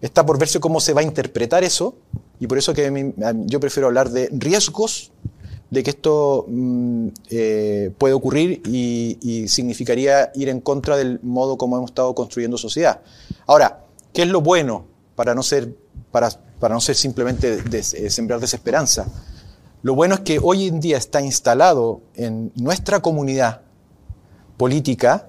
[0.00, 1.96] está por verse cómo se va a interpretar eso
[2.38, 3.12] y por eso que
[3.46, 5.10] yo prefiero hablar de riesgos
[5.70, 11.76] de que esto mm, eh, puede ocurrir y, significaría ir en contra del modo como
[11.76, 13.00] hemos estado construyendo sociedad.
[13.46, 14.84] Ahora, ¿qué es lo bueno
[15.16, 15.74] para no ser,
[16.12, 16.30] para,
[16.60, 19.06] para no ser simplemente sembrar desesperanza?
[19.84, 23.60] Lo bueno es que hoy en día está instalado en nuestra comunidad
[24.56, 25.28] política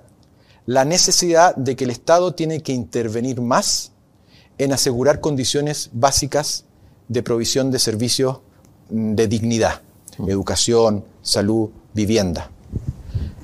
[0.65, 3.91] la necesidad de que el Estado tiene que intervenir más
[4.57, 6.63] en asegurar condiciones básicas
[7.09, 8.39] de provisión de servicios
[8.91, 9.81] mm, de dignidad,
[10.25, 12.49] educación, salud, vivienda.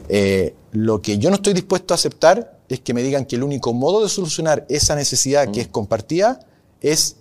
[0.07, 3.43] Eh, lo que yo no estoy dispuesto a aceptar es que me digan que el
[3.43, 6.39] único modo de solucionar esa necesidad que es compartida
[6.79, 7.17] es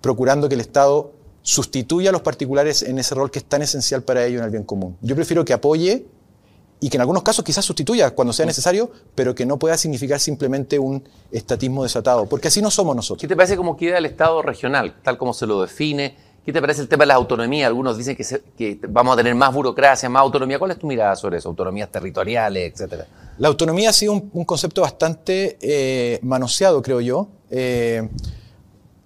[0.00, 4.02] procurando que el Estado sustituya a los particulares en ese rol que es tan esencial
[4.02, 4.96] para ellos en el bien común.
[5.00, 6.06] Yo prefiero que apoye
[6.80, 10.18] y que en algunos casos quizás sustituya cuando sea necesario, pero que no pueda significar
[10.20, 13.28] simplemente un estatismo desatado, porque así no somos ¿Qué nosotros.
[13.28, 16.16] te parece cómo queda el Estado regional, tal como se lo define?
[16.44, 17.68] ¿Qué te parece el tema de la autonomía?
[17.68, 20.58] Algunos dicen que, se- que vamos a tener más burocracia, más autonomía.
[20.58, 21.48] ¿Cuál es tu mirada sobre eso?
[21.48, 23.06] Autonomías territoriales, etcétera.
[23.38, 27.28] La autonomía ha sido un, un concepto bastante eh, manoseado, creo yo.
[27.48, 28.08] Eh,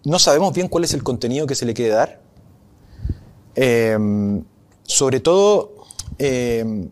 [0.04, 2.20] no sabemos bien cuál es el contenido que se le quiere dar.
[3.56, 3.98] Eh,
[4.84, 5.74] sobre todo,
[6.18, 6.88] eh,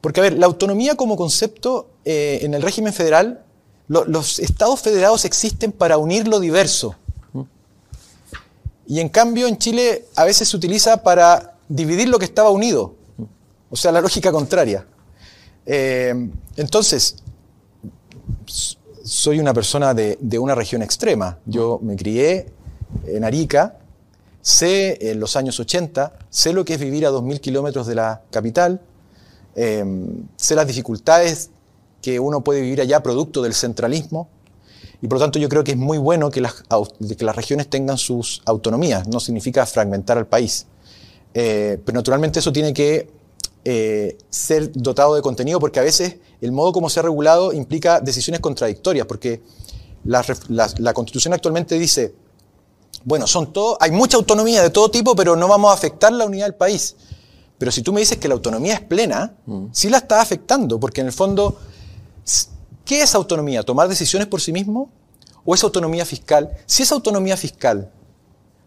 [0.00, 3.44] porque, a ver, la autonomía como concepto eh, en el régimen federal,
[3.88, 6.94] lo- los estados federados existen para unir lo diverso.
[8.86, 12.94] Y en cambio, en Chile a veces se utiliza para dividir lo que estaba unido.
[13.70, 14.84] O sea, la lógica contraria.
[15.64, 16.12] Eh,
[16.56, 17.16] entonces,
[19.04, 21.38] soy una persona de, de una región extrema.
[21.46, 22.46] Yo me crié
[23.06, 23.78] en Arica,
[24.42, 28.22] sé en los años 80, sé lo que es vivir a 2.000 kilómetros de la
[28.30, 28.82] capital,
[29.54, 31.50] Em, sé las dificultades
[32.00, 34.28] que uno puede vivir allá producto del centralismo
[35.02, 36.64] y por lo tanto yo creo que es muy bueno que las,
[37.18, 40.66] que las regiones tengan sus autonomías, no significa fragmentar al país.
[41.34, 43.10] Eh, pero naturalmente eso tiene que
[43.64, 48.00] eh, ser dotado de contenido porque a veces el modo como se ha regulado implica
[48.00, 49.42] decisiones contradictorias, porque
[50.04, 50.24] la,
[50.78, 52.14] la constitución actualmente dice,
[53.04, 56.24] bueno, son todo, hay mucha autonomía de todo tipo, pero no vamos a afectar la
[56.24, 56.96] unidad del país.
[57.58, 59.66] Pero si tú me dices que la autonomía es plena, mm.
[59.72, 61.58] sí la está afectando, porque en el fondo,
[62.84, 63.62] ¿qué es autonomía?
[63.62, 64.90] ¿Tomar decisiones por sí mismo?
[65.44, 66.50] ¿O es autonomía fiscal?
[66.66, 67.90] Si es autonomía fiscal,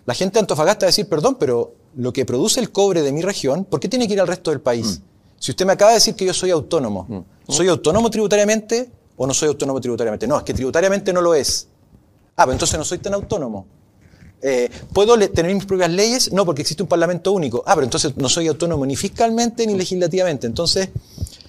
[0.05, 3.11] la gente de Antofagasta va a decir, perdón, pero lo que produce el cobre de
[3.11, 4.99] mi región, ¿por qué tiene que ir al resto del país?
[4.99, 5.03] Mm.
[5.39, 7.51] Si usted me acaba de decir que yo soy autónomo, mm.
[7.51, 10.27] ¿soy autónomo tributariamente o no soy autónomo tributariamente?
[10.27, 11.67] No, es que tributariamente no lo es.
[12.35, 13.65] Ah, pero entonces no soy tan autónomo.
[14.41, 16.31] Eh, ¿Puedo tener mis propias leyes?
[16.31, 17.63] No, porque existe un Parlamento único.
[17.65, 20.47] Ah, pero entonces no soy autónomo ni fiscalmente ni legislativamente.
[20.47, 20.89] Entonces,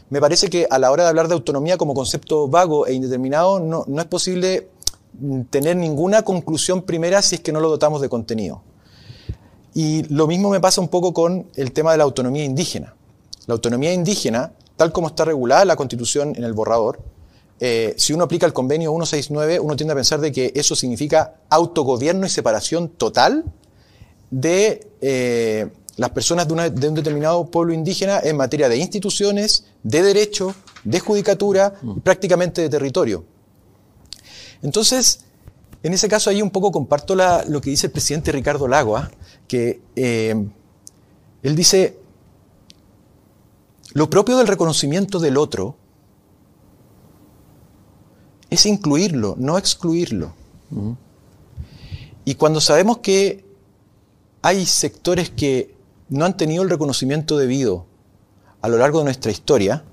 [0.09, 3.59] me parece que a la hora de hablar de autonomía como concepto vago e indeterminado,
[3.59, 4.69] no, es posible
[5.19, 8.63] mm, tener ninguna conclusión primera si es que no lo dotamos de contenido.
[9.75, 12.95] Y lo mismo me pasa un poco con el tema de la autonomía indígena.
[13.47, 17.01] La autonomía indígena, tal como está regulada la Constitución en el borrador,
[17.59, 21.37] eh, si uno aplica el convenio 169, uno tiende a pensar de que eso significa
[21.49, 23.45] autogobierno y separación total
[24.31, 30.55] de eh, las personas de, un determinado pueblo indígena en materia de instituciones, de derecho,
[30.85, 32.01] de judicatura y mm.
[32.01, 33.25] prácticamente de territorio.
[34.63, 35.21] Entonces,
[35.83, 39.11] en ese caso ahí un poco comparto lo que dice el presidente Ricardo Lagua,
[39.49, 40.35] que eh,
[41.43, 41.97] él dice,
[43.95, 45.77] lo propio del reconocimiento del otro,
[48.57, 50.35] es incluirlo, no excluirlo.
[52.25, 53.45] Y cuando sabemos que
[54.43, 55.75] hay sectores que
[56.09, 57.87] no han tenido el reconocimiento debido
[58.61, 59.85] a lo largo de nuestra historia,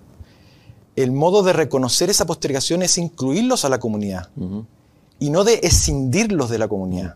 [0.95, 4.30] el modo de reconocer esa postergación es incluirlos a la comunidad
[5.19, 7.15] y no de escindirlos de la comunidad.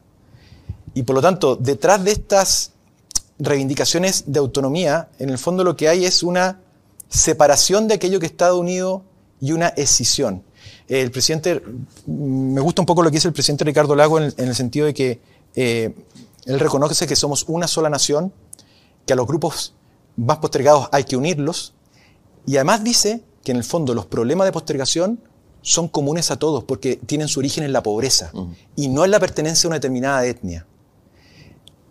[0.94, 2.72] Y por lo tanto, detrás de estas
[3.40, 6.60] reivindicaciones de autonomía, en el fondo lo que hay es una
[7.08, 9.04] separación de aquello que está unido
[9.40, 10.44] y una escisión.
[10.88, 11.62] El presidente,
[12.06, 14.94] me gusta un poco lo que dice el presidente Ricardo Lago en el, sentido de
[14.94, 15.20] que
[15.56, 15.94] eh,
[16.46, 18.32] él reconoce que somos una sola nación,
[19.06, 19.74] que a los grupos
[20.16, 21.74] más postergados hay que unirlos,
[22.46, 25.20] y además dice que en el fondo los problemas de postergación
[25.62, 28.32] son comunes a todos porque tienen su origen en la pobreza
[28.78, 30.66] y no en la pertenencia a una determinada etnia.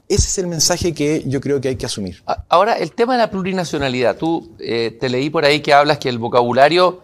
[0.09, 2.23] Ese es el mensaje que yo creo que hay que asumir.
[2.49, 4.17] Ahora, el tema de la plurinacionalidad.
[4.17, 7.03] Tú eh, te leí por ahí que hablas que el vocabulario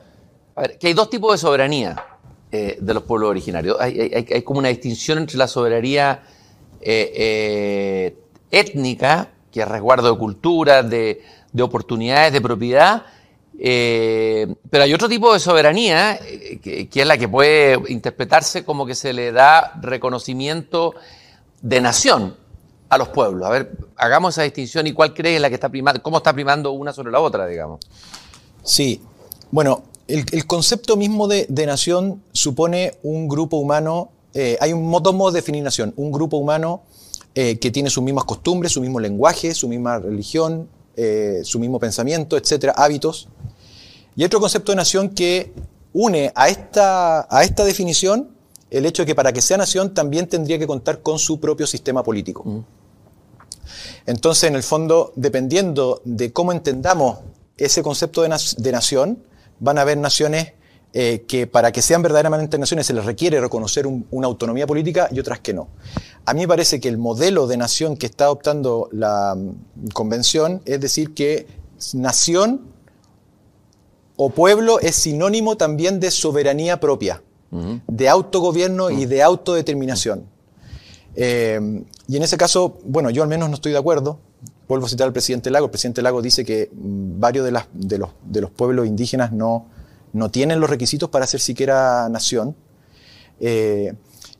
[0.54, 2.12] a ver, que hay dos tipos de soberanía
[2.50, 3.78] eh, de los pueblos originarios.
[3.80, 6.22] Hay, como una distinción entre la soberanía
[6.82, 8.16] eh, eh,
[8.50, 11.22] étnica, que es resguardo de cultura, de,
[11.58, 13.04] oportunidades, de propiedad,
[13.58, 16.18] pero hay otro tipo de soberanía,
[16.62, 20.94] que, es la que puede interpretarse como que se le da reconocimiento
[21.62, 22.36] de nación
[22.90, 23.48] a los pueblos.
[23.48, 26.72] A ver, hagamos esa distinción y cuál crees la que está primando, cómo está primando
[26.72, 27.80] una sobre la otra, digamos.
[28.62, 29.02] Sí,
[29.50, 35.30] bueno, el, concepto mismo de, nación supone un grupo humano, eh, hay un modo, modo
[35.30, 36.82] de definir nación, un grupo humano
[37.34, 41.78] eh, que tiene sus mismas costumbres, su mismo lenguaje, su misma religión, eh, su mismo
[41.78, 43.28] pensamiento, etcétera, hábitos.
[44.16, 45.52] Y otro concepto de nación que
[45.92, 48.30] une a esta, a esta definición
[48.70, 51.66] el hecho de que para que sea nación también tendría que contar con su propio
[51.66, 52.42] sistema político.
[52.44, 52.64] Mm.
[54.06, 57.18] Entonces, en el fondo, dependiendo de cómo entendamos
[57.56, 59.22] ese concepto de nación,
[59.62, 60.52] van a haber naciones
[60.92, 65.20] eh, que para que sean verdaderamente naciones se les requiere reconocer una autonomía política y
[65.20, 65.68] otras que no.
[66.26, 70.60] A mí me parece que el modelo de nación que está adoptando la mm, convención
[70.66, 71.46] es decir que
[71.94, 72.62] nación
[74.16, 80.26] o pueblo es sinónimo también de soberanía propia, de autogobierno y de autodeterminación.
[81.14, 84.20] Eh, y en ese caso, bueno, yo al menos no estoy de acuerdo.
[84.72, 85.66] Vuelvo a citar al presidente Lago.
[85.66, 87.98] El presidente Lago dice que mm, varios de,
[88.40, 89.66] los, pueblos indígenas no,
[90.14, 92.56] no, tienen los requisitos para ser siquiera nación.
[93.38, 93.92] Eh,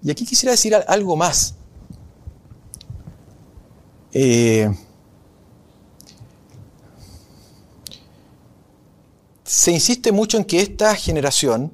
[0.03, 1.57] y aquí quisiera decir algo más.
[4.15, 4.75] Eh,
[9.45, 11.71] se insiste mucho en que esta generación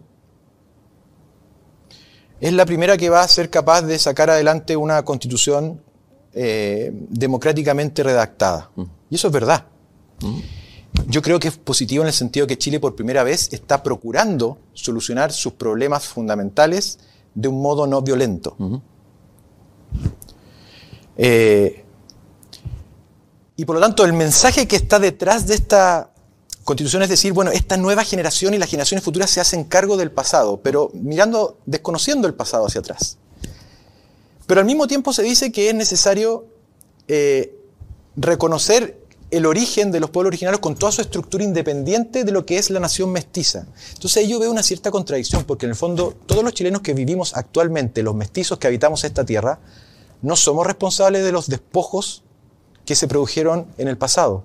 [2.40, 5.80] es la primera que va a ser capaz de sacar adelante una constitución
[6.34, 8.70] eh, democráticamente redactada.
[9.10, 9.64] Y eso es verdad.
[11.06, 14.58] Yo creo que es positivo en el sentido que Chile por primera vez está procurando
[14.74, 16.98] solucionar sus problemas fundamentales
[17.34, 18.56] de un modo no violento.
[21.16, 21.84] Eh,
[23.56, 26.12] y por lo tanto, el mensaje que está detrás de esta
[26.64, 30.10] Constitución es decir, bueno, esta nueva generación y las generaciones futuras se hacen cargo del
[30.10, 33.16] pasado, pero mirando, desconociendo el pasado hacia atrás.
[34.48, 36.46] Pero al mismo tiempo se dice que es necesario
[37.06, 37.54] eh,
[38.16, 38.98] reconocer
[39.30, 42.70] el origen de los pueblos originarios con toda su estructura independiente de lo que es
[42.70, 43.66] la nación mestiza.
[43.92, 47.36] Entonces yo veo una cierta contradicción, porque en el fondo todos los chilenos que vivimos
[47.36, 49.60] actualmente, los mestizos que habitamos esta tierra,
[50.22, 52.22] no somos responsables de los despojos
[52.86, 54.44] que se produjeron en el pasado.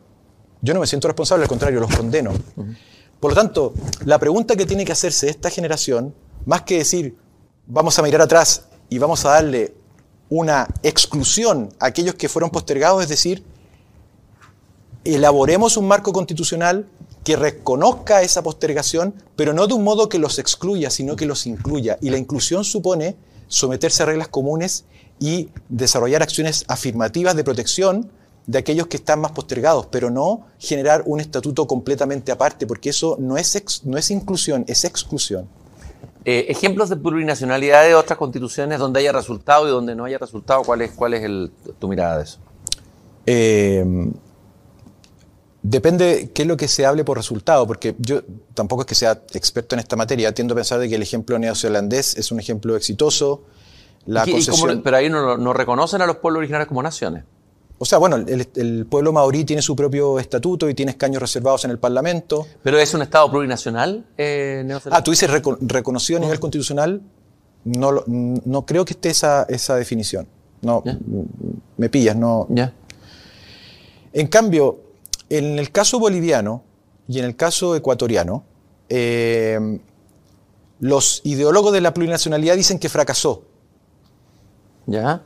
[0.61, 2.33] Yo no me siento responsable, al contrario, los condeno.
[3.21, 3.73] Por lo tanto,
[4.03, 6.13] la pregunta que tiene que hacerse esta generación,
[6.45, 7.15] más que decir,
[7.67, 9.75] vamos a mirar atrás y vamos a darle
[10.35, 13.43] una exclusión a aquellos que fueron postergados, es decir,
[15.03, 16.87] elaboremos un marco constitucional
[17.23, 21.45] que reconozca esa postergación, pero no de un modo que los excluya, sino que los
[21.45, 21.99] incluya.
[22.01, 23.15] Y la inclusión supone
[23.47, 24.85] someterse a reglas comunes
[25.19, 28.09] y desarrollar acciones afirmativas de protección
[28.47, 33.17] de aquellos que están más postergados, pero no generar un estatuto completamente aparte, porque eso
[33.19, 35.47] no es, no es inclusión, es exclusión.
[36.25, 40.63] Eh, ejemplos de plurinacionalidad de otras constituciones donde haya resultado y donde no haya resultado,
[40.63, 42.39] ¿cuál es, cuál es el, tu mirada de eso?
[43.25, 44.11] Eh,
[45.63, 48.21] Depende qué es lo que se hable por resultado, porque yo
[48.53, 51.39] tampoco es que sea experto en esta materia, tiendo a pensar de que el ejemplo
[51.39, 53.43] neozelandés es un ejemplo exitoso.
[54.05, 54.25] La
[54.83, 57.23] pero ahí no, reconocen a los pueblos originarios como naciones.
[57.83, 61.71] O sea, bueno, el, pueblo maorí tiene su propio estatuto y tiene escaños reservados en
[61.71, 62.47] el Parlamento.
[62.63, 67.01] ¿Pero es un Estado plurinacional eh, Ah, tú dices reconocido a nivel constitucional.
[67.65, 70.25] No, no creo que esté esa, esa definición.
[70.61, 70.81] No,
[71.75, 72.47] me pillas, no.
[72.51, 72.71] Ya.
[74.13, 74.79] En cambio,
[75.29, 76.63] en el caso boliviano
[77.09, 78.45] y en el caso ecuatoriano,
[78.87, 79.59] eh,
[80.79, 83.43] los ideólogos de la plurinacionalidad dicen que fracasó.
[84.85, 85.21] ¿Ya?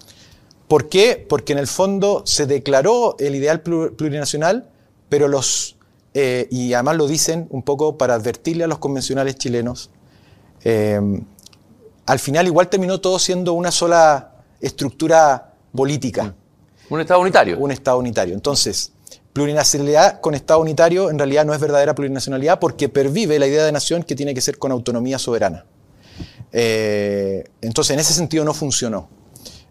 [0.67, 1.25] ¿Por qué?
[1.27, 4.69] Porque en el fondo se declaró el ideal plurinacional,
[5.07, 5.77] pero los,
[6.13, 9.89] eh, y además lo dicen un poco para advertirle a los convencionales chilenos,
[10.63, 10.99] eh,
[12.05, 16.35] al final igual terminó todo siendo una sola estructura política.
[16.89, 17.57] Un Estado unitario.
[17.59, 18.33] Un Estado unitario.
[18.33, 18.91] Entonces,
[19.37, 23.71] Plurinacionalidad con Estado unitario en realidad no es verdadera plurinacionalidad porque pervive la idea de
[23.71, 25.63] nación que tiene que ser con autonomía soberana.
[26.51, 29.07] Eh, entonces, en ese sentido no funcionó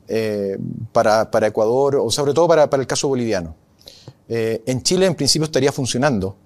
[0.08, 0.58] eh,
[0.92, 3.54] para, Ecuador o sobre todo para, el caso boliviano.
[4.28, 6.36] Eh, en Chile, en principio, estaría funcionando,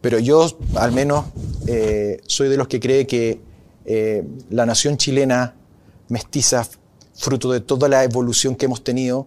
[0.00, 0.46] pero yo,
[0.76, 1.26] al menos,
[2.26, 3.40] soy de los que cree que
[4.50, 5.54] la nación chilena
[6.08, 6.66] mestiza,
[7.14, 9.26] fruto de toda la evolución que hemos tenido,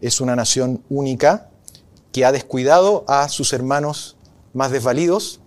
[0.00, 1.48] es una nación única
[2.12, 4.16] que ha descuidado a sus hermanos
[4.52, 5.40] más desvalidos,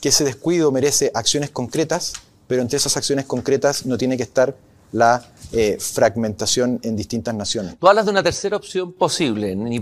[0.00, 2.12] que ese descuido merece acciones concretas,
[2.46, 4.54] pero entre esas acciones concretas no tiene que estar
[4.92, 7.76] la eh, fragmentación en distintas naciones.
[7.78, 9.80] Tú hablas de una tercera opción posible, ni,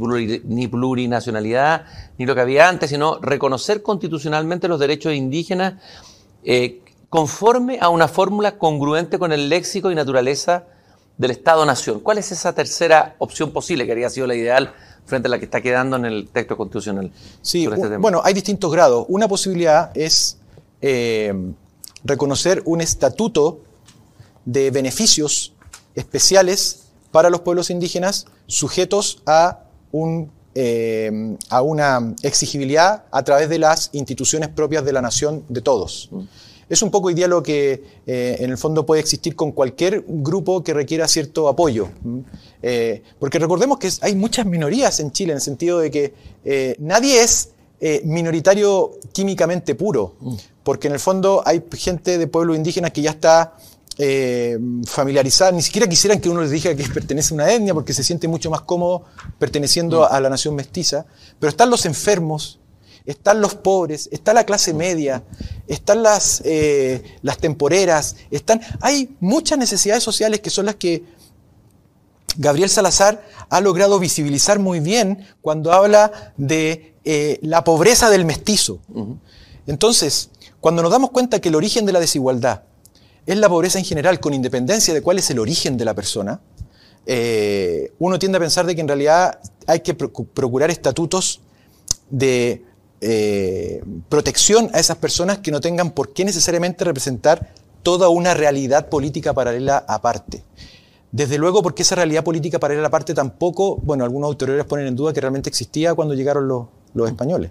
[0.69, 1.85] plurinacionalidad,
[2.19, 5.75] ni lo que había antes, sino reconocer constitucionalmente los derechos indígenas
[6.45, 10.65] eh, conforme a una fórmula congruente con el léxico y naturaleza
[11.19, 12.01] del Estado-Nación.
[12.01, 14.73] ¿Cuál es esa tercera opción posible que habría sido la ideal
[15.11, 17.11] frente a la que está quedando en el texto constitucional.
[17.43, 19.05] Sí, este bueno, hay distintos grados.
[19.09, 20.39] Una posibilidad es
[20.81, 21.35] eh,
[22.05, 23.61] reconocer un estatuto
[24.45, 25.55] de beneficios
[25.95, 26.81] especiales
[27.11, 33.91] para los pueblos indígenas sujetos a, un, eh, a una exigibilidad a través de las
[33.93, 36.11] instituciones propias de la nación de todos.
[36.69, 40.05] Es un poco hoy día lo que eh, en el fondo puede existir con cualquier
[40.07, 41.89] grupo que requiera cierto apoyo.
[42.63, 47.23] Eh, porque recordemos que hay muchas minorías en Chile en el sentido de que nadie
[47.23, 47.51] es
[48.05, 50.35] minoritario químicamente puro, mm.
[50.63, 53.57] porque en el fondo hay gente de pueblos indígenas que ya está
[54.87, 58.03] familiarizada, ni siquiera quisieran que uno les diga que pertenece a una etnia porque se
[58.03, 59.05] siente mucho más cómodo
[59.39, 60.15] perteneciendo mm.
[60.15, 61.05] a la nación mestiza,
[61.39, 62.61] pero están los enfermos,
[63.05, 65.23] están los pobres, está la clase media,
[65.67, 71.05] están las, eh, las temporeras, están, hay muchas necesidades sociales que son las que
[72.37, 78.79] Gabriel Salazar ha logrado visibilizar muy bien cuando habla de eh, la pobreza del mestizo.
[79.67, 80.31] Entonces,
[80.61, 82.63] cuando nos damos cuenta que el origen de la desigualdad
[83.27, 86.41] es la pobreza en general, con independencia de cuál es el origen de la persona,
[87.07, 91.41] eh, uno tiende a pensar de que en realidad hay que procurar estatutos
[92.11, 92.65] de
[93.01, 97.53] eh, protección a esas personas que no tengan por qué necesariamente representar
[97.83, 100.45] toda una realidad política paralela aparte.
[101.13, 105.13] Desde luego porque esa realidad política paralela aparte tampoco, bueno, algunos autores ponen en duda
[105.13, 107.51] que realmente existía cuando llegaron los, los españoles.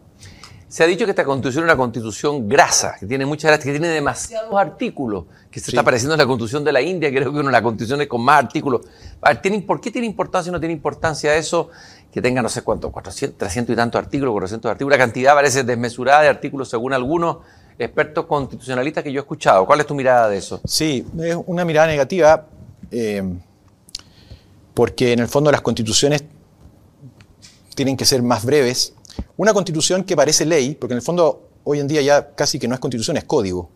[0.69, 3.87] Se ha dicho que esta constitución es una constitución grasa, que tiene muchas que tiene
[3.87, 7.47] demasiados artículos, que se está pareciendo a la constitución de la India, creo que una
[7.47, 8.81] de las constituciones con más artículos.
[9.65, 11.69] ¿Por qué tiene importancia o no tiene importancia eso?
[12.11, 15.63] Que tenga no sé cuánto, 400, 300 y tantos artículos, 400 artículos, una cantidad parece
[15.63, 17.37] desmesurada de artículos según algunos
[17.79, 19.65] expertos constitucionalistas que yo he escuchado.
[19.65, 20.61] ¿Cuál es tu mirada de eso?
[20.65, 22.45] Sí, es una mirada negativa,
[22.91, 23.23] eh,
[24.75, 26.23] porque en el fondo las constituciones
[27.73, 28.93] tienen que ser más breves.
[29.37, 32.67] Una constitución que parece ley, porque en el fondo hoy en día ya casi que
[32.67, 33.69] no es constitución, es código.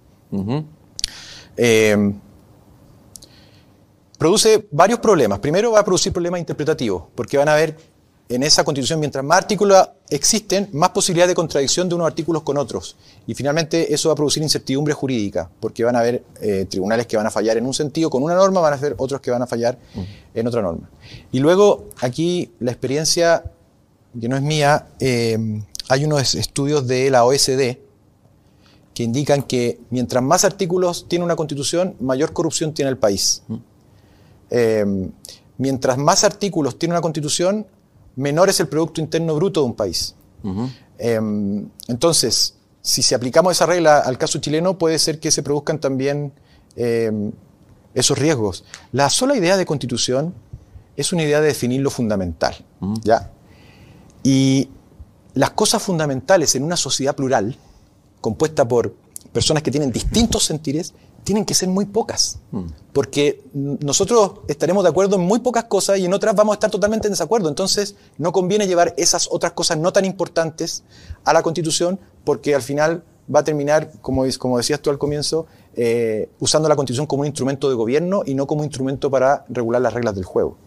[1.56, 2.14] Eh,
[4.18, 5.40] produce varios problemas.
[5.40, 7.78] Primero va a producir problemas interpretativos, porque van a haber
[8.30, 12.58] en esa constitución, mientras más artículos existen, más posibilidad de contradicción de unos artículos con
[12.58, 12.96] otros.
[13.28, 17.18] Y finalmente eso va a producir incertidumbre jurídica, porque van a haber eh, tribunales que
[17.18, 19.42] van a fallar en un sentido con una norma, van a ser otros que van
[19.42, 19.78] a fallar
[20.34, 20.90] en otra norma.
[21.32, 23.44] Y luego aquí la experiencia
[24.20, 27.78] que no es mía, eh, hay unos estudios de la OSD
[28.94, 33.42] que indican que mientras más artículos tiene una constitución, mayor corrupción tiene el país.
[34.52, 34.86] Eh,
[35.58, 37.66] mientras más artículos tiene una constitución,
[38.16, 40.16] menor es el Producto Interno Bruto de un país.
[41.00, 41.20] Eh,
[41.88, 46.34] entonces, si se aplicamos esa regla al caso chileno, puede ser que se produzcan también
[47.96, 48.64] esos riesgos.
[48.92, 50.34] La sola idea de constitución
[50.96, 52.56] es una idea de definir lo fundamental.
[53.04, 53.32] ¿ya?
[54.24, 54.70] Y
[55.34, 57.58] las cosas fundamentales en una sociedad plural,
[58.22, 58.96] compuesta por
[59.32, 60.94] personas que tienen distintos sentires,
[61.24, 62.40] tienen que ser muy pocas.
[62.52, 62.66] Mm.
[62.92, 66.70] Porque nosotros estaremos de acuerdo en muy pocas cosas y en otras vamos a estar
[66.70, 67.50] totalmente en desacuerdo.
[67.50, 70.84] Entonces, no conviene llevar esas otras cosas no tan importantes
[71.24, 75.48] a la Constitución porque al final va a terminar, como, como decías tú al comienzo,
[75.76, 79.82] eh, usando la Constitución como un instrumento de gobierno y no como instrumento para regular
[79.82, 80.58] las reglas del juego.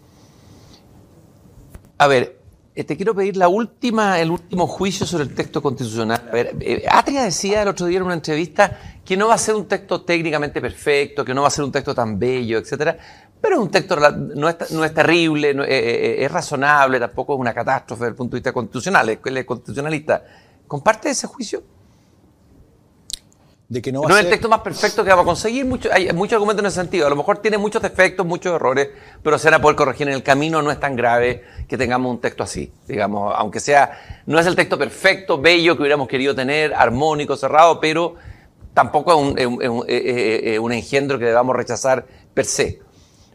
[1.99, 2.36] A ver,
[2.85, 6.29] te quiero pedir la última, el último juicio sobre el texto constitucional.
[6.29, 9.39] A ver, eh, Atria decía el otro día en una entrevista que no va a
[9.39, 12.99] ser un texto técnicamente perfecto, que no va a ser un texto tan bello, etcétera,
[13.41, 18.05] pero es un texto no es, es terrible, eh, es razonable, tampoco es una catástrofe
[18.05, 20.25] desde el punto de vista constitucional, es constitucionalista.
[20.67, 21.63] ¿Comparte ese juicio?
[23.69, 25.65] No, es el texto más perfecto que vamos a conseguir.
[25.65, 27.07] Mucho, hay muchos argumentos en ese sentido.
[27.09, 28.91] A lo mejor tiene muchos defectos, muchos errores,
[29.25, 30.63] pero se van a poder corregir en el camino.
[30.63, 32.73] No es tan grave que tengamos un texto así.
[32.87, 37.81] Digamos, aunque sea, no es el texto perfecto, bello que hubiéramos querido tener, armónico, cerrado,
[37.81, 38.15] pero
[38.73, 42.81] tampoco es un, engendro que debamos rechazar per se.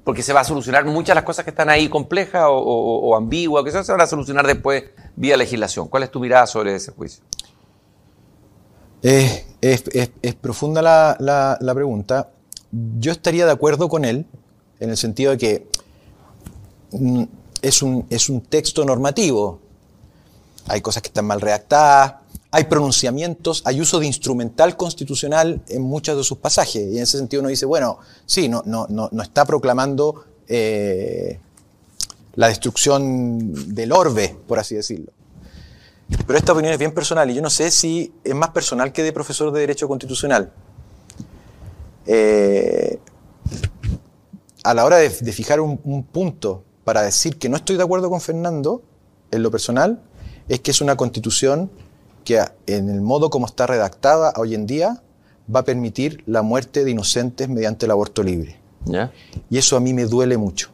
[0.05, 3.65] Porque se va a solucionar muchas de las cosas que están ahí complejas o, ambiguas,
[3.65, 4.85] que se van a solucionar después
[5.15, 5.89] vía legislación.
[5.89, 7.21] ¿Cuál es tu mirada sobre ese juicio?
[9.01, 9.43] Es,
[10.39, 12.29] profunda la, la, pregunta.
[12.99, 14.25] Yo estaría de acuerdo con él
[14.79, 15.67] en el sentido de que
[16.91, 17.23] mm,
[17.61, 19.59] es un, es un texto normativo.
[20.67, 22.15] Hay cosas que están mal redactadas,
[22.51, 26.83] hay pronunciamientos, hay uso de instrumental constitucional en muchos de sus pasajes.
[26.91, 31.39] Y en ese sentido uno dice, bueno, sí, no, no, no, no está proclamando eh,
[32.35, 35.11] la destrucción del orbe, por así decirlo.
[36.25, 39.03] Pero esta opinión es bien personal y yo no sé si es más personal que
[39.03, 40.51] de profesor de Derecho Constitucional.
[42.05, 42.99] Eh,
[44.63, 48.21] a la hora de, fijar un, punto para decir que no estoy de acuerdo con
[48.21, 48.81] Fernando,
[49.31, 50.01] en lo personal,
[50.49, 51.71] es que es una constitución
[52.23, 55.01] que en el modo como está redactada hoy en día
[55.53, 58.59] va a permitir la muerte de inocentes mediante el aborto libre.
[59.49, 60.69] Y eso a mí me duele mucho.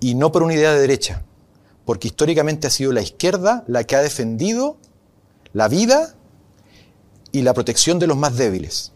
[0.00, 1.22] Y no por una idea de derecha,
[1.84, 4.76] porque históricamente ha sido la izquierda la que ha defendido
[5.52, 6.14] la vida
[7.32, 8.92] y la protección de los más débiles.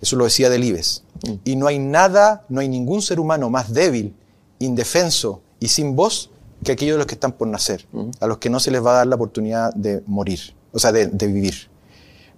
[0.00, 1.04] Eso lo decía Delibes.
[1.44, 4.14] Y no hay nada, no hay ningún ser humano más débil,
[4.58, 6.30] indefenso y sin voz
[6.64, 7.86] que aquellos de los que están por nacer,
[8.20, 10.92] a los que no se les va a dar la oportunidad de morir, o sea,
[10.92, 11.68] de, vivir.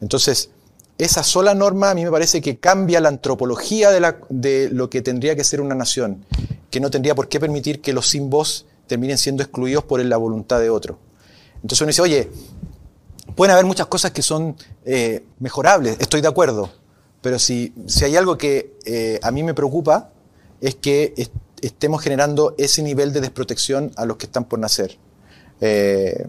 [0.01, 0.51] Entonces,
[0.97, 4.89] esa sola norma a mí me parece que cambia la antropología de, la, de lo
[4.89, 6.25] que tendría que ser una nación,
[6.71, 10.17] que no tendría por qué permitir que los sin voz terminen siendo excluidos por la
[10.17, 10.99] voluntad de otro.
[11.57, 12.31] Entonces uno dice, oye,
[13.35, 16.71] pueden haber muchas cosas que son eh, mejorables, estoy de acuerdo,
[17.21, 20.11] pero si, si hay algo que eh, a mí me preocupa
[20.61, 21.15] es que
[21.61, 24.99] estemos generando ese nivel de desprotección a los que están por nacer.
[25.61, 26.27] Eh,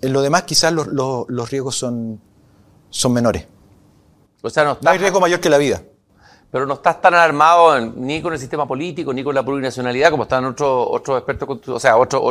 [0.00, 2.20] en lo demás quizás los, los, riesgos son,
[2.90, 3.46] son menores.
[4.42, 5.82] O sea, no, no hay riesgo mayor que la vida
[6.50, 10.22] pero no estás tan armado ni con el sistema político, ni con la plurinacionalidad, como
[10.22, 12.22] están otros otros expertos, o sea, otras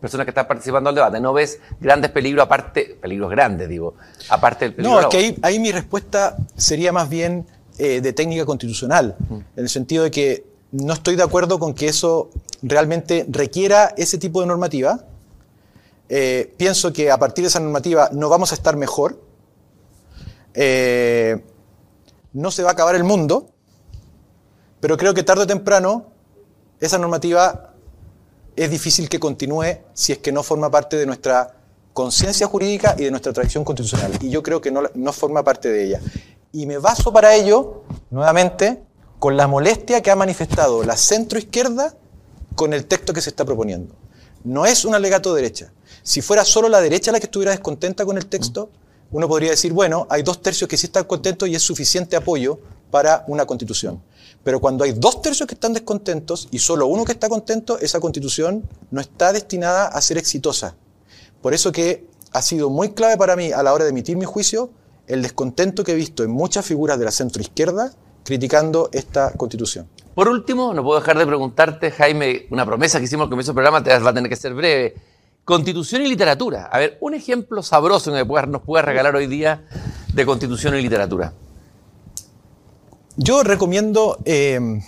[0.00, 1.20] personas que están participando del debate.
[1.20, 3.94] No ves grandes peligros aparte, peligros grandes, digo,
[4.28, 5.00] aparte del peligro.
[5.00, 7.46] No, es que ahí, mi respuesta sería más bien
[7.78, 11.88] eh, de técnica constitucional, en el sentido de que no estoy de acuerdo con que
[11.88, 12.30] eso
[12.62, 15.00] realmente requiera ese tipo de normativa.
[16.08, 19.20] eh, pienso que a partir de esa normativa no vamos a estar mejor,
[20.54, 21.42] eh,
[22.32, 23.48] no se va a acabar el mundo,
[24.80, 26.06] pero creo que tarde o temprano
[26.80, 27.74] esa normativa
[28.54, 31.54] es difícil que continúe si es que no forma parte de nuestra
[31.92, 34.12] conciencia jurídica y de nuestra tradición constitucional.
[34.20, 36.00] Y yo creo que no, no forma parte de ella.
[36.52, 38.82] Y me baso para ello, nuevamente,
[39.18, 41.94] con la molestia que ha manifestado la centroizquierda
[42.54, 43.94] con el texto que se está proponiendo.
[44.44, 45.72] No es un alegato derecha.
[46.02, 48.70] Si fuera solo la derecha la que estuviera descontenta con el texto,
[49.10, 52.60] uno podría decir, bueno, hay dos tercios que sí están contentos y es suficiente apoyo
[52.90, 54.02] para una constitución.
[54.44, 58.00] Pero cuando hay dos tercios que están descontentos y solo uno que está contento, esa
[58.00, 60.76] constitución no está destinada a ser exitosa.
[61.42, 64.24] Por eso que ha sido muy clave para mí a la hora de emitir mi
[64.24, 64.70] juicio
[65.06, 67.92] el descontento que he visto en muchas figuras de la centroizquierda
[68.24, 69.88] criticando esta constitución.
[70.14, 73.56] Por último, no puedo dejar de preguntarte, Jaime, una promesa que hicimos al comienzo del
[73.56, 74.94] programa, te va a tener que ser breve.
[75.44, 76.66] Constitución y literatura.
[76.72, 79.64] A ver, un ejemplo sabroso que nos puedas regalar hoy día
[80.12, 81.32] de constitución y literatura.
[83.16, 84.80] Yo recomiendo eh,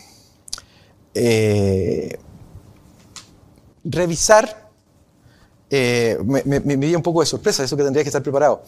[1.15, 2.19] eh,
[3.85, 4.71] revisar,
[5.71, 8.63] eh, me, me, dio un poco de sorpresa, eso que tendría que estar preparado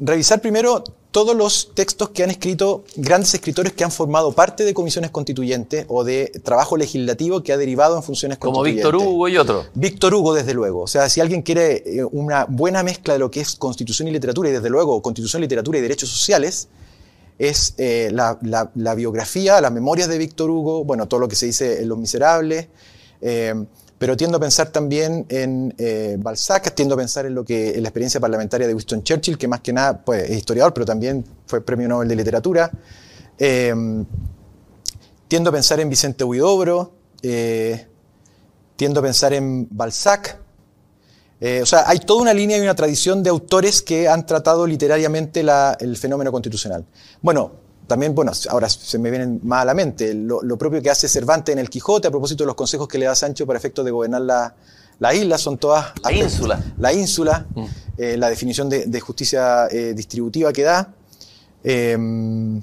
[0.00, 4.72] revisar primero todos los textos que han escrito grandes escritores que han formado parte de
[4.72, 8.84] comisiones constituyentes o de trabajo legislativo que ha derivado en funciones constituyentes.
[8.84, 9.66] Como Víctor Hugo y otro.
[9.74, 10.82] Víctor Hugo, desde luego.
[10.82, 14.48] O sea, si alguien quiere una buena mezcla de lo que es constitución y literatura,
[14.48, 16.68] y desde luego constitución, literatura y derechos sociales,
[17.40, 21.80] es eh, la, biografía, las memorias de Víctor Hugo, bueno, todo lo que se dice
[21.80, 22.68] en Los Miserables.
[23.22, 23.54] Eh,
[23.96, 27.82] pero tiendo a pensar también en eh, Balzac, tiendo a pensar en lo que en
[27.82, 31.24] la experiencia parlamentaria de Winston Churchill, que más que nada pues, es historiador, pero también
[31.46, 32.70] fue premio Nobel de Literatura.
[33.38, 34.06] Tiendo
[35.48, 36.92] a pensar en Vicente Huidobro,
[38.76, 40.39] tiendo a pensar en Balzac.
[41.40, 45.44] O sea, hay toda una línea y una tradición de autores que han tratado literariamente
[45.80, 46.84] el fenómeno constitucional.
[47.22, 47.52] Bueno,
[47.90, 51.52] también, bueno, ahora se me vienen más a la mente, lo, propio que hace Cervantes
[51.52, 53.90] en el Quijote a propósito de los consejos que le da Sancho para efecto de
[53.90, 54.54] gobernar la,
[55.00, 55.92] la isla, son todas...
[56.04, 56.62] La ínsula.
[56.78, 57.64] La ínsula, mm.
[57.98, 60.94] eh, la definición de, justicia eh, distributiva que da.
[61.64, 62.62] Em,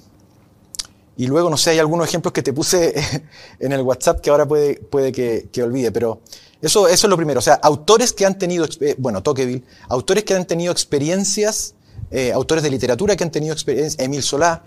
[1.17, 2.93] y luego, no sé, hay algunos ejemplos que te puse
[3.59, 6.21] en el WhatsApp que ahora puede, puede que, que olvide, pero
[6.61, 7.39] eso, eso es lo primero.
[7.39, 8.67] O sea, autores que han tenido,
[8.97, 11.75] bueno, Tocqueville, autores que han tenido experiencias,
[12.09, 14.63] eh, autores de literatura que han tenido experiencias, Emil Solá,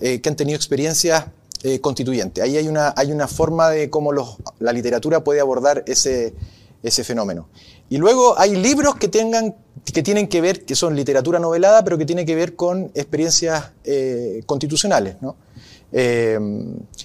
[0.00, 1.26] eh, que han tenido experiencias
[1.62, 2.42] eh, constituyentes.
[2.42, 6.34] Ahí hay una, hay una forma de cómo los, la literatura puede abordar ese,
[6.82, 7.48] ese fenómeno.
[7.90, 9.54] Y luego hay libros que, tengan,
[9.84, 13.70] que tienen que ver, que son literatura novelada, pero que tienen que ver con experiencias
[13.84, 15.16] eh, constitucionales.
[15.20, 15.36] ¿no?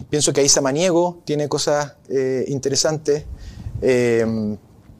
[0.09, 1.93] pienso que ahí Samaniego tiene cosas
[2.47, 3.25] interesantes.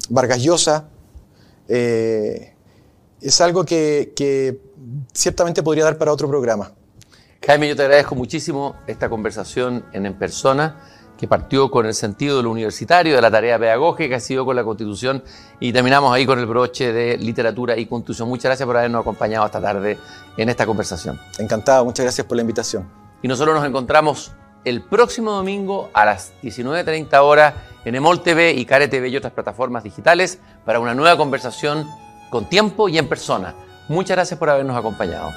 [0.09, 0.89] Vargas Llosa.
[1.67, 4.59] es algo que, que
[5.13, 6.71] ciertamente podría dar para otro programa.
[7.45, 10.81] Jaime, yo te agradezco muchísimo esta conversación en, en persona
[11.19, 14.63] que partió con el sentido de lo universitario, de la tarea pedagógica, sido con la
[14.63, 15.21] Constitución
[15.59, 18.29] y terminamos ahí con el broche de literatura y Constitución.
[18.29, 19.97] Muchas gracias por habernos acompañado esta tarde
[20.37, 21.19] en esta conversación.
[21.37, 22.89] Encantado, muchas gracias por la invitación.
[23.21, 24.31] Y nosotros nos encontramos
[24.63, 27.53] el próximo domingo a las 19.30 horas
[27.85, 31.87] en Emol TV y Care TV y otras plataformas digitales para una nueva conversación
[32.29, 33.55] con tiempo y en persona.
[33.87, 35.31] Muchas gracias por habernos acompañado.